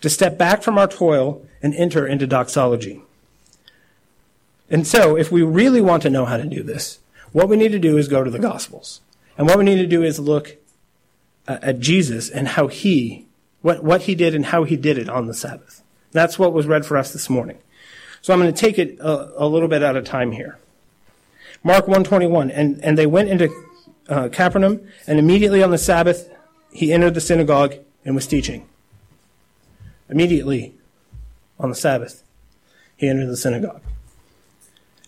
To 0.00 0.10
step 0.10 0.38
back 0.38 0.62
from 0.62 0.78
our 0.78 0.88
toil 0.88 1.46
and 1.62 1.74
enter 1.74 2.06
into 2.06 2.26
doxology. 2.26 3.02
And 4.70 4.86
so, 4.86 5.16
if 5.16 5.30
we 5.30 5.42
really 5.42 5.82
want 5.82 6.02
to 6.04 6.10
know 6.10 6.24
how 6.24 6.38
to 6.38 6.46
do 6.46 6.62
this, 6.62 6.98
what 7.32 7.48
we 7.48 7.56
need 7.56 7.72
to 7.72 7.78
do 7.78 7.98
is 7.98 8.08
go 8.08 8.24
to 8.24 8.30
the 8.30 8.38
Gospels. 8.38 9.00
And 9.36 9.46
what 9.46 9.58
we 9.58 9.64
need 9.64 9.76
to 9.76 9.86
do 9.86 10.02
is 10.02 10.18
look 10.18 10.56
uh, 11.46 11.58
at 11.62 11.80
Jesus 11.80 12.30
and 12.30 12.48
how 12.48 12.68
he, 12.68 13.26
what, 13.60 13.82
what 13.84 14.02
he 14.02 14.14
did 14.14 14.34
and 14.34 14.46
how 14.46 14.64
he 14.64 14.76
did 14.76 14.98
it 14.98 15.08
on 15.08 15.26
the 15.26 15.34
Sabbath. 15.34 15.82
That's 16.12 16.38
what 16.38 16.52
was 16.52 16.66
read 16.66 16.86
for 16.86 16.96
us 16.96 17.12
this 17.12 17.28
morning. 17.28 17.58
So 18.20 18.32
I'm 18.32 18.40
going 18.40 18.52
to 18.52 18.60
take 18.60 18.78
it 18.78 18.98
a, 19.00 19.44
a 19.44 19.46
little 19.46 19.68
bit 19.68 19.82
at 19.82 19.96
a 19.96 20.02
time 20.02 20.32
here. 20.32 20.58
Mark 21.64 21.86
121, 21.86 22.50
and, 22.50 22.82
and 22.84 22.98
they 22.98 23.06
went 23.06 23.28
into 23.28 23.48
uh, 24.08 24.28
Capernaum, 24.28 24.80
and 25.06 25.18
immediately 25.18 25.62
on 25.62 25.70
the 25.70 25.78
Sabbath, 25.78 26.28
he 26.72 26.92
entered 26.92 27.14
the 27.14 27.20
synagogue 27.20 27.76
and 28.04 28.14
was 28.14 28.26
teaching. 28.26 28.68
Immediately 30.08 30.74
on 31.58 31.68
the 31.68 31.76
Sabbath, 31.76 32.22
he 32.96 33.08
entered 33.08 33.28
the 33.28 33.36
synagogue. 33.36 33.80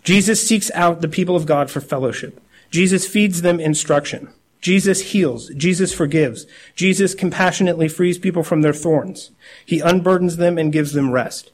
Jesus 0.05 0.47
seeks 0.47 0.71
out 0.75 1.01
the 1.01 1.09
people 1.09 1.35
of 1.35 1.47
God 1.47 1.71
for 1.71 1.81
fellowship. 1.81 2.41
Jesus 2.71 3.07
feeds 3.07 3.43
them 3.43 3.59
instruction. 3.59 4.29
Jesus 4.61 5.13
heals. 5.13 5.51
Jesus 5.51 5.93
forgives. 5.93 6.47
Jesus 6.75 7.15
compassionately 7.15 7.89
frees 7.89 8.19
people 8.19 8.43
from 8.43 8.63
their 8.63 8.73
thorns. 8.73 9.31
He 9.65 9.81
unburdens 9.81 10.37
them 10.37 10.57
and 10.57 10.73
gives 10.73 10.93
them 10.93 11.11
rest. 11.11 11.53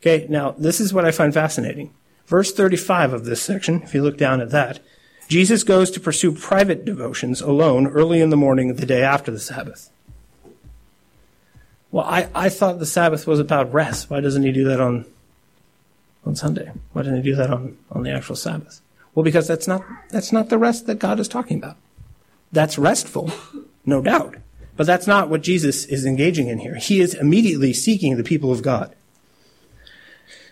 Okay, 0.00 0.26
now 0.28 0.54
this 0.58 0.80
is 0.80 0.92
what 0.92 1.04
I 1.04 1.10
find 1.10 1.32
fascinating. 1.32 1.92
Verse 2.26 2.52
35 2.52 3.12
of 3.12 3.24
this 3.24 3.42
section, 3.42 3.82
if 3.82 3.94
you 3.94 4.02
look 4.02 4.16
down 4.16 4.40
at 4.40 4.50
that, 4.50 4.80
Jesus 5.28 5.62
goes 5.62 5.90
to 5.90 6.00
pursue 6.00 6.32
private 6.32 6.84
devotions 6.84 7.40
alone 7.40 7.86
early 7.86 8.20
in 8.20 8.30
the 8.30 8.36
morning 8.36 8.70
of 8.70 8.78
the 8.78 8.86
day 8.86 9.02
after 9.02 9.30
the 9.30 9.38
Sabbath. 9.38 9.90
Well, 11.90 12.04
I, 12.04 12.28
I 12.34 12.48
thought 12.48 12.78
the 12.78 12.86
Sabbath 12.86 13.26
was 13.26 13.38
about 13.38 13.72
rest. 13.72 14.10
Why 14.10 14.20
doesn't 14.20 14.42
he 14.42 14.52
do 14.52 14.64
that 14.64 14.80
on 14.80 15.06
on 16.26 16.34
Sunday? 16.34 16.72
Why 16.92 17.02
doesn't 17.02 17.18
he 17.18 17.22
do 17.22 17.36
that 17.36 17.50
on, 17.50 17.76
on 17.90 18.02
the 18.02 18.10
actual 18.10 18.36
Sabbath? 18.36 18.80
Well, 19.14 19.22
because 19.22 19.46
that's 19.46 19.68
not 19.68 19.84
that's 20.10 20.32
not 20.32 20.48
the 20.48 20.58
rest 20.58 20.86
that 20.86 20.98
God 20.98 21.20
is 21.20 21.28
talking 21.28 21.58
about. 21.58 21.76
That's 22.50 22.78
restful, 22.78 23.30
no 23.86 24.02
doubt. 24.02 24.36
But 24.76 24.86
that's 24.86 25.06
not 25.06 25.30
what 25.30 25.42
Jesus 25.42 25.84
is 25.84 26.04
engaging 26.04 26.48
in 26.48 26.58
here. 26.58 26.74
He 26.74 27.00
is 27.00 27.14
immediately 27.14 27.72
seeking 27.72 28.16
the 28.16 28.24
people 28.24 28.50
of 28.50 28.62
God. 28.62 28.94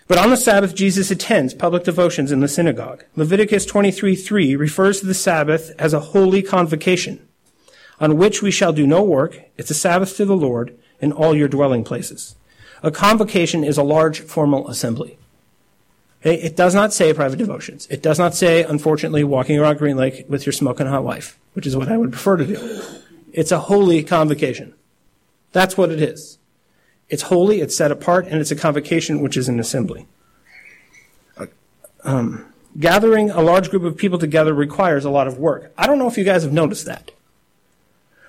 But 0.07 0.17
on 0.17 0.29
the 0.29 0.37
Sabbath, 0.37 0.75
Jesus 0.75 1.11
attends 1.11 1.53
public 1.53 1.83
devotions 1.83 2.31
in 2.31 2.41
the 2.41 2.47
synagogue. 2.47 3.05
Leviticus 3.15 3.65
23:3 3.65 4.55
refers 4.55 4.99
to 4.99 5.05
the 5.05 5.13
Sabbath 5.13 5.71
as 5.79 5.93
a 5.93 5.99
holy 5.99 6.41
convocation, 6.41 7.19
on 7.99 8.17
which 8.17 8.41
we 8.41 8.51
shall 8.51 8.73
do 8.73 8.85
no 8.85 9.01
work. 9.01 9.39
It's 9.57 9.71
a 9.71 9.75
Sabbath 9.75 10.17
to 10.17 10.25
the 10.25 10.35
Lord 10.35 10.75
in 10.99 11.11
all 11.11 11.35
your 11.35 11.47
dwelling 11.47 11.83
places. 11.83 12.35
A 12.81 12.91
convocation 12.91 13.63
is 13.63 13.77
a 13.77 13.83
large 13.83 14.19
formal 14.19 14.67
assembly. 14.67 15.17
It 16.21 16.55
does 16.55 16.73
not 16.73 16.93
say 16.93 17.13
private 17.13 17.37
devotions. 17.37 17.85
It 17.89 18.01
does 18.01 18.17
not 18.17 18.33
say, 18.33 18.63
unfortunately, 18.63 19.25
walking 19.25 19.59
around 19.59 19.77
Green 19.77 19.97
Lake 19.97 20.25
with 20.29 20.45
your 20.45 20.53
smoking 20.53 20.87
hot 20.87 21.03
wife, 21.03 21.37
which 21.53 21.67
is 21.67 21.75
what 21.75 21.89
I 21.89 21.97
would 21.97 22.11
prefer 22.11 22.37
to 22.37 22.45
do. 22.45 22.81
It's 23.33 23.51
a 23.51 23.59
holy 23.59 24.03
convocation. 24.03 24.73
That's 25.51 25.77
what 25.77 25.91
it 25.91 26.01
is. 26.01 26.37
It's 27.09 27.23
holy, 27.23 27.61
it's 27.61 27.75
set 27.75 27.91
apart, 27.91 28.27
and 28.27 28.39
it's 28.39 28.51
a 28.51 28.55
convocation, 28.55 29.21
which 29.21 29.37
is 29.37 29.49
an 29.49 29.59
assembly. 29.59 30.07
Um, 32.03 32.53
gathering 32.77 33.29
a 33.29 33.41
large 33.41 33.69
group 33.69 33.83
of 33.83 33.97
people 33.97 34.19
together 34.19 34.53
requires 34.53 35.05
a 35.05 35.09
lot 35.09 35.27
of 35.27 35.37
work. 35.37 35.71
I 35.77 35.87
don't 35.87 35.99
know 35.99 36.07
if 36.07 36.17
you 36.17 36.23
guys 36.23 36.43
have 36.43 36.51
noticed 36.51 36.85
that. 36.85 37.11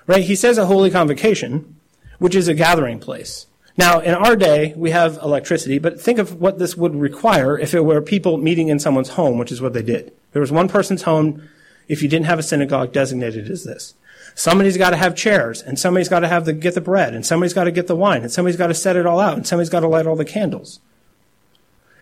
Right? 0.07 0.23
He 0.23 0.35
says 0.35 0.57
a 0.57 0.67
holy 0.67 0.91
convocation, 0.91 1.75
which 2.19 2.35
is 2.35 2.47
a 2.47 2.53
gathering 2.53 2.99
place. 2.99 3.47
Now, 3.77 3.99
in 3.99 4.13
our 4.13 4.37
day, 4.37 4.73
we 4.77 4.91
have 4.91 5.17
electricity, 5.17 5.79
but 5.79 5.99
think 5.99 6.19
of 6.19 6.39
what 6.39 6.59
this 6.59 6.77
would 6.77 6.95
require 6.95 7.59
if 7.59 7.73
it 7.73 7.83
were 7.83 8.01
people 8.01 8.37
meeting 8.37 8.69
in 8.69 8.79
someone's 8.79 9.09
home, 9.09 9.37
which 9.37 9.51
is 9.51 9.61
what 9.61 9.73
they 9.73 9.81
did. 9.81 10.13
There 10.31 10.39
was 10.39 10.51
one 10.51 10.69
person's 10.69 11.01
home, 11.01 11.49
if 11.87 12.01
you 12.01 12.07
didn't 12.07 12.27
have 12.27 12.39
a 12.39 12.43
synagogue 12.43 12.93
designated 12.93 13.49
as 13.49 13.65
this. 13.65 13.93
Somebody's 14.37 14.77
got 14.77 14.89
to 14.89 14.97
have 14.97 15.15
chairs, 15.15 15.61
and 15.61 15.79
somebody's 15.79 16.09
got 16.09 16.19
to 16.19 16.27
have 16.27 16.43
the, 16.43 16.51
get 16.51 16.75
the 16.75 16.81
bread, 16.81 17.15
and 17.15 17.25
somebody's 17.25 17.53
got 17.53 17.63
to 17.63 17.71
get 17.71 17.87
the 17.87 17.95
wine, 17.95 18.21
and 18.21 18.31
somebody's 18.31 18.57
got 18.57 18.67
to 18.67 18.73
set 18.73 18.97
it 18.97 19.05
all 19.05 19.19
out, 19.19 19.37
and 19.37 19.47
somebody's 19.47 19.69
got 19.69 19.79
to 19.79 19.87
light 19.87 20.05
all 20.05 20.17
the 20.17 20.25
candles. 20.25 20.81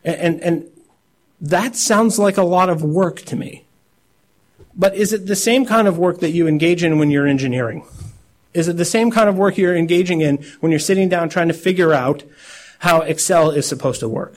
And, 0.04 0.16
and, 0.16 0.42
and 0.42 0.72
that 1.40 1.76
sounds 1.76 2.18
like 2.18 2.36
a 2.36 2.44
lot 2.44 2.70
of 2.70 2.82
work 2.82 3.22
to 3.22 3.36
me. 3.36 3.66
But 4.76 4.96
is 4.96 5.14
it 5.14 5.28
the 5.28 5.36
same 5.36 5.64
kind 5.64 5.88
of 5.88 6.00
work 6.00 6.22
that 6.22 6.32
you 6.32 6.48
engage 6.48 6.84
in 6.84 6.98
when 6.98 7.12
you're 7.12 7.28
engineering? 7.28 7.86
Is 8.56 8.68
it 8.68 8.78
the 8.78 8.86
same 8.86 9.12
kind 9.12 9.30
of 9.30 9.38
work 9.38 9.58
you're 9.58 9.76
engaging 9.76 10.22
in 10.22 10.44
when 10.60 10.72
you're 10.72 10.80
sitting 10.80 11.10
down 11.10 11.30
trying 11.30 11.50
to 11.50 11.54
figure 11.54 11.94
out 11.94 12.24
how 12.80 13.02
Excel 13.02 13.52
is 13.52 13.68
supposed 13.68 14.00
to 14.00 14.10
work? 14.10 14.34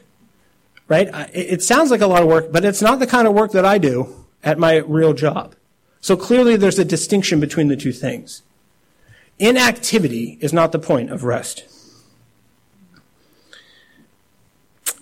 Right? 0.89 1.09
It 1.33 1.63
sounds 1.63 1.91
like 1.91 2.03
a 2.03 2.07
lot 2.07 2.23
of 2.23 2.29
work, 2.29 2.53
but 2.53 2.65
it's 2.65 2.83
not 2.83 2.99
the 2.99 3.07
kind 3.07 3.27
of 3.27 3.33
work 3.33 3.53
that 3.53 3.65
I 3.65 3.79
do 3.79 4.27
at 4.45 4.59
my 4.59 4.77
real 4.77 5.15
job. 5.15 5.55
So 6.07 6.17
clearly 6.17 6.55
there's 6.55 6.79
a 6.79 6.85
distinction 6.85 7.41
between 7.41 7.67
the 7.67 7.75
two 7.75 7.91
things. 7.91 8.43
Inactivity 9.41 10.39
is 10.41 10.53
not 10.53 10.71
the 10.71 10.79
point 10.79 11.11
of 11.11 11.25
rest. 11.25 11.65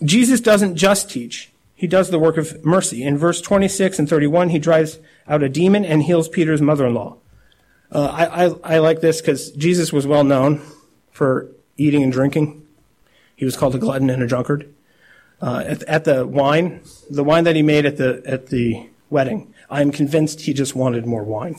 Jesus 0.03 0.41
doesn't 0.41 0.77
just 0.77 1.11
teach. 1.11 1.53
He 1.75 1.87
does 1.87 2.09
the 2.09 2.19
work 2.19 2.39
of 2.39 2.65
mercy. 2.65 3.03
In 3.03 3.19
verse 3.19 3.43
26 3.43 3.99
and 3.99 4.09
31, 4.09 4.49
he 4.49 4.59
drives 4.59 4.99
out 5.29 5.43
a 5.43 5.51
demon 5.51 5.85
and 5.85 6.05
heals 6.05 6.27
Peter's 6.27 6.63
mother-in-law. 6.63 7.19
Uh, 7.93 8.07
I, 8.07 8.47
I, 8.47 8.77
I 8.77 8.79
like 8.79 9.03
this 9.03 9.21
because 9.21 9.51
Jesus 9.51 9.93
was 9.93 10.07
well 10.07 10.25
known 10.25 10.63
for 11.11 11.51
eating 11.77 12.03
and 12.03 12.13
drinking. 12.13 12.67
He 13.37 13.45
was 13.45 13.59
called 13.59 13.75
a 13.75 13.79
glutton 13.79 14.09
and 14.09 14.23
a 14.23 14.27
drunkard. 14.27 14.73
Uh, 15.43 15.65
at, 15.67 15.83
at, 15.83 16.05
the 16.05 16.27
wine, 16.27 16.81
the 17.11 17.23
wine 17.23 17.45
that 17.45 17.57
he 17.57 17.63
made 17.63 17.85
at 17.85 17.99
the 17.99 18.23
at 18.25 18.47
the 18.47 18.89
wedding, 19.11 19.53
I'm 19.71 19.91
convinced 19.91 20.43
he 20.43 20.53
just 20.53 20.75
wanted 20.75 21.07
more 21.07 21.25
wine. 21.25 21.57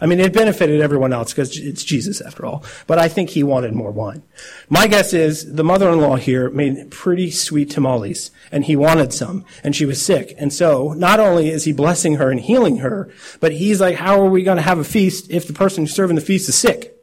I 0.00 0.06
mean, 0.06 0.20
it 0.20 0.32
benefited 0.32 0.80
everyone 0.80 1.12
else 1.12 1.32
because 1.32 1.56
it's 1.56 1.84
Jesus 1.84 2.20
after 2.20 2.44
all, 2.44 2.64
but 2.86 2.98
I 2.98 3.08
think 3.08 3.30
he 3.30 3.42
wanted 3.42 3.74
more 3.74 3.90
wine. 3.90 4.22
My 4.68 4.86
guess 4.86 5.12
is 5.12 5.54
the 5.54 5.64
mother-in-law 5.64 6.16
here 6.16 6.50
made 6.50 6.90
pretty 6.90 7.30
sweet 7.30 7.70
tamales 7.70 8.30
and 8.50 8.64
he 8.64 8.76
wanted 8.76 9.12
some 9.12 9.44
and 9.62 9.74
she 9.74 9.84
was 9.84 10.04
sick. 10.04 10.34
And 10.36 10.52
so 10.52 10.92
not 10.94 11.20
only 11.20 11.48
is 11.48 11.64
he 11.64 11.72
blessing 11.72 12.16
her 12.16 12.30
and 12.30 12.40
healing 12.40 12.78
her, 12.78 13.10
but 13.40 13.52
he's 13.52 13.80
like, 13.80 13.96
how 13.96 14.20
are 14.20 14.28
we 14.28 14.42
going 14.42 14.56
to 14.56 14.62
have 14.62 14.78
a 14.78 14.84
feast 14.84 15.30
if 15.30 15.46
the 15.46 15.52
person 15.52 15.86
serving 15.86 16.16
the 16.16 16.22
feast 16.22 16.48
is 16.48 16.56
sick? 16.56 16.96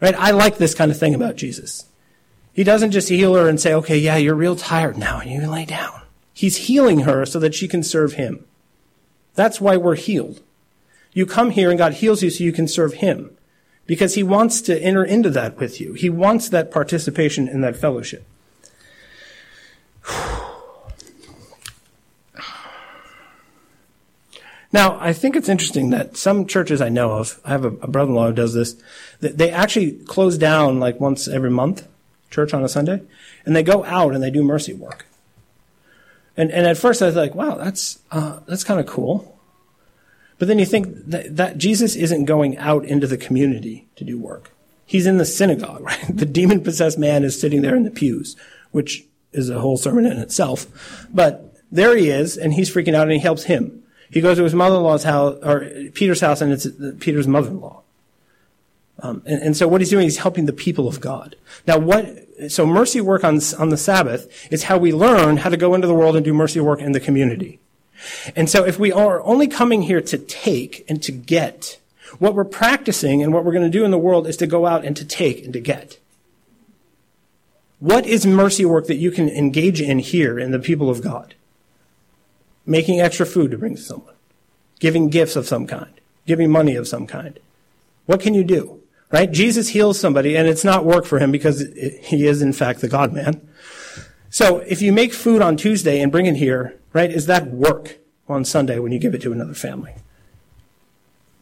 Right? 0.00 0.14
I 0.18 0.32
like 0.32 0.58
this 0.58 0.74
kind 0.74 0.90
of 0.90 0.98
thing 0.98 1.14
about 1.14 1.36
Jesus. 1.36 1.86
He 2.52 2.64
doesn't 2.64 2.90
just 2.90 3.08
heal 3.08 3.34
her 3.34 3.48
and 3.48 3.58
say, 3.58 3.72
okay, 3.74 3.96
yeah, 3.96 4.16
you're 4.16 4.34
real 4.34 4.56
tired 4.56 4.98
now 4.98 5.20
and 5.20 5.30
you 5.30 5.48
lay 5.48 5.64
down. 5.64 6.02
He's 6.34 6.68
healing 6.68 7.00
her 7.00 7.24
so 7.24 7.38
that 7.38 7.54
she 7.54 7.66
can 7.66 7.82
serve 7.82 8.14
him. 8.14 8.44
That's 9.34 9.60
why 9.60 9.76
we're 9.76 9.96
healed. 9.96 10.40
You 11.12 11.26
come 11.26 11.50
here 11.50 11.70
and 11.70 11.78
God 11.78 11.94
heals 11.94 12.22
you 12.22 12.30
so 12.30 12.44
you 12.44 12.52
can 12.52 12.68
serve 12.68 12.94
Him 12.94 13.36
because 13.86 14.14
He 14.14 14.22
wants 14.22 14.60
to 14.62 14.80
enter 14.80 15.04
into 15.04 15.30
that 15.30 15.58
with 15.58 15.80
you. 15.80 15.94
He 15.94 16.10
wants 16.10 16.48
that 16.48 16.70
participation 16.70 17.48
in 17.48 17.60
that 17.62 17.76
fellowship. 17.76 18.26
Now, 24.74 24.96
I 24.98 25.12
think 25.12 25.36
it's 25.36 25.50
interesting 25.50 25.90
that 25.90 26.16
some 26.16 26.46
churches 26.46 26.80
I 26.80 26.88
know 26.88 27.12
of, 27.12 27.38
I 27.44 27.50
have 27.50 27.66
a, 27.66 27.68
a 27.68 27.88
brother-in-law 27.88 28.28
who 28.28 28.32
does 28.32 28.54
this, 28.54 28.74
they 29.20 29.50
actually 29.50 29.92
close 30.06 30.38
down 30.38 30.80
like 30.80 30.98
once 30.98 31.28
every 31.28 31.50
month, 31.50 31.86
church 32.30 32.54
on 32.54 32.64
a 32.64 32.70
Sunday, 32.70 33.02
and 33.44 33.54
they 33.54 33.62
go 33.62 33.84
out 33.84 34.14
and 34.14 34.22
they 34.22 34.30
do 34.30 34.42
mercy 34.42 34.72
work. 34.72 35.04
And, 36.36 36.50
and 36.50 36.66
at 36.66 36.78
first 36.78 37.02
I 37.02 37.06
was 37.06 37.16
like, 37.16 37.34
wow, 37.34 37.56
that's, 37.56 37.98
uh, 38.10 38.40
that's 38.46 38.64
kind 38.64 38.80
of 38.80 38.86
cool. 38.86 39.38
But 40.38 40.48
then 40.48 40.58
you 40.58 40.66
think 40.66 40.88
that, 41.06 41.36
that 41.36 41.58
Jesus 41.58 41.94
isn't 41.94 42.24
going 42.24 42.56
out 42.58 42.84
into 42.84 43.06
the 43.06 43.16
community 43.16 43.88
to 43.96 44.04
do 44.04 44.18
work. 44.18 44.50
He's 44.84 45.06
in 45.06 45.18
the 45.18 45.24
synagogue, 45.24 45.80
right? 45.84 46.04
The 46.08 46.26
demon 46.26 46.62
possessed 46.62 46.98
man 46.98 47.24
is 47.24 47.40
sitting 47.40 47.62
there 47.62 47.76
in 47.76 47.84
the 47.84 47.90
pews, 47.90 48.36
which 48.70 49.04
is 49.32 49.48
a 49.48 49.60
whole 49.60 49.76
sermon 49.76 50.06
in 50.06 50.18
itself. 50.18 51.06
But 51.12 51.54
there 51.70 51.96
he 51.96 52.10
is, 52.10 52.36
and 52.36 52.54
he's 52.54 52.72
freaking 52.72 52.94
out, 52.94 53.04
and 53.04 53.12
he 53.12 53.18
helps 53.18 53.44
him. 53.44 53.82
He 54.10 54.20
goes 54.20 54.36
to 54.36 54.44
his 54.44 54.54
mother-in-law's 54.54 55.04
house, 55.04 55.38
or 55.42 55.60
Peter's 55.94 56.20
house, 56.20 56.42
and 56.42 56.52
it's 56.52 56.66
Peter's 57.00 57.26
mother-in-law. 57.26 57.82
Um, 59.00 59.22
and, 59.26 59.42
and, 59.42 59.56
so 59.56 59.66
what 59.66 59.80
he's 59.80 59.90
doing, 59.90 60.04
he's 60.04 60.18
helping 60.18 60.46
the 60.46 60.52
people 60.52 60.86
of 60.86 61.00
God. 61.00 61.34
Now 61.66 61.78
what, 61.78 62.06
so 62.48 62.66
mercy 62.66 63.00
work 63.00 63.24
on, 63.24 63.40
on 63.58 63.70
the 63.70 63.76
Sabbath 63.76 64.52
is 64.52 64.64
how 64.64 64.78
we 64.78 64.92
learn 64.92 65.38
how 65.38 65.48
to 65.48 65.56
go 65.56 65.74
into 65.74 65.86
the 65.86 65.94
world 65.94 66.14
and 66.14 66.24
do 66.24 66.34
mercy 66.34 66.60
work 66.60 66.80
in 66.80 66.92
the 66.92 67.00
community. 67.00 67.58
And 68.36 68.50
so 68.50 68.64
if 68.64 68.78
we 68.78 68.92
are 68.92 69.22
only 69.22 69.48
coming 69.48 69.82
here 69.82 70.00
to 70.02 70.18
take 70.18 70.84
and 70.88 71.02
to 71.02 71.12
get, 71.12 71.78
what 72.18 72.34
we're 72.34 72.44
practicing 72.44 73.22
and 73.22 73.32
what 73.32 73.44
we're 73.44 73.52
going 73.52 73.70
to 73.70 73.78
do 73.78 73.84
in 73.84 73.90
the 73.90 73.98
world 73.98 74.26
is 74.26 74.36
to 74.38 74.46
go 74.46 74.66
out 74.66 74.84
and 74.84 74.96
to 74.96 75.04
take 75.04 75.44
and 75.44 75.52
to 75.52 75.60
get. 75.60 75.98
What 77.78 78.06
is 78.06 78.26
mercy 78.26 78.64
work 78.64 78.86
that 78.86 78.96
you 78.96 79.10
can 79.10 79.28
engage 79.28 79.80
in 79.80 79.98
here 79.98 80.38
in 80.38 80.52
the 80.52 80.58
people 80.58 80.88
of 80.88 81.02
God? 81.02 81.34
Making 82.64 83.00
extra 83.00 83.26
food 83.26 83.50
to 83.50 83.58
bring 83.58 83.74
to 83.74 83.80
someone. 83.80 84.14
Giving 84.78 85.08
gifts 85.08 85.34
of 85.34 85.48
some 85.48 85.66
kind. 85.66 86.00
Giving 86.26 86.50
money 86.50 86.76
of 86.76 86.86
some 86.86 87.06
kind. 87.06 87.40
What 88.06 88.20
can 88.20 88.34
you 88.34 88.44
do? 88.44 88.81
Right? 89.12 89.30
Jesus 89.30 89.68
heals 89.68 90.00
somebody 90.00 90.36
and 90.36 90.48
it's 90.48 90.64
not 90.64 90.86
work 90.86 91.04
for 91.04 91.18
him 91.18 91.30
because 91.30 91.60
he 92.02 92.26
is 92.26 92.40
in 92.40 92.54
fact 92.54 92.80
the 92.80 92.88
God 92.88 93.12
man. 93.12 93.46
So 94.30 94.58
if 94.60 94.80
you 94.80 94.92
make 94.92 95.12
food 95.12 95.42
on 95.42 95.58
Tuesday 95.58 96.00
and 96.00 96.10
bring 96.10 96.24
it 96.24 96.36
here, 96.36 96.80
right, 96.94 97.10
is 97.10 97.26
that 97.26 97.48
work 97.48 97.98
on 98.26 98.46
Sunday 98.46 98.78
when 98.78 98.90
you 98.90 98.98
give 98.98 99.14
it 99.14 99.20
to 99.22 99.32
another 99.32 99.52
family? 99.52 99.94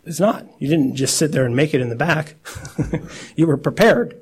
It's 0.04 0.18
not. 0.18 0.46
You 0.58 0.68
didn't 0.68 0.96
just 0.96 1.16
sit 1.16 1.30
there 1.30 1.46
and 1.46 1.54
make 1.54 1.72
it 1.72 1.80
in 1.80 1.88
the 1.88 1.94
back. 1.94 2.34
you 3.36 3.46
were 3.46 3.56
prepared. 3.56 4.20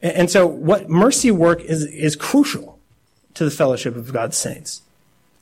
And 0.00 0.30
so 0.30 0.46
what 0.46 0.88
mercy 0.88 1.32
work 1.32 1.60
is, 1.62 1.84
is 1.86 2.14
crucial 2.14 2.78
to 3.34 3.44
the 3.44 3.50
fellowship 3.50 3.96
of 3.96 4.12
God's 4.12 4.36
saints. 4.36 4.82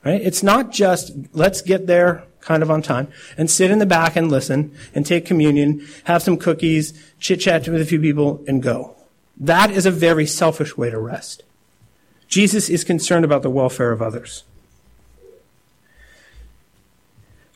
Right? 0.08 0.22
It's 0.22 0.42
not 0.42 0.72
just 0.72 1.12
let's 1.34 1.60
get 1.60 1.86
there 1.86 2.24
kind 2.40 2.62
of 2.62 2.70
on 2.70 2.80
time 2.80 3.08
and 3.36 3.50
sit 3.50 3.70
in 3.70 3.78
the 3.78 3.84
back 3.84 4.16
and 4.16 4.30
listen 4.30 4.74
and 4.94 5.04
take 5.04 5.26
communion, 5.26 5.86
have 6.04 6.22
some 6.22 6.38
cookies, 6.38 6.94
chit 7.20 7.40
chat 7.40 7.68
with 7.68 7.82
a 7.82 7.84
few 7.84 8.00
people 8.00 8.42
and 8.48 8.62
go. 8.62 8.96
That 9.36 9.70
is 9.70 9.84
a 9.84 9.90
very 9.90 10.24
selfish 10.24 10.78
way 10.78 10.88
to 10.88 10.98
rest. 10.98 11.42
Jesus 12.26 12.70
is 12.70 12.84
concerned 12.84 13.26
about 13.26 13.42
the 13.42 13.50
welfare 13.50 13.92
of 13.92 14.00
others. 14.00 14.44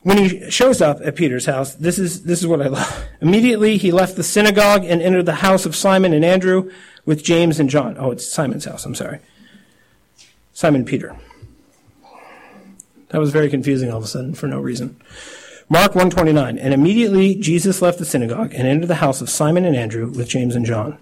When 0.03 0.19
he 0.19 0.51
shows 0.51 0.83
up 0.83 1.01
at 1.03 1.17
Peter's 1.17 1.47
house, 1.47 1.75
this 1.75 1.99
is, 1.99 2.25
this 2.25 2.41
is 2.41 2.47
what 2.47 2.61
I 2.61 2.69
love. 2.69 3.07
Immediately 3.23 3.79
he 3.79 3.93
left 3.93 4.17
the 4.17 4.23
synagogue 4.23 4.85
and 4.85 5.01
entered 5.01 5.25
the 5.25 5.37
house 5.37 5.65
of 5.65 5.75
Simon 5.75 6.13
and 6.13 6.23
Andrew 6.23 6.71
with 7.07 7.25
James 7.25 7.59
and 7.59 7.71
John. 7.71 7.97
Oh, 7.99 8.11
it's 8.11 8.27
Simon's 8.27 8.67
house, 8.67 8.85
I'm 8.85 8.95
sorry. 8.95 9.21
Simon 10.53 10.85
Peter. 10.85 11.17
That 13.13 13.21
was 13.21 13.31
very 13.31 13.51
confusing 13.51 13.91
all 13.91 13.99
of 13.99 14.05
a 14.05 14.09
sudden 14.09 14.35
for 14.35 14.49
no 14.49 14.59
reason. 14.59 14.97
Mark 15.69 15.95
129. 15.95 16.59
And 16.59 16.75
immediately 16.75 17.35
Jesus 17.35 17.83
left 17.83 17.99
the 17.99 18.05
synagogue 18.05 18.53
and 18.55 18.67
entered 18.67 18.89
the 18.89 18.97
house 18.97 19.21
of 19.21 19.31
Simon 19.31 19.65
and 19.65 19.77
Andrew 19.77 20.09
with 20.09 20.29
James 20.29 20.57
and 20.57 20.67
John. 20.67 20.99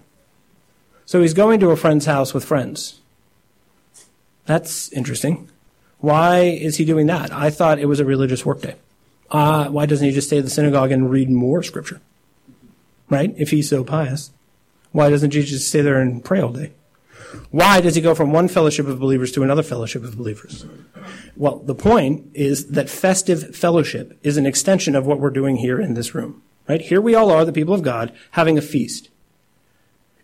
So 1.05 1.21
he's 1.21 1.33
going 1.33 1.59
to 1.61 1.71
a 1.71 1.77
friend's 1.77 2.05
house 2.05 2.33
with 2.33 2.45
friends. 2.45 2.99
That's 4.45 4.91
interesting. 4.91 5.49
Why 5.99 6.39
is 6.39 6.77
he 6.77 6.85
doing 6.85 7.07
that? 7.07 7.31
I 7.31 7.49
thought 7.49 7.79
it 7.79 7.87
was 7.87 7.99
a 7.99 8.05
religious 8.05 8.45
workday. 8.45 8.75
Uh, 9.29 9.69
why 9.69 9.85
doesn't 9.85 10.05
he 10.05 10.13
just 10.13 10.27
stay 10.27 10.39
at 10.39 10.43
the 10.43 10.49
synagogue 10.49 10.91
and 10.91 11.09
read 11.09 11.29
more 11.29 11.63
scripture? 11.63 12.01
Right? 13.09 13.33
If 13.37 13.51
he's 13.51 13.69
so 13.69 13.83
pious. 13.83 14.31
Why 14.91 15.09
doesn't 15.09 15.31
Jesus 15.31 15.65
stay 15.65 15.81
there 15.81 16.01
and 16.01 16.23
pray 16.23 16.41
all 16.41 16.51
day? 16.51 16.73
Why 17.49 17.81
does 17.81 17.95
he 17.95 18.01
go 18.01 18.15
from 18.15 18.31
one 18.31 18.47
fellowship 18.47 18.87
of 18.87 18.99
believers 18.99 19.31
to 19.33 19.43
another 19.43 19.63
fellowship 19.63 20.03
of 20.03 20.17
believers? 20.17 20.65
Well, 21.35 21.59
the 21.59 21.75
point 21.75 22.29
is 22.33 22.67
that 22.71 22.89
festive 22.89 23.55
fellowship 23.55 24.17
is 24.23 24.37
an 24.37 24.45
extension 24.45 24.95
of 24.95 25.05
what 25.05 25.19
we're 25.19 25.29
doing 25.29 25.57
here 25.57 25.79
in 25.79 25.93
this 25.93 26.13
room. 26.13 26.41
Right? 26.67 26.81
Here 26.81 27.01
we 27.01 27.15
all 27.15 27.31
are, 27.31 27.43
the 27.43 27.51
people 27.51 27.73
of 27.73 27.81
God, 27.81 28.13
having 28.31 28.57
a 28.57 28.61
feast. 28.61 29.09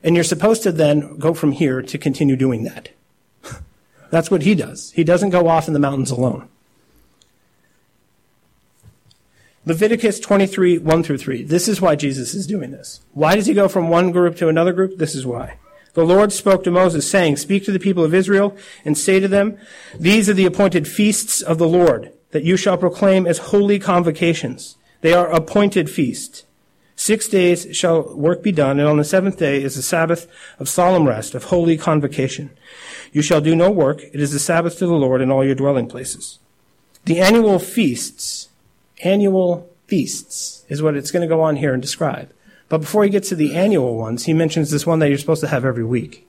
And 0.04 0.16
you're 0.16 0.24
supposed 0.24 0.64
to 0.64 0.72
then 0.72 1.18
go 1.18 1.34
from 1.34 1.52
here 1.52 1.82
to 1.82 1.98
continue 1.98 2.36
doing 2.36 2.64
that. 2.64 2.90
That's 4.12 4.32
what 4.32 4.44
he 4.44 4.56
does. 4.56 4.92
He 4.92 5.04
doesn't 5.04 5.32
go 5.32 5.48
off 5.48 5.68
in 5.68 5.74
the 5.74 5.80
mountains 5.80 6.12
alone. 6.12 6.48
Leviticus 9.66 10.22
23, 10.22 10.78
1 10.78 11.04
through 11.04 11.18
3. 11.18 11.44
This 11.44 11.68
is 11.68 11.82
why 11.82 11.98
Jesus 11.98 12.34
is 12.34 12.48
doing 12.48 12.72
this. 12.72 13.02
Why 13.12 13.36
does 13.36 13.48
he 13.48 13.54
go 13.54 13.68
from 13.68 13.90
one 13.90 14.12
group 14.12 14.38
to 14.38 14.48
another 14.48 14.72
group? 14.72 14.98
This 14.98 15.14
is 15.14 15.26
why. 15.26 15.58
The 15.98 16.06
Lord 16.06 16.32
spoke 16.32 16.64
to 16.64 16.70
Moses, 16.70 17.10
saying, 17.10 17.38
Speak 17.38 17.66
to 17.66 17.72
the 17.72 17.80
people 17.80 18.04
of 18.04 18.14
Israel 18.14 18.56
and 18.86 18.96
say 18.96 19.20
to 19.20 19.28
them, 19.28 19.58
These 20.00 20.30
are 20.30 20.34
the 20.34 20.46
appointed 20.46 20.88
feasts 20.88 21.42
of 21.42 21.58
the 21.58 21.68
Lord, 21.68 22.14
that 22.30 22.44
you 22.44 22.56
shall 22.56 22.78
proclaim 22.78 23.26
as 23.26 23.50
holy 23.50 23.80
convocations. 23.80 24.78
They 25.02 25.12
are 25.12 25.28
appointed 25.32 25.90
feasts. 25.90 26.44
Six 26.96 27.28
days 27.28 27.76
shall 27.76 28.16
work 28.16 28.44
be 28.44 28.52
done, 28.52 28.78
and 28.78 28.88
on 28.88 28.98
the 28.98 29.04
seventh 29.04 29.40
day 29.40 29.64
is 29.64 29.76
the 29.76 29.82
Sabbath 29.82 30.28
of 30.60 30.70
solemn 30.70 31.08
rest, 31.08 31.34
of 31.34 31.46
holy 31.46 31.78
convocation. 31.78 32.52
You 33.12 33.24
shall 33.24 33.42
do 33.42 33.56
no 33.56 33.72
work. 33.72 34.04
It 34.04 34.20
is 34.20 34.32
the 34.32 34.38
Sabbath 34.38 34.78
to 34.78 34.86
the 34.86 34.94
Lord 34.94 35.20
in 35.20 35.32
all 35.32 35.44
your 35.44 35.56
dwelling 35.56 35.88
places. 35.88 36.38
The 37.06 37.20
annual 37.20 37.58
feasts, 37.58 38.50
annual 39.04 39.68
feasts, 39.88 40.64
is 40.70 40.80
what 40.80 40.96
it's 40.96 41.10
going 41.10 41.28
to 41.28 41.36
go 41.36 41.42
on 41.42 41.56
here 41.56 41.74
and 41.74 41.82
describe. 41.82 42.32
But 42.70 42.80
before 42.80 43.04
he 43.04 43.10
gets 43.10 43.30
to 43.30 43.36
the 43.36 43.56
annual 43.56 43.96
ones, 43.96 44.26
he 44.26 44.34
mentions 44.34 44.72
this 44.72 44.86
one 44.86 45.00
that 45.00 45.10
you're 45.10 45.18
supposed 45.18 45.42
to 45.42 45.48
have 45.48 45.64
every 45.64 45.86
week. 45.86 46.28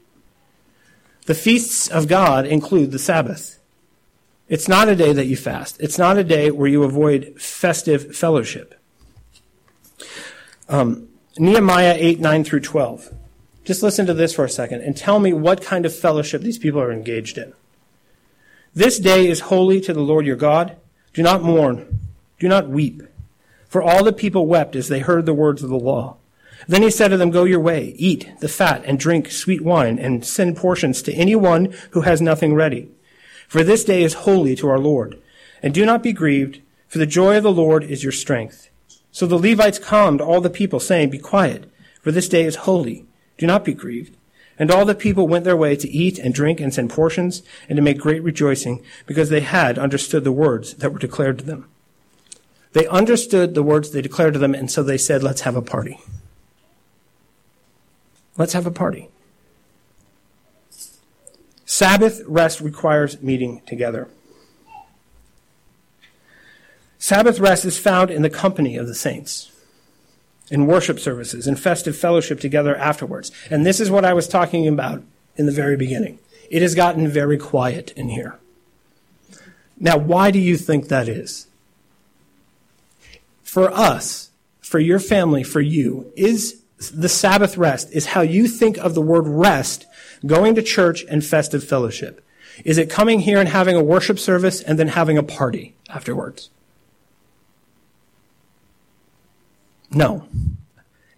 The 1.26 1.34
feasts 1.34 1.89
of 1.89 2.09
God 2.09 2.47
include 2.47 2.91
the 2.91 2.99
Sabbath. 2.99 3.59
It's 4.49 4.68
not 4.68 4.89
a 4.89 4.97
day 4.97 5.12
that 5.12 5.26
you 5.26 5.36
fast. 5.36 5.76
It's 5.80 5.99
not 5.99 6.16
a 6.16 6.24
day 6.24 6.51
where 6.51 6.68
you 6.68 6.84
avoid 6.84 7.34
festive 7.41 8.16
fellowship. 8.16 8.80
Um, 10.68 11.09
Nehemiah 11.36 11.97
8, 11.99 12.20
9 12.20 12.45
through 12.45 12.61
12. 12.61 13.12
Just 13.64 13.82
listen 13.82 14.07
to 14.07 14.14
this 14.14 14.34
for 14.34 14.45
a 14.45 14.51
second 14.51 14.80
and 14.80 14.97
tell 14.97 15.20
me 15.20 15.32
what 15.32 15.62
kind 15.62 15.84
of 15.84 15.95
fellowship 15.95 16.41
these 16.41 16.59
people 16.59 16.80
are 16.80 16.93
engaged 16.93 17.36
in. 17.36 17.53
This 18.74 18.99
day 18.99 19.28
is 19.28 19.41
holy 19.41 19.80
to 19.82 19.93
the 19.93 20.01
Lord 20.01 20.24
your 20.24 20.36
God. 20.36 20.76
Do 21.12 21.22
not 21.22 21.43
mourn. 21.43 22.01
Do 22.39 22.49
not 22.49 22.68
weep. 22.68 23.03
For 23.68 23.82
all 23.82 24.05
the 24.05 24.12
people 24.12 24.47
wept 24.47 24.76
as 24.76 24.89
they 24.89 25.01
heard 25.01 25.26
the 25.26 25.34
words 25.34 25.62
of 25.62 25.68
the 25.68 25.78
law. 25.78 26.16
Then 26.67 26.83
he 26.83 26.91
said 26.91 27.09
to 27.09 27.17
them, 27.17 27.31
Go 27.31 27.45
your 27.45 27.61
way, 27.61 27.95
eat 27.97 28.31
the 28.41 28.49
fat, 28.49 28.83
and 28.85 28.99
drink 28.99 29.31
sweet 29.31 29.61
wine, 29.61 29.99
and 29.99 30.25
send 30.25 30.57
portions 30.57 31.03
to 31.03 31.15
any 31.15 31.37
one 31.37 31.75
who 31.91 32.03
has 32.03 32.21
nothing 32.21 32.55
ready. 32.55 32.89
For 33.47 33.63
this 33.63 33.85
day 33.85 34.03
is 34.03 34.15
holy 34.15 34.57
to 34.57 34.69
our 34.69 34.79
Lord. 34.79 35.19
And 35.63 35.73
do 35.73 35.87
not 35.87 36.03
be 36.03 36.13
grieved, 36.13 36.61
for 36.89 36.99
the 36.99 37.07
joy 37.07 37.37
of 37.37 37.43
the 37.43 37.53
Lord 37.53 37.85
is 37.85 38.03
your 38.03 38.13
strength. 38.13 38.69
So 39.11 39.27
the 39.27 39.39
Levites 39.39 39.79
calmed 39.79 40.21
all 40.21 40.41
the 40.41 40.51
people, 40.51 40.81
saying, 40.81 41.11
Be 41.11 41.19
quiet, 41.19 41.71
for 42.03 42.13
this 42.13 42.29
day 42.29 42.45
is 42.45 42.57
holy. 42.57 43.07
Do 43.37 43.47
not 43.47 43.65
be 43.65 43.75
grieved. 43.75 44.17
And 44.59 44.71
all 44.71 44.85
the 44.85 44.95
people 44.95 45.29
went 45.29 45.45
their 45.45 45.57
way 45.57 45.77
to 45.77 45.89
eat 45.89 46.19
and 46.19 46.35
drink 46.35 46.61
and 46.61 46.75
send 46.75 46.91
portions 46.91 47.43
and 47.69 47.77
to 47.77 47.83
make 47.83 47.99
great 47.99 48.23
rejoicing 48.23 48.83
because 49.07 49.31
they 49.31 49.41
had 49.41 49.79
understood 49.79 50.25
the 50.25 50.33
words 50.33 50.75
that 50.75 50.93
were 50.93 50.99
declared 50.99 51.39
to 51.39 51.45
them. 51.45 51.69
They 52.73 52.87
understood 52.89 53.55
the 53.55 53.63
words 53.63 53.91
they 53.91 54.03
declared 54.03 54.35
to 54.35 54.39
them, 54.39 54.55
and 54.55 54.71
so 54.71 54.83
they 54.83 54.99
said, 54.99 55.23
Let's 55.23 55.43
have 55.43 55.57
a 55.57 55.63
party. 55.63 56.01
Let's 58.39 58.55
have 58.55 58.66
a 58.66 58.70
party. 58.70 59.09
Sabbath 61.66 62.22
rest 62.26 62.61
requires 62.61 63.20
meeting 63.20 63.61
together. 63.66 64.09
Sabbath 66.99 67.39
rest 67.39 67.64
is 67.64 67.78
found 67.78 68.11
in 68.11 68.22
the 68.22 68.30
company 68.30 68.76
of 68.76 68.86
the 68.86 68.95
saints, 68.95 69.53
in 70.51 70.66
worship 70.66 70.99
services, 70.99 71.47
in 71.47 71.57
festive 71.57 71.97
fellowship 71.97 72.41
together 72.41 72.74
afterwards. 72.76 73.30
And 73.51 73.66
this 73.66 73.80
is 73.80 73.91
what 73.91 74.05
I 74.05 74.14
was 74.14 74.26
talking 74.26 74.66
about 74.66 75.03
in 75.36 75.47
the 75.47 75.53
very 75.53 75.76
beginning. 75.76 76.18
It 76.51 76.62
has 76.62 76.74
gotten 76.74 77.07
very 77.07 77.39
quiet 77.39 77.93
in 77.93 78.09
here. 78.09 78.39
Now, 79.78 79.97
why 79.99 80.30
do 80.30 80.39
you 80.39 80.57
think 80.57 80.89
that 80.89 81.09
is? 81.09 81.47
For 83.43 83.70
us, 83.70 84.30
for 84.61 84.78
your 84.78 84.99
family, 84.99 85.43
for 85.43 85.61
you, 85.61 86.12
is 86.16 86.58
the 86.93 87.09
Sabbath 87.09 87.57
rest, 87.57 87.91
is 87.93 88.07
how 88.07 88.20
you 88.20 88.47
think 88.47 88.79
of 88.79 88.95
the 88.95 89.03
word 89.03 89.26
rest 89.26 89.87
going 90.24 90.55
to 90.55 90.62
church 90.62 91.05
and 91.09 91.24
festive 91.24 91.64
fellowship. 91.64 92.24
Is 92.64 92.79
it 92.79 92.91
coming 92.91 93.20
here 93.20 93.39
and 93.39 93.49
having 93.49 93.76
a 93.76 93.83
worship 93.83 94.18
service 94.18 94.62
and 94.62 94.79
then 94.79 94.89
having 94.89 95.18
a 95.18 95.22
party 95.22 95.76
afterwards? 95.89 96.51
No. 99.91 100.29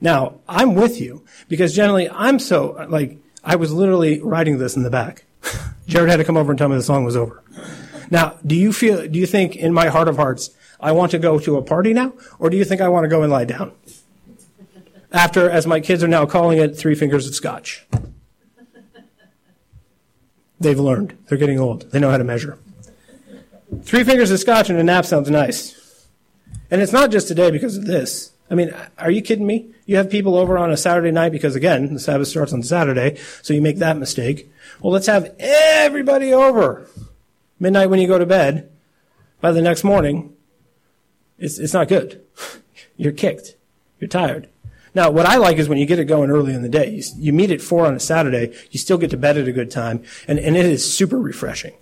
Now, 0.01 0.41
I'm 0.49 0.75
with 0.75 1.01
you 1.01 1.25
because 1.49 1.75
generally 1.75 2.09
I'm 2.09 2.39
so, 2.39 2.87
like, 2.89 3.19
I 3.43 3.57
was 3.57 3.73
literally 3.73 4.21
writing 4.21 4.59
this 4.59 4.77
in 4.77 4.83
the 4.83 4.91
back. 4.91 5.25
Jared 5.87 6.11
had 6.11 6.19
to 6.19 6.25
come 6.25 6.37
over 6.37 6.53
and 6.53 6.59
tell 6.59 6.69
me 6.69 6.77
the 6.77 6.83
song 6.83 7.05
was 7.05 7.17
over. 7.17 7.43
Now, 8.11 8.39
do 8.47 8.55
you 8.55 8.73
feel, 8.73 9.07
do 9.07 9.19
you 9.19 9.27
think 9.27 9.57
in 9.57 9.73
my 9.73 9.89
heart 9.89 10.09
of 10.09 10.17
hearts, 10.17 10.51
I 10.79 10.93
want 10.93 11.11
to 11.13 11.19
go 11.19 11.39
to 11.39 11.57
a 11.57 11.63
party 11.63 11.93
now? 11.93 12.13
Or 12.39 12.51
do 12.51 12.57
you 12.57 12.65
think 12.65 12.81
I 12.81 12.89
want 12.89 13.05
to 13.05 13.09
go 13.09 13.23
and 13.23 13.31
lie 13.31 13.45
down? 13.45 13.73
After, 15.13 15.51
as 15.51 15.67
my 15.67 15.81
kids 15.81 16.03
are 16.05 16.09
now 16.09 16.25
calling 16.27 16.59
it, 16.59 16.77
three 16.77 16.95
fingers 16.95 17.27
of 17.27 17.35
scotch. 17.35 17.87
They've 20.61 20.79
learned. 20.79 21.17
They're 21.27 21.39
getting 21.39 21.59
old. 21.59 21.91
They 21.91 21.99
know 21.99 22.11
how 22.11 22.19
to 22.19 22.25
measure. 22.25 22.59
Three 23.83 24.05
fingers 24.05 24.31
of 24.31 24.39
scotch 24.39 24.69
and 24.69 24.79
a 24.79 24.83
nap 24.83 25.07
sounds 25.07 25.31
nice. 25.31 26.07
And 26.71 26.81
it's 26.81 26.93
not 26.93 27.11
just 27.11 27.29
today 27.29 27.51
because 27.51 27.77
of 27.77 27.87
this. 27.87 28.33
I 28.51 28.55
mean, 28.55 28.75
are 28.99 29.11
you 29.11 29.23
kidding 29.23 29.47
me? 29.47 29.71
You 29.87 29.97
have 29.97 30.11
people 30.11 30.37
over 30.37 30.59
on 30.59 30.71
a 30.71 30.77
Saturday 30.77 31.13
night 31.13 31.33
because, 31.33 31.55
again, 31.55 31.95
the 31.95 32.01
Sabbath 32.01 32.29
starts 32.29 32.53
on 32.53 32.63
Saturday, 32.63 33.17
so 33.43 33.55
you 33.55 33.63
make 33.63 33.79
that 33.79 33.97
mistake. 33.97 34.51
Well, 34.81 34.93
let's 34.93 35.07
have 35.07 35.35
everybody 35.39 36.33
over. 36.33 36.89
Midnight 37.59 37.91
when 37.91 38.01
you 38.01 38.09
go 38.09 38.19
to 38.19 38.27
bed. 38.27 38.71
By 39.41 39.53
the 39.53 39.63
next 39.63 39.85
morning, 39.85 40.35
it's, 41.39 41.59
it's 41.59 41.73
not 41.73 41.89
good. 41.89 42.23
You're 42.97 43.13
kicked. 43.13 43.57
You're 43.99 44.09
tired. 44.09 44.49
Now, 44.95 45.11
what 45.11 45.27
I 45.27 45.37
like 45.37 45.59
is 45.59 45.69
when 45.69 45.79
you 45.79 45.87
get 45.87 45.99
it 45.99 46.07
going 46.07 46.31
early 46.31 46.53
in 46.53 46.63
the 46.63 46.69
day. 46.69 46.91
You, 46.91 47.03
you 47.17 47.33
meet 47.33 47.51
at 47.51 47.61
four 47.61 47.87
on 47.87 47.95
a 47.95 48.01
Saturday, 48.01 48.55
you 48.71 48.79
still 48.79 48.99
get 48.99 49.11
to 49.11 49.17
bed 49.17 49.37
at 49.39 49.47
a 49.47 49.53
good 49.53 49.71
time, 49.71 50.03
and, 50.27 50.39
and 50.39 50.57
it 50.57 50.67
is 50.67 50.93
super 50.93 51.19
refreshing. 51.19 51.75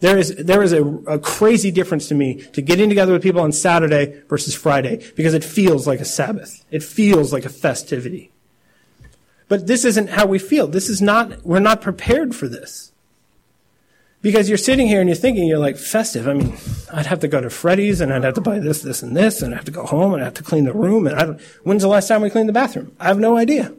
There 0.00 0.16
is, 0.16 0.34
there 0.36 0.62
is 0.62 0.72
a, 0.72 0.82
a, 0.82 1.18
crazy 1.18 1.70
difference 1.70 2.08
to 2.08 2.14
me 2.14 2.42
to 2.52 2.62
getting 2.62 2.88
together 2.88 3.12
with 3.12 3.22
people 3.22 3.42
on 3.42 3.52
Saturday 3.52 4.22
versus 4.30 4.54
Friday 4.54 5.04
because 5.14 5.34
it 5.34 5.44
feels 5.44 5.86
like 5.86 6.00
a 6.00 6.06
Sabbath. 6.06 6.64
It 6.70 6.82
feels 6.82 7.34
like 7.34 7.44
a 7.44 7.50
festivity. 7.50 8.32
But 9.48 9.66
this 9.66 9.84
isn't 9.84 10.10
how 10.10 10.26
we 10.26 10.38
feel. 10.38 10.68
This 10.68 10.88
is 10.88 11.02
not, 11.02 11.44
we're 11.44 11.60
not 11.60 11.82
prepared 11.82 12.34
for 12.34 12.48
this. 12.48 12.89
Because 14.22 14.48
you're 14.48 14.58
sitting 14.58 14.86
here 14.86 15.00
and 15.00 15.08
you're 15.08 15.16
thinking, 15.16 15.46
you're 15.46 15.58
like, 15.58 15.78
festive. 15.78 16.28
I 16.28 16.34
mean, 16.34 16.54
I'd 16.92 17.06
have 17.06 17.20
to 17.20 17.28
go 17.28 17.40
to 17.40 17.48
Freddy's 17.48 18.02
and 18.02 18.12
I'd 18.12 18.24
have 18.24 18.34
to 18.34 18.42
buy 18.42 18.58
this, 18.58 18.82
this, 18.82 19.02
and 19.02 19.16
this, 19.16 19.40
and 19.40 19.54
I 19.54 19.56
have 19.56 19.64
to 19.64 19.70
go 19.70 19.86
home 19.86 20.12
and 20.12 20.22
I 20.22 20.26
have 20.26 20.34
to 20.34 20.42
clean 20.42 20.64
the 20.64 20.74
room. 20.74 21.06
And 21.06 21.16
I 21.16 21.24
don't, 21.24 21.40
when's 21.62 21.82
the 21.82 21.88
last 21.88 22.06
time 22.08 22.20
we 22.20 22.28
cleaned 22.28 22.48
the 22.48 22.52
bathroom? 22.52 22.94
I 23.00 23.04
have 23.04 23.18
no 23.18 23.38
idea. 23.38 23.72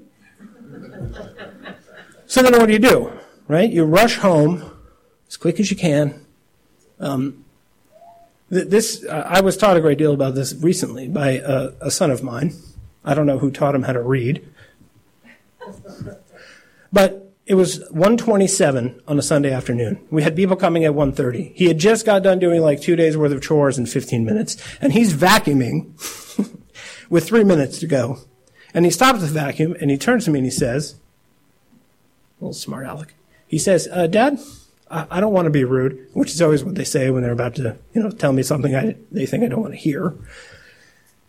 so 2.26 2.42
then 2.42 2.54
what 2.54 2.66
do 2.66 2.74
you 2.74 2.80
do? 2.80 3.12
Right? 3.48 3.70
You 3.70 3.84
rush 3.84 4.16
home 4.18 4.72
as 5.28 5.38
quick 5.38 5.60
as 5.60 5.70
you 5.70 5.78
can. 5.78 6.26
Um, 7.00 7.46
th- 8.50 8.68
this 8.68 9.06
uh, 9.06 9.26
I 9.28 9.42
was 9.42 9.58
taught 9.58 9.78
a 9.78 9.82
great 9.82 9.98
deal 9.98 10.14
about 10.14 10.36
this 10.36 10.54
recently 10.54 11.08
by 11.08 11.42
a, 11.44 11.72
a 11.82 11.92
son 11.92 12.12
of 12.12 12.24
mine. 12.24 12.54
I 13.04 13.14
don't 13.14 13.26
know 13.26 13.40
who 13.40 13.50
taught 13.50 13.74
him 13.74 13.84
how 13.84 13.94
to 13.94 14.02
read, 14.02 14.48
but 16.94 17.31
it 17.52 17.56
was 17.56 17.80
127 17.90 19.02
on 19.10 19.20
a 19.20 19.22
Sunday 19.22 19.52
afternoon. 19.52 20.00
We 20.10 20.24
had 20.24 20.38
people 20.38 20.56
coming 20.56 20.86
at 20.86 20.94
1:30. 20.94 21.52
He 21.54 21.66
had 21.66 21.80
just 21.80 22.06
got 22.06 22.24
done 22.24 22.40
doing 22.40 22.62
like 22.62 22.80
two 22.80 22.96
days 22.96 23.18
worth 23.18 23.34
of 23.34 23.42
chores 23.42 23.78
in 23.78 23.88
15 23.88 24.24
minutes, 24.24 24.56
and 24.80 24.94
he's 24.94 25.14
vacuuming 25.14 25.92
with 27.10 27.28
three 27.28 27.44
minutes 27.44 27.78
to 27.80 27.88
go. 27.88 28.20
And 28.74 28.86
he 28.86 28.92
stops 28.92 29.20
the 29.20 29.28
vacuum 29.28 29.76
and 29.82 29.92
he 29.92 29.98
turns 29.98 30.24
to 30.26 30.32
me 30.32 30.40
and 30.40 30.46
he 30.46 30.50
says, 30.50 30.96
"Little 32.40 32.54
smart 32.54 32.86
aleck." 32.86 33.16
He 33.50 33.58
says, 33.58 33.90
uh, 33.92 34.08
"Dad." 34.08 34.40
I 34.90 35.22
don't 35.22 35.32
want 35.32 35.46
to 35.46 35.52
be 35.52 35.64
rude, 35.64 36.10
which 36.12 36.32
is 36.32 36.42
always 36.42 36.66
what 36.66 36.76
they 36.76 36.84
say 36.84 37.10
when 37.12 37.24
they're 37.24 37.32
about 37.32 37.56
to, 37.56 37.78
you 37.94 38.04
know, 38.04 38.12
tell 38.12 38.34
me 38.34 38.44
something 38.44 38.76
I, 38.76 38.98
they 39.10 39.26
think 39.26 39.42
I 39.42 39.48
don't 39.48 39.62
want 39.62 39.74
to 39.74 39.80
hear. 39.80 40.14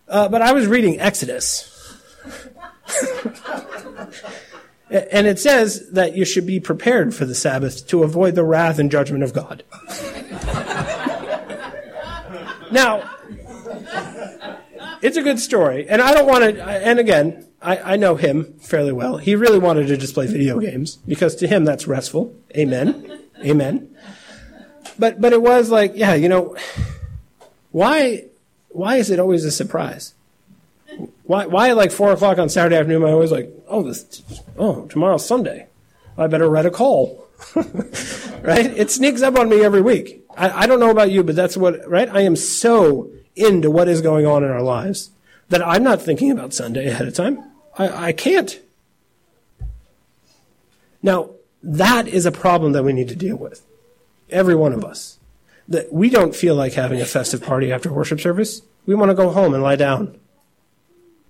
Uh, 0.09 0.29
but 0.29 0.43
I 0.43 0.53
was 0.53 0.67
reading 0.67 0.99
Exodus. 0.99 1.69
And 4.93 5.27
it 5.27 5.39
says 5.39 5.89
that 5.93 6.15
you 6.15 6.27
should 6.27 6.47
be 6.47 6.61
prepared 6.61 7.15
for 7.15 7.25
the 7.25 7.35
Sabbath 7.35 7.87
to 7.89 8.03
avoid 8.03 8.35
the 8.35 8.45
wrath 8.45 8.79
and 8.79 8.91
judgment 8.91 9.25
of 9.25 9.33
God. 9.33 9.65
now, 12.71 13.11
it's 15.01 15.17
a 15.17 15.23
good 15.23 15.41
story. 15.41 15.89
And 15.89 16.03
I 16.03 16.13
don't 16.13 16.27
want 16.27 16.45
to, 16.45 16.63
and 16.63 16.99
again, 16.99 17.49
I, 17.63 17.95
I 17.95 17.97
know 17.97 18.17
him 18.17 18.59
fairly 18.59 18.93
well. 18.93 19.17
He 19.17 19.35
really 19.35 19.59
wanted 19.59 19.87
to 19.89 19.97
just 19.97 20.13
play 20.13 20.27
video 20.27 20.61
games 20.61 20.97
because 21.09 21.37
to 21.37 21.47
him 21.47 21.65
that's 21.65 21.87
restful. 21.87 22.37
Amen. 22.55 23.23
Amen. 23.43 23.97
But, 24.99 25.23
but 25.23 25.33
it 25.33 25.41
was 25.41 25.71
like, 25.71 25.93
yeah, 25.95 26.13
you 26.13 26.29
know, 26.29 26.55
why, 27.71 28.27
why 28.69 28.97
is 28.97 29.11
it 29.11 29.19
always 29.19 29.47
a 29.47 29.51
surprise? 29.51 30.13
Why, 31.25 31.47
why 31.47 31.73
like 31.73 31.93
four 31.93 32.13
o'clock 32.13 32.39
on 32.39 32.49
Saturday 32.49 32.77
afternoon, 32.77 33.05
I 33.05 33.13
always 33.13 33.33
like, 33.33 33.51
oh, 33.69 33.83
this, 33.83 34.23
oh, 34.59 34.87
tomorrow's 34.87 35.27
Sunday. 35.27 35.69
I 36.17 36.27
better 36.27 36.49
write 36.49 36.67
a 36.67 36.71
call. 36.71 37.27
right? 37.55 38.67
It 38.77 38.91
sneaks 38.91 39.23
up 39.23 39.37
on 39.37 39.49
me 39.49 39.63
every 39.65 39.81
week. 39.81 40.25
I, 40.37 40.63
I 40.63 40.67
don't 40.67 40.81
know 40.81 40.91
about 40.91 41.11
you, 41.11 41.23
but 41.23 41.37
that's 41.37 41.57
what, 41.57 41.89
right? 41.89 42.09
I 42.09 42.21
am 42.21 42.37
so 42.37 43.11
into 43.35 43.71
what 43.71 43.89
is 43.89 44.01
going 44.01 44.27
on 44.27 44.45
in 44.45 44.51
our 44.51 44.63
lives 44.63 45.11
that 45.49 45.67
I'm 45.67 45.83
not 45.83 46.03
thinking 46.03 46.31
about 46.31 46.55
Sunday 46.55 46.87
ahead 46.89 47.09
of 47.09 47.15
time. 47.15 47.43
I, 47.79 48.09
I 48.09 48.13
can't. 48.13 48.61
Now, 51.03 51.31
that 51.63 52.09
is 52.09 52.27
a 52.27 52.33
problem 52.33 52.73
that 52.73 52.85
we 52.85 52.93
need 52.93 53.09
to 53.09 53.17
deal 53.17 53.37
with. 53.37 53.63
Every 54.31 54.55
one 54.55 54.73
of 54.73 54.85
us. 54.85 55.19
That 55.69 55.93
we 55.93 56.11
don't 56.11 56.35
feel 56.35 56.55
like 56.55 56.75
having 56.75 57.01
a 57.01 57.07
festive 57.07 57.43
party 57.43 57.73
after 57.73 57.93
worship 57.93 58.21
service. 58.21 58.63
We 58.85 58.95
want 58.95 59.11
to 59.11 59.15
go 59.15 59.31
home 59.31 59.55
and 59.55 59.63
lie 59.63 59.77
down. 59.77 60.19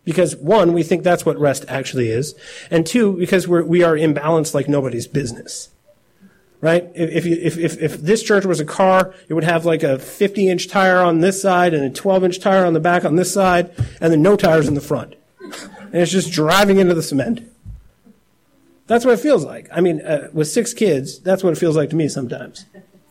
Because 0.04 0.34
one, 0.36 0.72
we 0.72 0.82
think 0.82 1.04
that's 1.04 1.24
what 1.24 1.38
rest 1.38 1.64
actually 1.68 2.08
is. 2.08 2.34
And 2.70 2.86
two, 2.86 3.16
because 3.16 3.46
we're, 3.46 3.64
we 3.64 3.82
are 3.82 3.94
imbalanced 3.94 4.54
like 4.54 4.68
nobody's 4.68 5.06
business 5.06 5.68
right? 6.62 6.88
If, 6.94 7.26
if, 7.26 7.58
if, 7.58 7.82
if 7.82 8.00
this 8.00 8.22
church 8.22 8.46
was 8.46 8.60
a 8.60 8.64
car, 8.64 9.12
it 9.28 9.34
would 9.34 9.44
have 9.44 9.66
like 9.66 9.82
a 9.82 9.98
50 9.98 10.48
inch 10.48 10.68
tire 10.68 10.98
on 10.98 11.18
this 11.18 11.42
side 11.42 11.74
and 11.74 11.84
a 11.84 11.90
12 11.90 12.24
inch 12.24 12.40
tire 12.40 12.64
on 12.64 12.72
the 12.72 12.80
back 12.80 13.04
on 13.04 13.16
this 13.16 13.34
side, 13.34 13.74
and 14.00 14.12
then 14.12 14.22
no 14.22 14.36
tires 14.36 14.68
in 14.68 14.74
the 14.74 14.80
front. 14.80 15.16
And 15.40 15.96
it's 15.96 16.12
just 16.12 16.32
driving 16.32 16.78
into 16.78 16.94
the 16.94 17.02
cement. 17.02 17.50
That's 18.86 19.04
what 19.04 19.14
it 19.14 19.20
feels 19.20 19.44
like. 19.44 19.68
I 19.72 19.80
mean, 19.80 20.00
uh, 20.02 20.28
with 20.32 20.48
six 20.48 20.72
kids, 20.72 21.18
that's 21.18 21.42
what 21.42 21.52
it 21.52 21.58
feels 21.58 21.76
like 21.76 21.90
to 21.90 21.96
me 21.96 22.08
sometimes, 22.08 22.64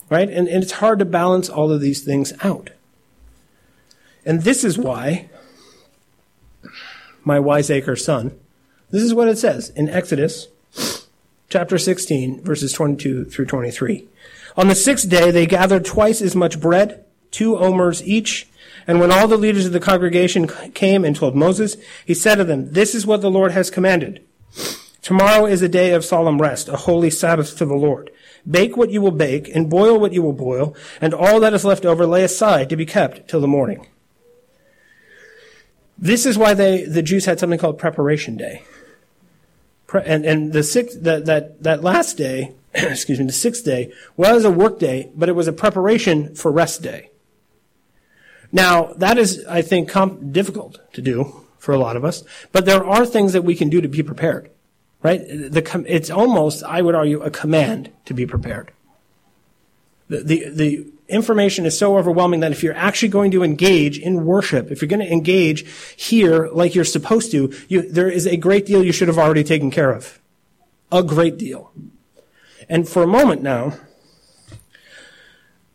right? 0.09 0.29
And, 0.29 0.47
and 0.47 0.63
it's 0.63 0.73
hard 0.73 0.99
to 0.99 1.05
balance 1.05 1.49
all 1.49 1.71
of 1.71 1.81
these 1.81 2.03
things 2.03 2.33
out. 2.43 2.69
And 4.25 4.43
this 4.43 4.63
is 4.63 4.77
why 4.77 5.29
my 7.24 7.39
wiseacre 7.39 7.95
son, 7.95 8.38
this 8.89 9.03
is 9.03 9.13
what 9.13 9.28
it 9.28 9.38
says 9.38 9.69
in 9.69 9.89
Exodus 9.89 10.47
chapter 11.51 11.78
16, 11.78 12.41
verses 12.43 12.72
22 12.72 13.26
through 13.26 13.45
23. 13.45 14.07
On 14.57 14.67
the 14.67 14.76
sixth 14.76 15.09
day, 15.09 15.32
they 15.32 15.45
gathered 15.45 15.86
twice 15.86 16.22
as 16.22 16.36
much 16.36 16.59
bread, 16.59 17.05
two 17.30 17.57
omers 17.57 18.03
each. 18.03 18.47
And 18.88 18.99
when 18.99 19.11
all 19.11 19.28
the 19.28 19.38
leaders 19.38 19.65
of 19.65 19.74
the 19.74 19.80
congregation 19.80 20.47
came 20.74 21.05
and 21.05 21.15
told 21.15 21.36
Moses, 21.36 21.78
he 22.05 22.13
said 22.13 22.36
to 22.36 22.43
them, 22.43 22.74
This 22.74 22.95
is 22.95 23.05
what 23.05 23.22
the 23.22 23.30
Lord 23.30 23.51
has 23.51 23.69
commanded. 23.69 24.24
Tomorrow 25.01 25.45
is 25.45 25.61
a 25.61 25.69
day 25.69 25.93
of 25.93 26.05
solemn 26.05 26.41
rest, 26.41 26.69
a 26.69 26.78
holy 26.78 27.09
Sabbath 27.09 27.57
to 27.57 27.65
the 27.65 27.76
Lord. 27.76 28.11
Bake 28.49 28.76
what 28.76 28.89
you 28.89 29.01
will 29.01 29.11
bake, 29.11 29.53
and 29.53 29.69
boil 29.69 29.99
what 29.99 30.13
you 30.13 30.22
will 30.22 30.34
boil, 30.34 30.76
and 30.99 31.13
all 31.13 31.39
that 31.39 31.53
is 31.53 31.65
left 31.65 31.86
over 31.86 32.05
lay 32.05 32.24
aside 32.24 32.69
to 32.69 32.76
be 32.76 32.86
kept 32.86 33.28
till 33.28 33.41
the 33.41 33.47
morning. 33.47 33.88
This 36.02 36.26
is 36.26 36.38
why 36.38 36.54
they, 36.56 36.84
the 36.84 37.04
Jews 37.04 37.26
had 37.26 37.39
something 37.39 37.60
called 37.60 37.78
preparation 37.78 38.36
day 38.36 38.64
and, 39.99 40.26
and 40.26 40.54
the 40.54 40.64
sixth, 40.64 41.02
that, 41.04 41.26
that, 41.26 41.64
that 41.64 41.84
last 41.84 42.18
day, 42.18 42.54
excuse 42.74 43.20
me, 43.20 43.26
the 43.26 43.32
sixth 43.32 43.66
day 43.66 43.91
was 44.16 44.45
a 44.45 44.52
work 44.52 44.80
day, 44.80 45.12
but 45.16 45.30
it 45.30 45.34
was 45.34 45.47
a 45.47 45.54
preparation 45.54 46.36
for 46.36 46.52
rest 46.52 46.82
day. 46.82 47.10
Now, 48.52 48.93
that 48.97 49.18
is, 49.18 49.45
I 49.47 49.62
think, 49.62 49.89
comp- 49.89 50.32
difficult 50.32 50.80
to 50.93 51.02
do 51.02 51.45
for 51.58 51.74
a 51.74 51.78
lot 51.78 51.95
of 51.95 52.04
us, 52.04 52.24
but 52.52 52.66
there 52.66 52.84
are 52.84 53.06
things 53.06 53.34
that 53.34 53.43
we 53.43 53.56
can 53.56 53.70
do 53.70 53.82
to 53.82 53.88
be 53.88 54.04
prepared, 54.04 54.49
right? 55.04 55.22
The, 55.26 55.62
com- 55.62 55.86
it's 55.88 56.10
almost, 56.10 56.64
I 56.64 56.82
would 56.82 56.95
argue, 56.95 57.22
a 57.22 57.30
command 57.30 57.91
to 58.06 58.14
be 58.14 58.26
prepared. 58.26 58.72
The, 60.10 60.24
the, 60.24 60.49
the 60.49 60.88
information 61.12 61.66
is 61.66 61.78
so 61.78 61.97
overwhelming 61.97 62.39
that 62.39 62.51
if 62.51 62.64
you're 62.64 62.76
actually 62.76 63.09
going 63.09 63.32
to 63.32 63.43
engage 63.43 63.99
in 63.99 64.26
worship, 64.26 64.72
if 64.72 64.82
you're 64.82 64.89
going 64.89 65.05
to 65.05 65.12
engage 65.12 65.66
here 65.95 66.47
like 66.51 66.74
you're 66.74 66.86
supposed 66.86 67.32
to, 67.32 67.53
you, 67.68 67.89
there 67.89 68.09
is 68.09 68.26
a 68.26 68.38
great 68.38 68.66
deal 68.66 68.84
you 68.84 68.91
should 68.91 69.07
have 69.07 69.18
already 69.18 69.43
taken 69.43 69.70
care 69.70 69.91
of. 69.91 70.20
A 70.91 71.03
great 71.03 71.38
deal. 71.38 71.72
And 72.68 72.88
for 72.88 73.03
a 73.03 73.07
moment 73.07 73.41
now, 73.41 73.74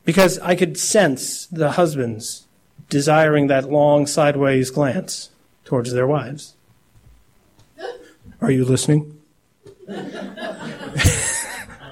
because 0.04 0.38
I 0.38 0.54
could 0.54 0.78
sense 0.78 1.46
the 1.46 1.72
husbands 1.72 2.46
desiring 2.88 3.48
that 3.48 3.70
long 3.70 4.06
sideways 4.06 4.70
glance 4.70 5.30
towards 5.64 5.92
their 5.92 6.06
wives. 6.06 6.54
Are 8.40 8.50
you 8.50 8.64
listening? 8.64 9.20
right? 9.88 10.04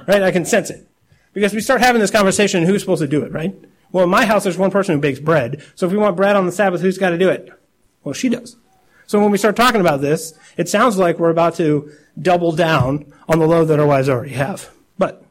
I 0.09 0.31
can 0.31 0.45
sense 0.45 0.71
it. 0.71 0.87
Because 1.35 1.53
we 1.53 1.61
start 1.61 1.81
having 1.81 2.01
this 2.01 2.11
conversation, 2.11 2.63
who's 2.63 2.81
supposed 2.81 3.03
to 3.03 3.09
do 3.09 3.23
it, 3.23 3.33
right? 3.33 3.55
Well, 3.93 4.05
in 4.05 4.11
my 4.11 4.25
house, 4.25 4.45
there's 4.45 4.57
one 4.57 4.71
person 4.71 4.95
who 4.95 5.01
bakes 5.01 5.21
bread. 5.21 5.63
So 5.75 5.87
if 5.87 5.93
we 5.93 5.99
want 5.99 6.17
bread 6.17 6.37
on 6.37 6.47
the 6.47 6.53
Sabbath, 6.53 6.81
who's 6.81 6.99
got 6.99 7.11
to 7.11 7.19
do 7.19 7.29
it? 7.29 7.53
Well, 8.03 8.15
she 8.15 8.29
does. 8.29 8.57
So 9.07 9.21
when 9.21 9.31
we 9.31 9.39
start 9.39 9.57
talking 9.57 9.81
about 9.81 10.01
this, 10.01 10.33
it 10.57 10.69
sounds 10.69 10.97
like 10.97 11.19
we're 11.19 11.31
about 11.31 11.57
to 11.57 11.93
double 12.21 12.53
down 12.53 13.13
on 13.29 13.39
the 13.39 13.47
load 13.47 13.67
that 13.67 13.79
our 13.79 13.87
wives 13.87 14.09
already 14.09 14.33
have. 14.33 14.71
But, 14.97 15.25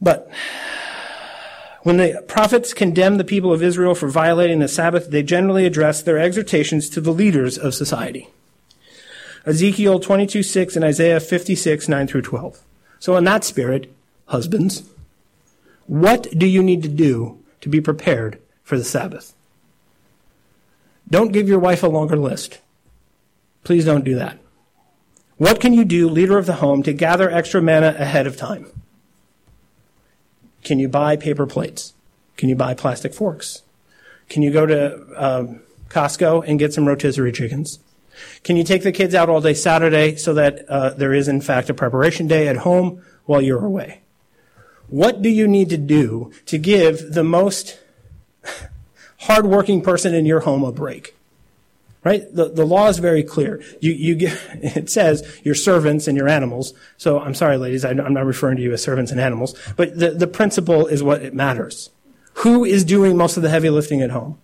but, 0.00 0.30
when 1.82 1.96
the 1.96 2.22
prophets 2.28 2.74
condemn 2.74 3.16
the 3.16 3.24
people 3.24 3.52
of 3.52 3.62
Israel 3.62 3.94
for 3.94 4.08
violating 4.08 4.58
the 4.58 4.68
Sabbath, 4.68 5.10
they 5.10 5.22
generally 5.22 5.64
address 5.64 6.02
their 6.02 6.18
exhortations 6.18 6.88
to 6.90 7.00
the 7.00 7.12
leaders 7.12 7.56
of 7.56 7.74
society. 7.74 8.28
Ezekiel 9.46 10.00
22, 10.00 10.42
6 10.42 10.76
and 10.76 10.84
Isaiah 10.84 11.20
56, 11.20 11.88
9 11.88 12.06
through 12.06 12.22
12. 12.22 12.60
So, 13.00 13.16
in 13.16 13.24
that 13.24 13.44
spirit, 13.44 13.92
husbands, 14.26 14.84
what 15.86 16.28
do 16.38 16.46
you 16.46 16.62
need 16.62 16.82
to 16.84 16.88
do 16.88 17.42
to 17.62 17.68
be 17.68 17.80
prepared 17.80 18.40
for 18.62 18.78
the 18.78 18.84
Sabbath? 18.84 19.34
Don't 21.08 21.32
give 21.32 21.48
your 21.48 21.58
wife 21.58 21.82
a 21.82 21.88
longer 21.88 22.16
list. 22.16 22.60
Please 23.64 23.84
don't 23.84 24.04
do 24.04 24.14
that. 24.14 24.38
What 25.38 25.60
can 25.60 25.72
you 25.72 25.84
do, 25.84 26.08
leader 26.08 26.38
of 26.38 26.46
the 26.46 26.56
home, 26.56 26.82
to 26.82 26.92
gather 26.92 27.30
extra 27.30 27.62
manna 27.62 27.96
ahead 27.98 28.26
of 28.26 28.36
time? 28.36 28.66
Can 30.62 30.78
you 30.78 30.88
buy 30.88 31.16
paper 31.16 31.46
plates? 31.46 31.94
Can 32.36 32.48
you 32.48 32.54
buy 32.54 32.74
plastic 32.74 33.14
forks? 33.14 33.62
Can 34.28 34.42
you 34.42 34.52
go 34.52 34.66
to 34.66 35.06
um, 35.16 35.62
Costco 35.88 36.44
and 36.46 36.58
get 36.58 36.74
some 36.74 36.86
rotisserie 36.86 37.32
chickens? 37.32 37.80
Can 38.44 38.56
you 38.56 38.64
take 38.64 38.82
the 38.82 38.92
kids 38.92 39.14
out 39.14 39.28
all 39.28 39.40
day 39.40 39.54
Saturday 39.54 40.16
so 40.16 40.34
that 40.34 40.68
uh, 40.68 40.90
there 40.90 41.12
is, 41.12 41.28
in 41.28 41.40
fact, 41.40 41.70
a 41.70 41.74
preparation 41.74 42.26
day 42.26 42.48
at 42.48 42.58
home 42.58 43.02
while 43.26 43.42
you're 43.42 43.64
away? 43.64 44.00
What 44.88 45.22
do 45.22 45.28
you 45.28 45.46
need 45.46 45.68
to 45.70 45.78
do 45.78 46.32
to 46.46 46.58
give 46.58 47.14
the 47.14 47.22
most 47.22 47.78
hardworking 49.20 49.82
person 49.82 50.14
in 50.14 50.26
your 50.26 50.40
home 50.40 50.64
a 50.64 50.72
break? 50.72 51.14
Right? 52.02 52.24
The, 52.34 52.48
the 52.48 52.64
law 52.64 52.88
is 52.88 52.98
very 52.98 53.22
clear. 53.22 53.62
You, 53.80 53.92
you 53.92 54.14
give, 54.14 54.48
it 54.54 54.90
says 54.90 55.40
your 55.44 55.54
servants 55.54 56.08
and 56.08 56.16
your 56.16 56.28
animals. 56.28 56.74
So 56.96 57.20
I'm 57.20 57.34
sorry, 57.34 57.56
ladies, 57.56 57.84
I, 57.84 57.90
I'm 57.90 58.14
not 58.14 58.26
referring 58.26 58.56
to 58.56 58.62
you 58.62 58.72
as 58.72 58.82
servants 58.82 59.12
and 59.12 59.20
animals, 59.20 59.54
but 59.76 59.98
the, 59.98 60.10
the 60.10 60.26
principle 60.26 60.86
is 60.86 61.02
what 61.02 61.22
it 61.22 61.34
matters. 61.34 61.90
Who 62.34 62.64
is 62.64 62.84
doing 62.84 63.16
most 63.16 63.36
of 63.36 63.42
the 63.42 63.50
heavy 63.50 63.70
lifting 63.70 64.02
at 64.02 64.10
home? 64.10 64.38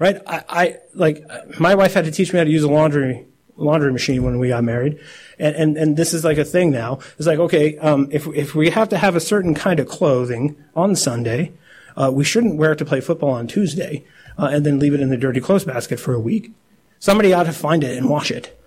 Right? 0.00 0.20
I, 0.26 0.42
I, 0.48 0.76
like 0.94 1.24
my 1.60 1.76
wife 1.76 1.94
had 1.94 2.06
to 2.06 2.10
teach 2.10 2.32
me 2.32 2.38
how 2.38 2.44
to 2.44 2.50
use 2.50 2.64
a 2.64 2.68
laundry 2.68 3.26
laundry 3.56 3.92
machine 3.92 4.24
when 4.24 4.38
we 4.40 4.48
got 4.48 4.64
married, 4.64 4.98
and 5.38 5.54
and, 5.54 5.76
and 5.76 5.96
this 5.96 6.12
is 6.12 6.24
like 6.24 6.38
a 6.38 6.44
thing 6.44 6.72
now. 6.72 6.98
It's 7.18 7.28
like 7.28 7.38
okay, 7.38 7.78
um, 7.78 8.08
if 8.10 8.26
if 8.28 8.56
we 8.56 8.70
have 8.70 8.88
to 8.88 8.98
have 8.98 9.14
a 9.14 9.20
certain 9.20 9.54
kind 9.54 9.78
of 9.78 9.86
clothing 9.86 10.56
on 10.74 10.96
Sunday, 10.96 11.52
uh, 11.96 12.10
we 12.12 12.24
shouldn't 12.24 12.56
wear 12.56 12.72
it 12.72 12.78
to 12.78 12.84
play 12.84 13.00
football 13.00 13.30
on 13.30 13.46
Tuesday, 13.46 14.04
uh, 14.36 14.48
and 14.50 14.66
then 14.66 14.80
leave 14.80 14.94
it 14.94 15.00
in 15.00 15.10
the 15.10 15.16
dirty 15.16 15.40
clothes 15.40 15.64
basket 15.64 16.00
for 16.00 16.14
a 16.14 16.20
week. 16.20 16.50
Somebody 16.98 17.32
ought 17.32 17.44
to 17.44 17.52
find 17.52 17.84
it 17.84 17.96
and 17.96 18.08
wash 18.10 18.30
it. 18.30 18.58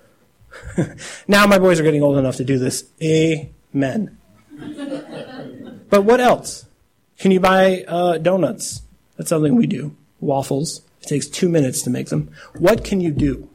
now 1.28 1.46
my 1.46 1.58
boys 1.58 1.80
are 1.80 1.84
getting 1.84 2.04
old 2.04 2.18
enough 2.18 2.38
to 2.38 2.44
do 2.44 2.58
this. 2.58 2.86
Amen. 3.02 4.18
but 5.90 6.04
what 6.04 6.20
else? 6.20 6.66
Can 7.18 7.32
you 7.32 7.40
buy 7.40 7.84
uh, 7.88 8.18
donuts? 8.18 8.82
That's 9.18 9.30
something 9.30 9.56
we 9.56 9.68
do. 9.68 9.96
Waffles. 10.20 10.82
It 11.04 11.08
takes 11.08 11.28
two 11.28 11.50
minutes 11.50 11.82
to 11.82 11.90
make 11.90 12.08
them. 12.08 12.32
What 12.58 12.86
can 12.86 13.02
you 13.02 13.12
do? 13.12 13.50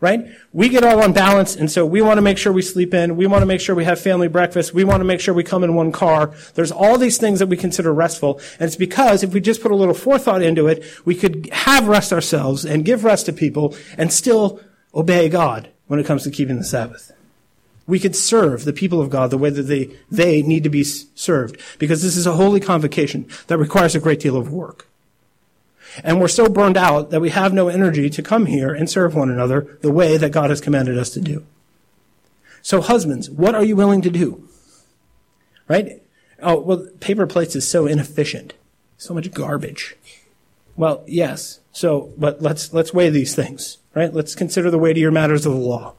Right? 0.00 0.26
We 0.52 0.68
get 0.68 0.82
all 0.82 1.00
unbalanced, 1.00 1.56
and 1.56 1.70
so 1.70 1.86
we 1.86 2.02
want 2.02 2.18
to 2.18 2.22
make 2.22 2.36
sure 2.36 2.52
we 2.52 2.62
sleep 2.62 2.92
in. 2.92 3.16
We 3.16 3.28
want 3.28 3.42
to 3.42 3.46
make 3.46 3.60
sure 3.60 3.76
we 3.76 3.84
have 3.84 4.00
family 4.00 4.26
breakfast. 4.26 4.74
We 4.74 4.82
want 4.82 4.98
to 5.00 5.04
make 5.04 5.20
sure 5.20 5.32
we 5.32 5.44
come 5.44 5.62
in 5.62 5.76
one 5.76 5.92
car. 5.92 6.34
There's 6.54 6.72
all 6.72 6.98
these 6.98 7.18
things 7.18 7.38
that 7.38 7.46
we 7.46 7.56
consider 7.56 7.94
restful, 7.94 8.40
and 8.58 8.62
it's 8.62 8.74
because 8.74 9.22
if 9.22 9.32
we 9.32 9.40
just 9.40 9.62
put 9.62 9.70
a 9.70 9.76
little 9.76 9.94
forethought 9.94 10.42
into 10.42 10.66
it, 10.66 10.84
we 11.04 11.14
could 11.14 11.48
have 11.52 11.86
rest 11.86 12.12
ourselves 12.12 12.64
and 12.66 12.84
give 12.84 13.04
rest 13.04 13.26
to 13.26 13.32
people 13.32 13.76
and 13.96 14.12
still 14.12 14.60
obey 14.92 15.28
God 15.28 15.68
when 15.86 16.00
it 16.00 16.06
comes 16.06 16.24
to 16.24 16.32
keeping 16.32 16.58
the 16.58 16.64
Sabbath. 16.64 17.12
We 17.86 18.00
could 18.00 18.16
serve 18.16 18.64
the 18.64 18.72
people 18.72 19.00
of 19.00 19.10
God 19.10 19.30
the 19.30 19.38
way 19.38 19.50
that 19.50 19.62
they, 19.62 19.96
they 20.10 20.42
need 20.42 20.64
to 20.64 20.70
be 20.70 20.82
served 20.82 21.60
because 21.78 22.02
this 22.02 22.16
is 22.16 22.26
a 22.26 22.32
holy 22.32 22.58
convocation 22.58 23.28
that 23.46 23.58
requires 23.58 23.94
a 23.94 24.00
great 24.00 24.18
deal 24.18 24.36
of 24.36 24.52
work. 24.52 24.88
And 26.02 26.20
we're 26.20 26.28
so 26.28 26.48
burned 26.48 26.76
out 26.76 27.10
that 27.10 27.20
we 27.20 27.30
have 27.30 27.52
no 27.52 27.68
energy 27.68 28.08
to 28.10 28.22
come 28.22 28.46
here 28.46 28.72
and 28.72 28.88
serve 28.88 29.14
one 29.14 29.30
another 29.30 29.78
the 29.82 29.92
way 29.92 30.16
that 30.16 30.30
God 30.30 30.50
has 30.50 30.60
commanded 30.60 30.98
us 30.98 31.10
to 31.10 31.20
do. 31.20 31.44
So 32.62 32.80
husbands, 32.80 33.28
what 33.28 33.54
are 33.54 33.64
you 33.64 33.76
willing 33.76 34.02
to 34.02 34.10
do? 34.10 34.48
Right? 35.68 36.02
Oh, 36.40 36.60
well, 36.60 36.88
paper 37.00 37.26
plates 37.26 37.54
is 37.56 37.68
so 37.68 37.86
inefficient. 37.86 38.54
So 38.96 39.14
much 39.14 39.30
garbage. 39.32 39.96
Well, 40.76 41.04
yes. 41.06 41.60
So, 41.72 42.12
but 42.16 42.40
let's, 42.40 42.72
let's 42.72 42.94
weigh 42.94 43.10
these 43.10 43.34
things, 43.34 43.78
right? 43.94 44.12
Let's 44.12 44.34
consider 44.34 44.70
the 44.70 44.78
weightier 44.78 45.10
matters 45.10 45.44
of 45.44 45.52
the 45.52 45.58
law. 45.58 45.94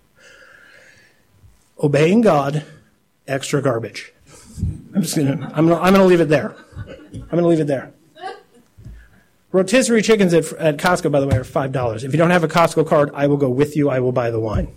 Obeying 1.82 2.22
God, 2.22 2.64
extra 3.28 3.62
garbage. 3.62 4.14
I'm 4.96 5.02
just 5.02 5.18
gonna, 5.18 5.52
I'm 5.54 5.68
gonna, 5.68 5.82
I'm 5.82 5.94
gonna 5.94 6.06
leave 6.06 6.22
it 6.22 6.30
there. 6.30 6.56
I'm 7.14 7.28
gonna 7.30 7.48
leave 7.48 7.60
it 7.60 7.68
there. 7.68 7.92
Rotisserie 9.54 10.02
chickens 10.02 10.34
at, 10.34 10.52
at 10.54 10.78
Costco, 10.78 11.12
by 11.12 11.20
the 11.20 11.28
way, 11.28 11.38
are 11.38 11.44
$5. 11.44 12.04
If 12.04 12.12
you 12.12 12.18
don't 12.18 12.32
have 12.32 12.44
a 12.44 12.48
Costco 12.48 12.88
card, 12.88 13.12
I 13.14 13.28
will 13.28 13.38
go 13.38 13.50
with 13.50 13.78
you. 13.78 13.88
I 13.88 14.00
will 14.00 14.12
buy 14.12 14.32
the 14.32 14.40
wine. 14.40 14.74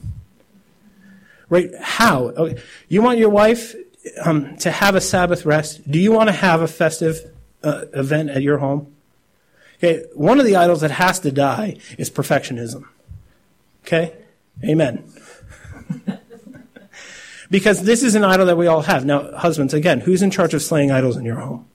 Right? 1.48 1.70
How? 1.80 2.26
Okay. 2.26 2.60
You 2.88 3.00
want 3.00 3.18
your 3.18 3.30
wife 3.30 3.74
um, 4.22 4.56
to 4.58 4.70
have 4.70 4.94
a 4.94 5.00
Sabbath 5.00 5.46
rest? 5.46 5.90
Do 5.90 5.98
you 5.98 6.12
want 6.12 6.28
to 6.28 6.34
have 6.34 6.60
a 6.60 6.68
festive 6.68 7.32
uh, 7.62 7.86
event 7.94 8.28
at 8.28 8.42
your 8.42 8.58
home? 8.58 8.94
Okay. 9.78 10.04
One 10.14 10.38
of 10.38 10.44
the 10.44 10.56
idols 10.56 10.82
that 10.82 10.90
has 10.90 11.20
to 11.20 11.32
die 11.32 11.78
is 11.96 12.10
perfectionism. 12.10 12.84
Okay? 13.84 14.14
Amen. 14.62 15.10
because 17.50 17.82
this 17.82 18.02
is 18.02 18.14
an 18.14 18.24
idol 18.24 18.44
that 18.44 18.58
we 18.58 18.66
all 18.66 18.82
have. 18.82 19.06
Now, 19.06 19.34
husbands, 19.38 19.72
again, 19.72 20.00
who's 20.00 20.20
in 20.20 20.30
charge 20.30 20.52
of 20.52 20.60
slaying 20.60 20.90
idols 20.90 21.16
in 21.16 21.24
your 21.24 21.36
home? 21.36 21.66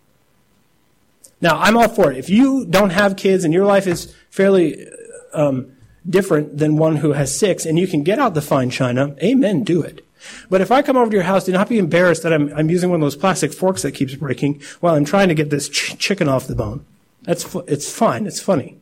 Now, 1.42 1.58
I'm 1.58 1.76
all 1.76 1.89
for 1.89 2.12
it. 2.12 2.18
If 2.18 2.30
you 2.30 2.66
don't 2.66 2.92
have 2.92 3.18
kids 3.18 3.44
and 3.44 3.54
your 3.54 3.66
life 3.66 3.88
is 3.88 4.14
fairly 4.30 4.88
um, 5.34 5.72
different 6.08 6.58
than 6.58 6.78
one 6.78 6.98
who 6.98 7.14
has 7.14 7.38
six 7.38 7.66
and 7.66 7.78
you 7.80 7.88
can 7.88 8.04
get 8.04 8.20
out 8.20 8.34
the 8.34 8.42
fine 8.42 8.70
china, 8.70 9.16
amen, 9.22 9.64
do 9.64 9.82
it. 9.82 10.06
But 10.50 10.62
if 10.62 10.72
I 10.72 10.82
come 10.84 10.98
over 10.98 11.10
to 11.10 11.16
your 11.16 11.24
house, 11.24 11.46
do 11.46 11.52
not 11.52 11.68
be 11.68 11.80
embarrassed 11.80 12.24
that 12.24 12.34
I'm, 12.34 12.54
I'm 12.56 12.70
using 12.70 12.89
one 12.92 13.02
of 13.02 13.06
those 13.06 13.16
plastic 13.16 13.54
forks 13.54 13.82
that 13.82 13.94
keeps 13.94 14.14
breaking 14.14 14.62
while 14.80 14.94
I'm 14.94 15.06
trying 15.06 15.30
to 15.30 15.36
get 15.36 15.50
this 15.50 15.68
ch- 15.68 15.98
chicken 15.98 16.30
off 16.30 16.48
the 16.48 16.56
bone. 16.56 16.86
That's 17.24 17.56
it's 17.68 17.92
fine. 17.92 18.28
It's 18.28 18.39
funny. 18.39 18.80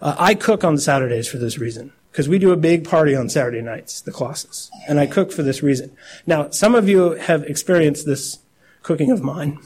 Uh, 0.00 0.16
I 0.18 0.34
cook 0.34 0.64
on 0.64 0.78
Saturdays 0.78 1.28
for 1.28 1.38
this 1.38 1.58
reason 1.58 1.92
because 2.10 2.28
we 2.28 2.38
do 2.38 2.52
a 2.52 2.56
big 2.56 2.88
party 2.88 3.14
on 3.14 3.28
Saturday 3.28 3.62
nights, 3.62 4.00
the 4.00 4.12
classes, 4.12 4.70
and 4.88 4.98
I 4.98 5.06
cook 5.06 5.30
for 5.30 5.42
this 5.42 5.62
reason. 5.62 5.96
Now, 6.26 6.50
some 6.50 6.74
of 6.74 6.88
you 6.88 7.12
have 7.12 7.44
experienced 7.44 8.06
this 8.06 8.38
cooking 8.82 9.10
of 9.10 9.22
mine 9.22 9.58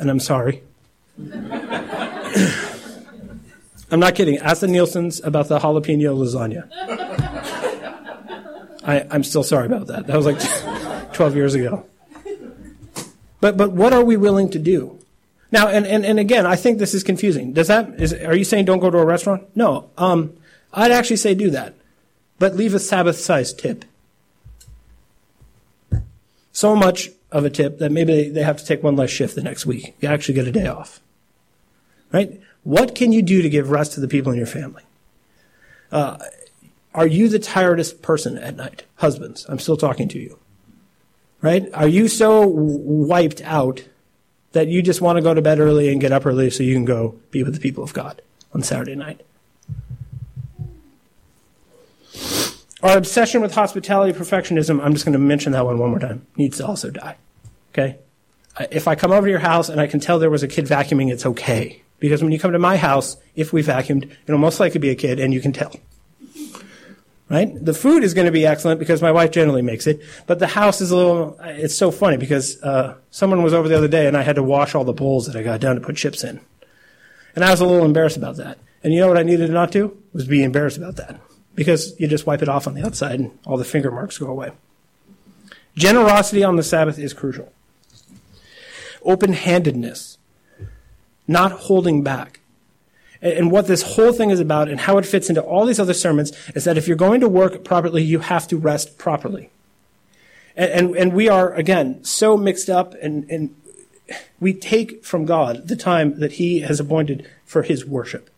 and 0.00 0.10
I'm 0.10 0.18
sorry. 0.18 0.62
I'm 3.92 4.00
not 4.00 4.14
kidding. 4.14 4.38
Ask 4.38 4.62
the 4.62 4.68
Nielsen's 4.68 5.20
about 5.22 5.48
the 5.48 5.58
jalapeno 5.58 6.16
lasagna. 6.16 6.68
I, 8.82 9.06
I'm 9.10 9.22
still 9.22 9.42
sorry 9.42 9.66
about 9.66 9.88
that. 9.88 10.06
That 10.06 10.16
was 10.16 10.26
like 10.26 11.12
12 11.12 11.36
years 11.36 11.54
ago. 11.54 11.86
But, 13.40 13.56
but 13.56 13.72
what 13.72 13.92
are 13.92 14.04
we 14.04 14.16
willing 14.16 14.50
to 14.50 14.58
do? 14.58 14.98
Now, 15.52 15.68
and, 15.68 15.86
and, 15.86 16.04
and 16.06 16.18
again, 16.18 16.46
I 16.46 16.56
think 16.56 16.78
this 16.78 16.94
is 16.94 17.02
confusing. 17.02 17.52
Does 17.52 17.68
that, 17.68 18.00
is, 18.00 18.14
are 18.14 18.36
you 18.36 18.44
saying 18.44 18.64
don't 18.66 18.78
go 18.78 18.90
to 18.90 18.98
a 18.98 19.04
restaurant? 19.04 19.44
No. 19.54 19.90
Um, 19.98 20.34
I'd 20.72 20.92
actually 20.92 21.16
say 21.16 21.34
do 21.34 21.50
that. 21.50 21.74
But 22.38 22.54
leave 22.54 22.74
a 22.74 22.78
Sabbath 22.78 23.18
sized 23.18 23.58
tip. 23.58 23.84
So 26.52 26.74
much 26.76 27.10
of 27.32 27.44
a 27.44 27.50
tip 27.50 27.78
that 27.78 27.92
maybe 27.92 28.28
they 28.28 28.42
have 28.42 28.56
to 28.56 28.64
take 28.64 28.82
one 28.82 28.96
less 28.96 29.10
shift 29.10 29.34
the 29.34 29.42
next 29.42 29.66
week. 29.66 29.94
You 30.00 30.08
actually 30.08 30.34
get 30.34 30.46
a 30.46 30.52
day 30.52 30.66
off. 30.66 31.00
Right? 32.12 32.40
What 32.64 32.94
can 32.94 33.12
you 33.12 33.22
do 33.22 33.42
to 33.42 33.48
give 33.48 33.70
rest 33.70 33.92
to 33.92 34.00
the 34.00 34.08
people 34.08 34.32
in 34.32 34.38
your 34.38 34.46
family? 34.46 34.82
Uh, 35.92 36.18
are 36.94 37.06
you 37.06 37.28
the 37.28 37.38
tiredest 37.38 38.02
person 38.02 38.36
at 38.38 38.56
night? 38.56 38.84
Husbands, 38.96 39.46
I'm 39.48 39.58
still 39.58 39.76
talking 39.76 40.08
to 40.08 40.18
you. 40.18 40.38
Right? 41.40 41.68
Are 41.72 41.88
you 41.88 42.08
so 42.08 42.46
wiped 42.46 43.40
out 43.42 43.84
that 44.52 44.68
you 44.68 44.82
just 44.82 45.00
want 45.00 45.16
to 45.16 45.22
go 45.22 45.32
to 45.32 45.40
bed 45.40 45.58
early 45.58 45.90
and 45.90 46.00
get 46.00 46.12
up 46.12 46.26
early 46.26 46.50
so 46.50 46.62
you 46.62 46.74
can 46.74 46.84
go 46.84 47.14
be 47.30 47.42
with 47.42 47.54
the 47.54 47.60
people 47.60 47.84
of 47.84 47.94
God 47.94 48.20
on 48.52 48.62
Saturday 48.62 48.96
night? 48.96 49.22
Our 52.82 52.96
obsession 52.96 53.42
with 53.42 53.54
hospitality 53.54 54.18
perfectionism, 54.18 54.82
I'm 54.82 54.94
just 54.94 55.04
going 55.04 55.12
to 55.12 55.18
mention 55.18 55.52
that 55.52 55.66
one 55.66 55.78
one 55.78 55.90
more 55.90 55.98
time, 55.98 56.26
needs 56.36 56.56
to 56.58 56.66
also 56.66 56.90
die. 56.90 57.16
Okay? 57.72 57.98
If 58.70 58.88
I 58.88 58.94
come 58.94 59.12
over 59.12 59.26
to 59.26 59.30
your 59.30 59.40
house 59.40 59.68
and 59.68 59.80
I 59.80 59.86
can 59.86 60.00
tell 60.00 60.18
there 60.18 60.30
was 60.30 60.42
a 60.42 60.48
kid 60.48 60.66
vacuuming, 60.66 61.12
it's 61.12 61.26
okay. 61.26 61.82
Because 61.98 62.22
when 62.22 62.32
you 62.32 62.38
come 62.38 62.52
to 62.52 62.58
my 62.58 62.78
house, 62.78 63.18
if 63.36 63.52
we 63.52 63.62
vacuumed, 63.62 64.10
it'll 64.26 64.40
most 64.40 64.60
likely 64.60 64.80
be 64.80 64.88
a 64.88 64.94
kid 64.94 65.20
and 65.20 65.34
you 65.34 65.40
can 65.40 65.52
tell. 65.52 65.74
Right? 67.28 67.52
The 67.64 67.74
food 67.74 68.02
is 68.02 68.14
going 68.14 68.24
to 68.24 68.32
be 68.32 68.46
excellent 68.46 68.80
because 68.80 69.02
my 69.02 69.12
wife 69.12 69.30
generally 69.30 69.62
makes 69.62 69.86
it, 69.86 70.00
but 70.26 70.38
the 70.38 70.48
house 70.48 70.80
is 70.80 70.90
a 70.90 70.96
little, 70.96 71.38
it's 71.40 71.74
so 71.74 71.90
funny 71.90 72.16
because, 72.16 72.60
uh, 72.62 72.96
someone 73.10 73.42
was 73.42 73.54
over 73.54 73.68
the 73.68 73.76
other 73.76 73.88
day 73.88 74.06
and 74.06 74.16
I 74.16 74.22
had 74.22 74.36
to 74.36 74.42
wash 74.42 74.74
all 74.74 74.84
the 74.84 74.92
bowls 74.92 75.26
that 75.26 75.36
I 75.36 75.42
got 75.42 75.60
done 75.60 75.76
to 75.76 75.82
put 75.82 75.96
chips 75.96 76.24
in. 76.24 76.40
And 77.36 77.44
I 77.44 77.50
was 77.50 77.60
a 77.60 77.66
little 77.66 77.84
embarrassed 77.84 78.16
about 78.16 78.36
that. 78.38 78.58
And 78.82 78.92
you 78.92 79.00
know 79.00 79.08
what 79.08 79.18
I 79.18 79.22
needed 79.22 79.50
not 79.50 79.70
to? 79.72 79.96
Was 80.12 80.26
be 80.26 80.42
embarrassed 80.42 80.78
about 80.78 80.96
that 80.96 81.20
because 81.54 81.98
you 81.98 82.06
just 82.06 82.26
wipe 82.26 82.42
it 82.42 82.48
off 82.48 82.66
on 82.66 82.74
the 82.74 82.84
outside 82.84 83.18
and 83.20 83.38
all 83.44 83.56
the 83.56 83.64
finger 83.64 83.90
marks 83.90 84.18
go 84.18 84.26
away. 84.26 84.50
Generosity 85.76 86.44
on 86.44 86.56
the 86.56 86.62
Sabbath 86.62 86.98
is 86.98 87.12
crucial. 87.12 87.52
Open 89.02 89.32
handedness, 89.32 90.18
not 91.26 91.52
holding 91.52 92.02
back. 92.02 92.40
And 93.22 93.50
what 93.50 93.66
this 93.66 93.82
whole 93.82 94.12
thing 94.12 94.30
is 94.30 94.40
about 94.40 94.68
and 94.68 94.80
how 94.80 94.96
it 94.98 95.04
fits 95.04 95.28
into 95.28 95.42
all 95.42 95.66
these 95.66 95.78
other 95.78 95.94
sermons 95.94 96.32
is 96.54 96.64
that 96.64 96.78
if 96.78 96.88
you're 96.88 96.96
going 96.96 97.20
to 97.20 97.28
work 97.28 97.64
properly, 97.64 98.02
you 98.02 98.20
have 98.20 98.48
to 98.48 98.56
rest 98.56 98.96
properly. 98.96 99.50
And, 100.56 100.70
and, 100.70 100.96
and 100.96 101.12
we 101.12 101.28
are, 101.28 101.52
again, 101.52 102.02
so 102.02 102.36
mixed 102.36 102.70
up 102.70 102.94
and, 103.02 103.30
and 103.30 103.54
we 104.40 104.54
take 104.54 105.04
from 105.04 105.26
God 105.26 105.68
the 105.68 105.76
time 105.76 106.18
that 106.20 106.32
He 106.32 106.60
has 106.60 106.80
appointed 106.80 107.28
for 107.44 107.62
His 107.62 107.84
worship 107.84 108.29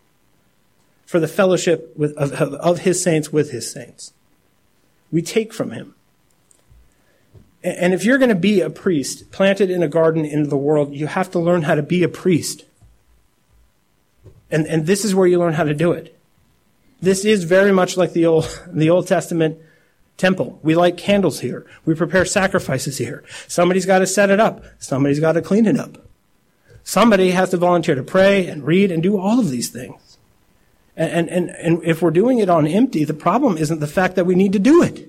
for 1.13 1.21
the 1.21 1.29
fellowship 1.29 1.93
with, 1.95 2.17
of, 2.17 2.33
of 2.33 2.79
his 2.79 3.03
saints 3.03 3.31
with 3.31 3.51
his 3.51 3.71
saints. 3.71 4.15
We 5.11 5.21
take 5.21 5.53
from 5.53 5.73
him. 5.73 5.95
And 7.63 7.93
if 7.93 8.03
you're 8.03 8.17
going 8.17 8.31
to 8.31 8.35
be 8.35 8.63
a 8.63 8.71
priest 8.71 9.31
planted 9.31 9.71
in 9.71 9.83
a 9.83 9.89
garden 9.89 10.25
in 10.25 10.49
the 10.49 10.57
world, 10.57 10.95
you 10.95 11.07
have 11.07 11.31
to 11.33 11.39
learn 11.39 11.65
how 11.65 11.75
to 11.75 11.83
be 11.83 12.03
a 12.03 12.09
priest. 12.09 12.65
And, 14.51 14.67
and 14.67 14.87
this 14.87 15.05
is 15.05 15.15
where 15.15 15.27
you 15.27 15.39
learn 15.39 15.53
how 15.53 15.65
to 15.65 15.75
do 15.75 15.93
it. 15.93 16.19
This 17.03 17.27
is 17.27 17.45
very 17.45 17.73
much 17.73 17.99
like 17.99 18.15
the 18.15 18.25
Old, 18.25 18.63
the 18.67 18.89
Old 18.89 19.07
Testament 19.07 19.59
temple. 20.17 20.61
We 20.63 20.75
light 20.75 20.97
candles 20.97 21.41
here. 21.41 21.67
We 21.85 21.95
prepare 21.95 22.25
sacrifices 22.25 22.97
here. 22.97 23.23
Somebody's 23.49 23.85
got 23.85 23.99
to 23.99 24.07
set 24.07 24.31
it 24.31 24.41
up. 24.41 24.65
Somebody's 24.79 25.21
got 25.21 25.33
to 25.33 25.43
clean 25.43 25.67
it 25.67 25.79
up. 25.79 25.99
Somebody 26.85 27.33
has 27.33 27.51
to 27.51 27.59
volunteer 27.59 27.97
to 27.97 28.03
pray 28.03 28.47
and 28.47 28.67
read 28.67 28.91
and 28.91 29.03
do 29.03 29.19
all 29.19 29.39
of 29.39 29.51
these 29.51 29.69
things. 29.69 30.12
And, 30.97 31.29
and, 31.31 31.51
and 31.51 31.83
if 31.85 32.03
we're 32.03 32.11
doing 32.11 32.39
it 32.39 32.51
on 32.51 32.67
empty, 32.67 33.05
the 33.05 33.15
problem 33.15 33.57
isn't 33.57 33.81
the 33.81 33.87
fact 33.87 34.15
that 34.17 34.27
we 34.27 34.35
need 34.35 34.53
to 34.53 34.59
do 34.59 34.83
it. 34.83 35.09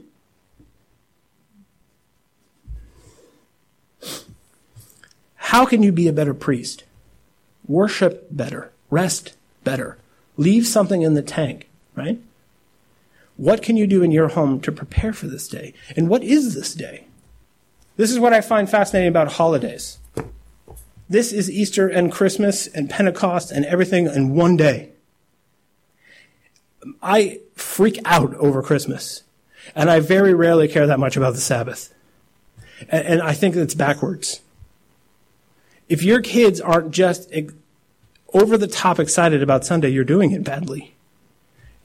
How 5.36 5.66
can 5.66 5.84
you 5.84 5.92
be 5.92 6.08
a 6.08 6.14
better 6.14 6.34
priest? 6.34 6.84
Worship 7.68 8.28
better. 8.32 8.72
Rest 8.90 9.36
better. 9.64 9.98
Leave 10.38 10.66
something 10.66 11.02
in 11.02 11.14
the 11.14 11.22
tank, 11.22 11.70
right? 11.96 12.20
What 13.38 13.62
can 13.62 13.78
you 13.78 13.86
do 13.86 14.02
in 14.02 14.12
your 14.12 14.30
home 14.30 14.62
to 14.62 14.72
prepare 14.72 15.14
for 15.14 15.28
this 15.28 15.48
day? 15.48 15.74
And 15.96 16.10
what 16.10 16.24
is 16.24 16.56
this 16.56 16.74
day? 16.74 17.08
This 17.98 18.10
is 18.10 18.20
what 18.20 18.34
I 18.34 18.42
find 18.42 18.70
fascinating 18.70 19.10
about 19.10 19.34
holidays. 19.34 20.00
This 21.10 21.32
is 21.32 21.52
Easter 21.52 21.88
and 21.88 22.12
Christmas 22.12 22.66
and 22.68 22.90
Pentecost 22.90 23.52
and 23.52 23.66
everything 23.66 24.08
in 24.08 24.34
one 24.34 24.58
day. 24.58 24.93
I 27.02 27.40
freak 27.56 28.00
out 28.06 28.34
over 28.36 28.62
Christmas, 28.62 29.24
and 29.76 29.90
I 29.90 30.00
very 30.00 30.34
rarely 30.34 30.68
care 30.68 30.88
that 30.88 31.00
much 31.00 31.18
about 31.18 31.34
the 31.34 31.42
Sabbath. 31.42 31.94
And, 32.90 33.06
and 33.06 33.22
I 33.22 33.34
think 33.34 33.56
it's 33.56 33.76
backwards. 33.76 34.42
If 35.90 36.04
your 36.04 36.22
kids 36.22 36.60
aren't 36.62 36.92
just 36.92 37.32
over 38.34 38.58
the 38.58 38.68
top 38.68 39.00
excited 39.00 39.44
about 39.44 39.66
Sunday, 39.66 39.90
you're 39.90 40.04
doing 40.04 40.32
it 40.32 40.44
badly. 40.44 40.94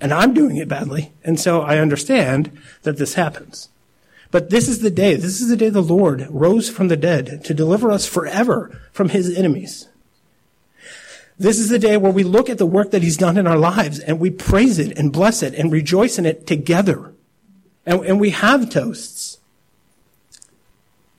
And 0.01 0.13
I'm 0.13 0.33
doing 0.33 0.57
it 0.57 0.69
badly. 0.69 1.13
And 1.25 1.39
so 1.41 1.61
I 1.61 1.79
understand 1.79 2.57
that 2.83 2.99
this 2.99 3.15
happens. 3.15 3.69
But 4.31 4.51
this 4.51 4.69
is 4.69 4.81
the 4.81 4.91
day, 4.91 5.15
this 5.15 5.41
is 5.41 5.49
the 5.49 5.57
day 5.57 5.71
the 5.71 5.81
Lord 5.81 6.27
rose 6.31 6.69
from 6.69 6.89
the 6.89 6.97
dead 6.97 7.45
to 7.45 7.55
deliver 7.55 7.91
us 7.91 8.07
forever 8.07 8.81
from 8.93 9.09
his 9.09 9.37
enemies. 9.37 9.89
This 11.39 11.59
is 11.59 11.69
the 11.69 11.79
day 11.79 11.97
where 11.97 12.13
we 12.13 12.25
look 12.25 12.51
at 12.51 12.59
the 12.59 12.67
work 12.67 12.91
that 12.91 13.03
he's 13.03 13.17
done 13.17 13.39
in 13.39 13.47
our 13.47 13.59
lives 13.59 14.01
and 14.01 14.19
we 14.19 14.31
praise 14.31 14.79
it 14.79 14.99
and 14.99 15.13
bless 15.13 15.43
it 15.43 15.55
and 15.55 15.71
rejoice 15.71 16.19
in 16.19 16.27
it 16.27 16.47
together 16.47 17.15
And, 17.87 18.05
and 18.05 18.21
we 18.21 18.31
have 18.31 18.69
toasts. 18.69 19.39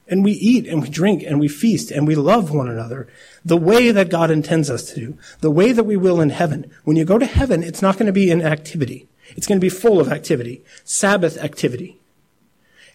And 0.08 0.24
we 0.24 0.32
eat 0.32 0.68
and 0.68 0.82
we 0.82 0.90
drink 0.90 1.24
and 1.24 1.40
we 1.40 1.48
feast 1.48 1.92
and 1.92 2.08
we 2.08 2.16
love 2.16 2.52
one 2.52 2.68
another 2.68 3.08
the 3.44 3.58
way 3.58 3.92
that 3.92 4.10
God 4.10 4.30
intends 4.30 4.70
us 4.70 4.92
to 4.92 4.96
do, 4.96 5.18
the 5.40 5.52
way 5.52 5.72
that 5.72 5.84
we 5.84 5.98
will 5.98 6.22
in 6.22 6.30
heaven. 6.30 6.70
When 6.84 6.98
you 6.98 7.06
go 7.06 7.18
to 7.18 7.26
heaven, 7.26 7.64
it's 7.64 7.82
not 7.82 7.96
going 7.96 8.08
to 8.08 8.14
be 8.14 8.32
an 8.32 8.42
activity. 8.42 9.08
It's 9.36 9.48
going 9.48 9.60
to 9.60 9.66
be 9.66 9.70
full 9.70 10.00
of 10.00 10.12
activity, 10.12 10.64
Sabbath 10.84 11.38
activity. 11.38 12.00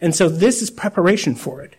And 0.01 0.15
so 0.15 0.29
this 0.29 0.61
is 0.61 0.71
preparation 0.71 1.35
for 1.35 1.63
it. 1.63 1.77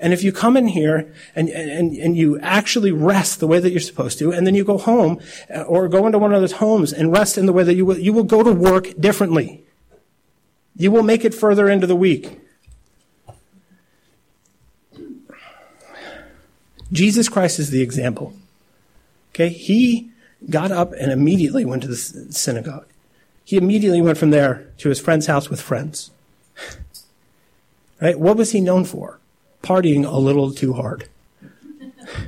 And 0.00 0.14
if 0.14 0.24
you 0.24 0.32
come 0.32 0.56
in 0.56 0.68
here 0.68 1.12
and, 1.36 1.50
and, 1.50 1.94
and 1.94 2.16
you 2.16 2.40
actually 2.40 2.90
rest 2.90 3.38
the 3.38 3.46
way 3.46 3.60
that 3.60 3.70
you're 3.70 3.80
supposed 3.80 4.18
to, 4.20 4.32
and 4.32 4.46
then 4.46 4.54
you 4.54 4.64
go 4.64 4.78
home 4.78 5.20
uh, 5.54 5.62
or 5.62 5.88
go 5.88 6.06
into 6.06 6.18
one 6.18 6.32
of 6.32 6.40
those 6.40 6.52
homes 6.52 6.92
and 6.92 7.12
rest 7.12 7.36
in 7.36 7.44
the 7.44 7.52
way 7.52 7.62
that 7.64 7.74
you 7.74 7.84
will, 7.84 7.98
you 7.98 8.14
will 8.14 8.24
go 8.24 8.42
to 8.42 8.50
work 8.50 8.98
differently. 8.98 9.62
You 10.74 10.90
will 10.90 11.02
make 11.02 11.24
it 11.26 11.34
further 11.34 11.68
into 11.68 11.86
the 11.86 11.94
week. 11.94 12.40
Jesus 16.90 17.28
Christ 17.28 17.58
is 17.58 17.70
the 17.70 17.82
example. 17.82 18.32
Okay? 19.34 19.50
He 19.50 20.10
got 20.48 20.72
up 20.72 20.92
and 20.94 21.12
immediately 21.12 21.66
went 21.66 21.82
to 21.82 21.88
the 21.88 21.96
synagogue. 21.96 22.86
He 23.44 23.58
immediately 23.58 24.00
went 24.00 24.16
from 24.16 24.30
there 24.30 24.72
to 24.78 24.88
his 24.88 24.98
friend's 24.98 25.26
house 25.26 25.50
with 25.50 25.60
friends. 25.60 26.10
Right? 28.02 28.18
What 28.18 28.38
was 28.38 28.52
he 28.52 28.62
known 28.62 28.86
for? 28.86 29.19
Partying 29.62 30.06
a 30.06 30.18
little 30.18 30.52
too 30.52 30.74
hard. 30.74 31.08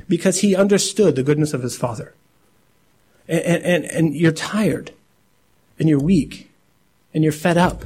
Because 0.07 0.41
he 0.41 0.55
understood 0.55 1.15
the 1.15 1.23
goodness 1.23 1.53
of 1.53 1.63
his 1.63 1.75
father. 1.75 2.13
And, 3.27 3.63
and, 3.63 3.85
and 3.85 4.15
you're 4.15 4.31
tired. 4.31 4.91
And 5.79 5.89
you're 5.89 5.99
weak. 5.99 6.51
And 7.13 7.23
you're 7.23 7.33
fed 7.33 7.57
up. 7.57 7.83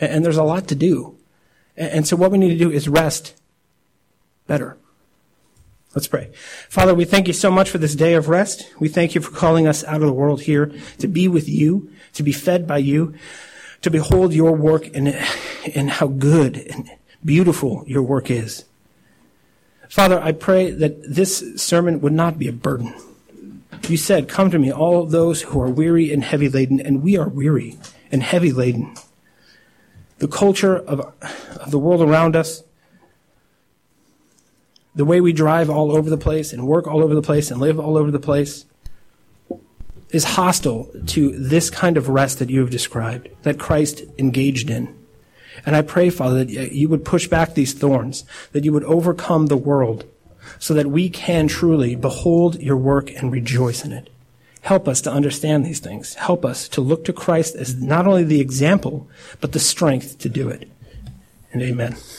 And, 0.00 0.12
and 0.12 0.24
there's 0.24 0.36
a 0.36 0.44
lot 0.44 0.68
to 0.68 0.74
do. 0.74 1.16
And, 1.76 1.90
and 1.90 2.08
so 2.08 2.16
what 2.16 2.30
we 2.30 2.38
need 2.38 2.50
to 2.50 2.58
do 2.58 2.70
is 2.70 2.88
rest 2.88 3.34
better. 4.46 4.76
Let's 5.94 6.08
pray. 6.08 6.32
Father, 6.68 6.92
we 6.92 7.04
thank 7.04 7.28
you 7.28 7.32
so 7.32 7.52
much 7.52 7.70
for 7.70 7.78
this 7.78 7.94
day 7.94 8.14
of 8.14 8.28
rest. 8.28 8.68
We 8.80 8.88
thank 8.88 9.14
you 9.14 9.20
for 9.20 9.30
calling 9.30 9.68
us 9.68 9.84
out 9.84 10.00
of 10.00 10.08
the 10.08 10.12
world 10.12 10.42
here 10.42 10.72
to 10.98 11.06
be 11.06 11.28
with 11.28 11.48
you, 11.48 11.90
to 12.14 12.24
be 12.24 12.32
fed 12.32 12.66
by 12.66 12.78
you, 12.78 13.14
to 13.82 13.90
behold 13.90 14.34
your 14.34 14.52
work 14.52 14.88
and, 14.92 15.16
and 15.72 15.90
how 15.90 16.08
good 16.08 16.56
and 16.56 16.90
beautiful 17.24 17.84
your 17.86 18.02
work 18.02 18.30
is. 18.30 18.64
Father, 19.88 20.20
I 20.20 20.32
pray 20.32 20.70
that 20.70 21.02
this 21.14 21.54
sermon 21.56 22.00
would 22.00 22.12
not 22.12 22.38
be 22.38 22.48
a 22.48 22.52
burden. 22.52 22.94
You 23.88 23.96
said, 23.96 24.28
Come 24.28 24.50
to 24.50 24.58
me, 24.58 24.72
all 24.72 25.04
those 25.06 25.42
who 25.42 25.60
are 25.60 25.68
weary 25.68 26.12
and 26.12 26.24
heavy 26.24 26.48
laden, 26.48 26.80
and 26.80 27.02
we 27.02 27.16
are 27.16 27.28
weary 27.28 27.78
and 28.10 28.22
heavy 28.22 28.52
laden. 28.52 28.94
The 30.18 30.28
culture 30.28 30.76
of, 30.76 31.12
of 31.60 31.70
the 31.70 31.78
world 31.78 32.00
around 32.00 32.34
us, 32.34 32.62
the 34.94 35.04
way 35.04 35.20
we 35.20 35.32
drive 35.32 35.68
all 35.68 35.94
over 35.94 36.08
the 36.08 36.16
place 36.16 36.52
and 36.52 36.66
work 36.66 36.86
all 36.86 37.02
over 37.02 37.14
the 37.14 37.22
place 37.22 37.50
and 37.50 37.60
live 37.60 37.78
all 37.78 37.96
over 37.98 38.10
the 38.10 38.20
place 38.20 38.64
is 40.10 40.24
hostile 40.24 40.88
to 41.06 41.36
this 41.36 41.68
kind 41.70 41.96
of 41.96 42.08
rest 42.08 42.38
that 42.38 42.48
you 42.48 42.60
have 42.60 42.70
described, 42.70 43.28
that 43.42 43.58
Christ 43.58 44.02
engaged 44.18 44.70
in. 44.70 44.94
And 45.64 45.76
I 45.76 45.82
pray, 45.82 46.10
Father, 46.10 46.44
that 46.44 46.72
you 46.72 46.88
would 46.88 47.04
push 47.04 47.28
back 47.28 47.54
these 47.54 47.72
thorns, 47.72 48.24
that 48.52 48.64
you 48.64 48.72
would 48.72 48.84
overcome 48.84 49.46
the 49.46 49.56
world, 49.56 50.04
so 50.58 50.74
that 50.74 50.86
we 50.86 51.08
can 51.08 51.48
truly 51.48 51.96
behold 51.96 52.60
your 52.60 52.76
work 52.76 53.10
and 53.10 53.32
rejoice 53.32 53.84
in 53.84 53.92
it. 53.92 54.10
Help 54.62 54.88
us 54.88 55.00
to 55.02 55.12
understand 55.12 55.64
these 55.64 55.80
things. 55.80 56.14
Help 56.14 56.44
us 56.44 56.68
to 56.68 56.80
look 56.80 57.04
to 57.04 57.12
Christ 57.12 57.54
as 57.54 57.74
not 57.80 58.06
only 58.06 58.24
the 58.24 58.40
example, 58.40 59.08
but 59.40 59.52
the 59.52 59.60
strength 59.60 60.18
to 60.20 60.28
do 60.28 60.48
it. 60.48 60.70
And 61.52 61.62
amen. 61.62 61.96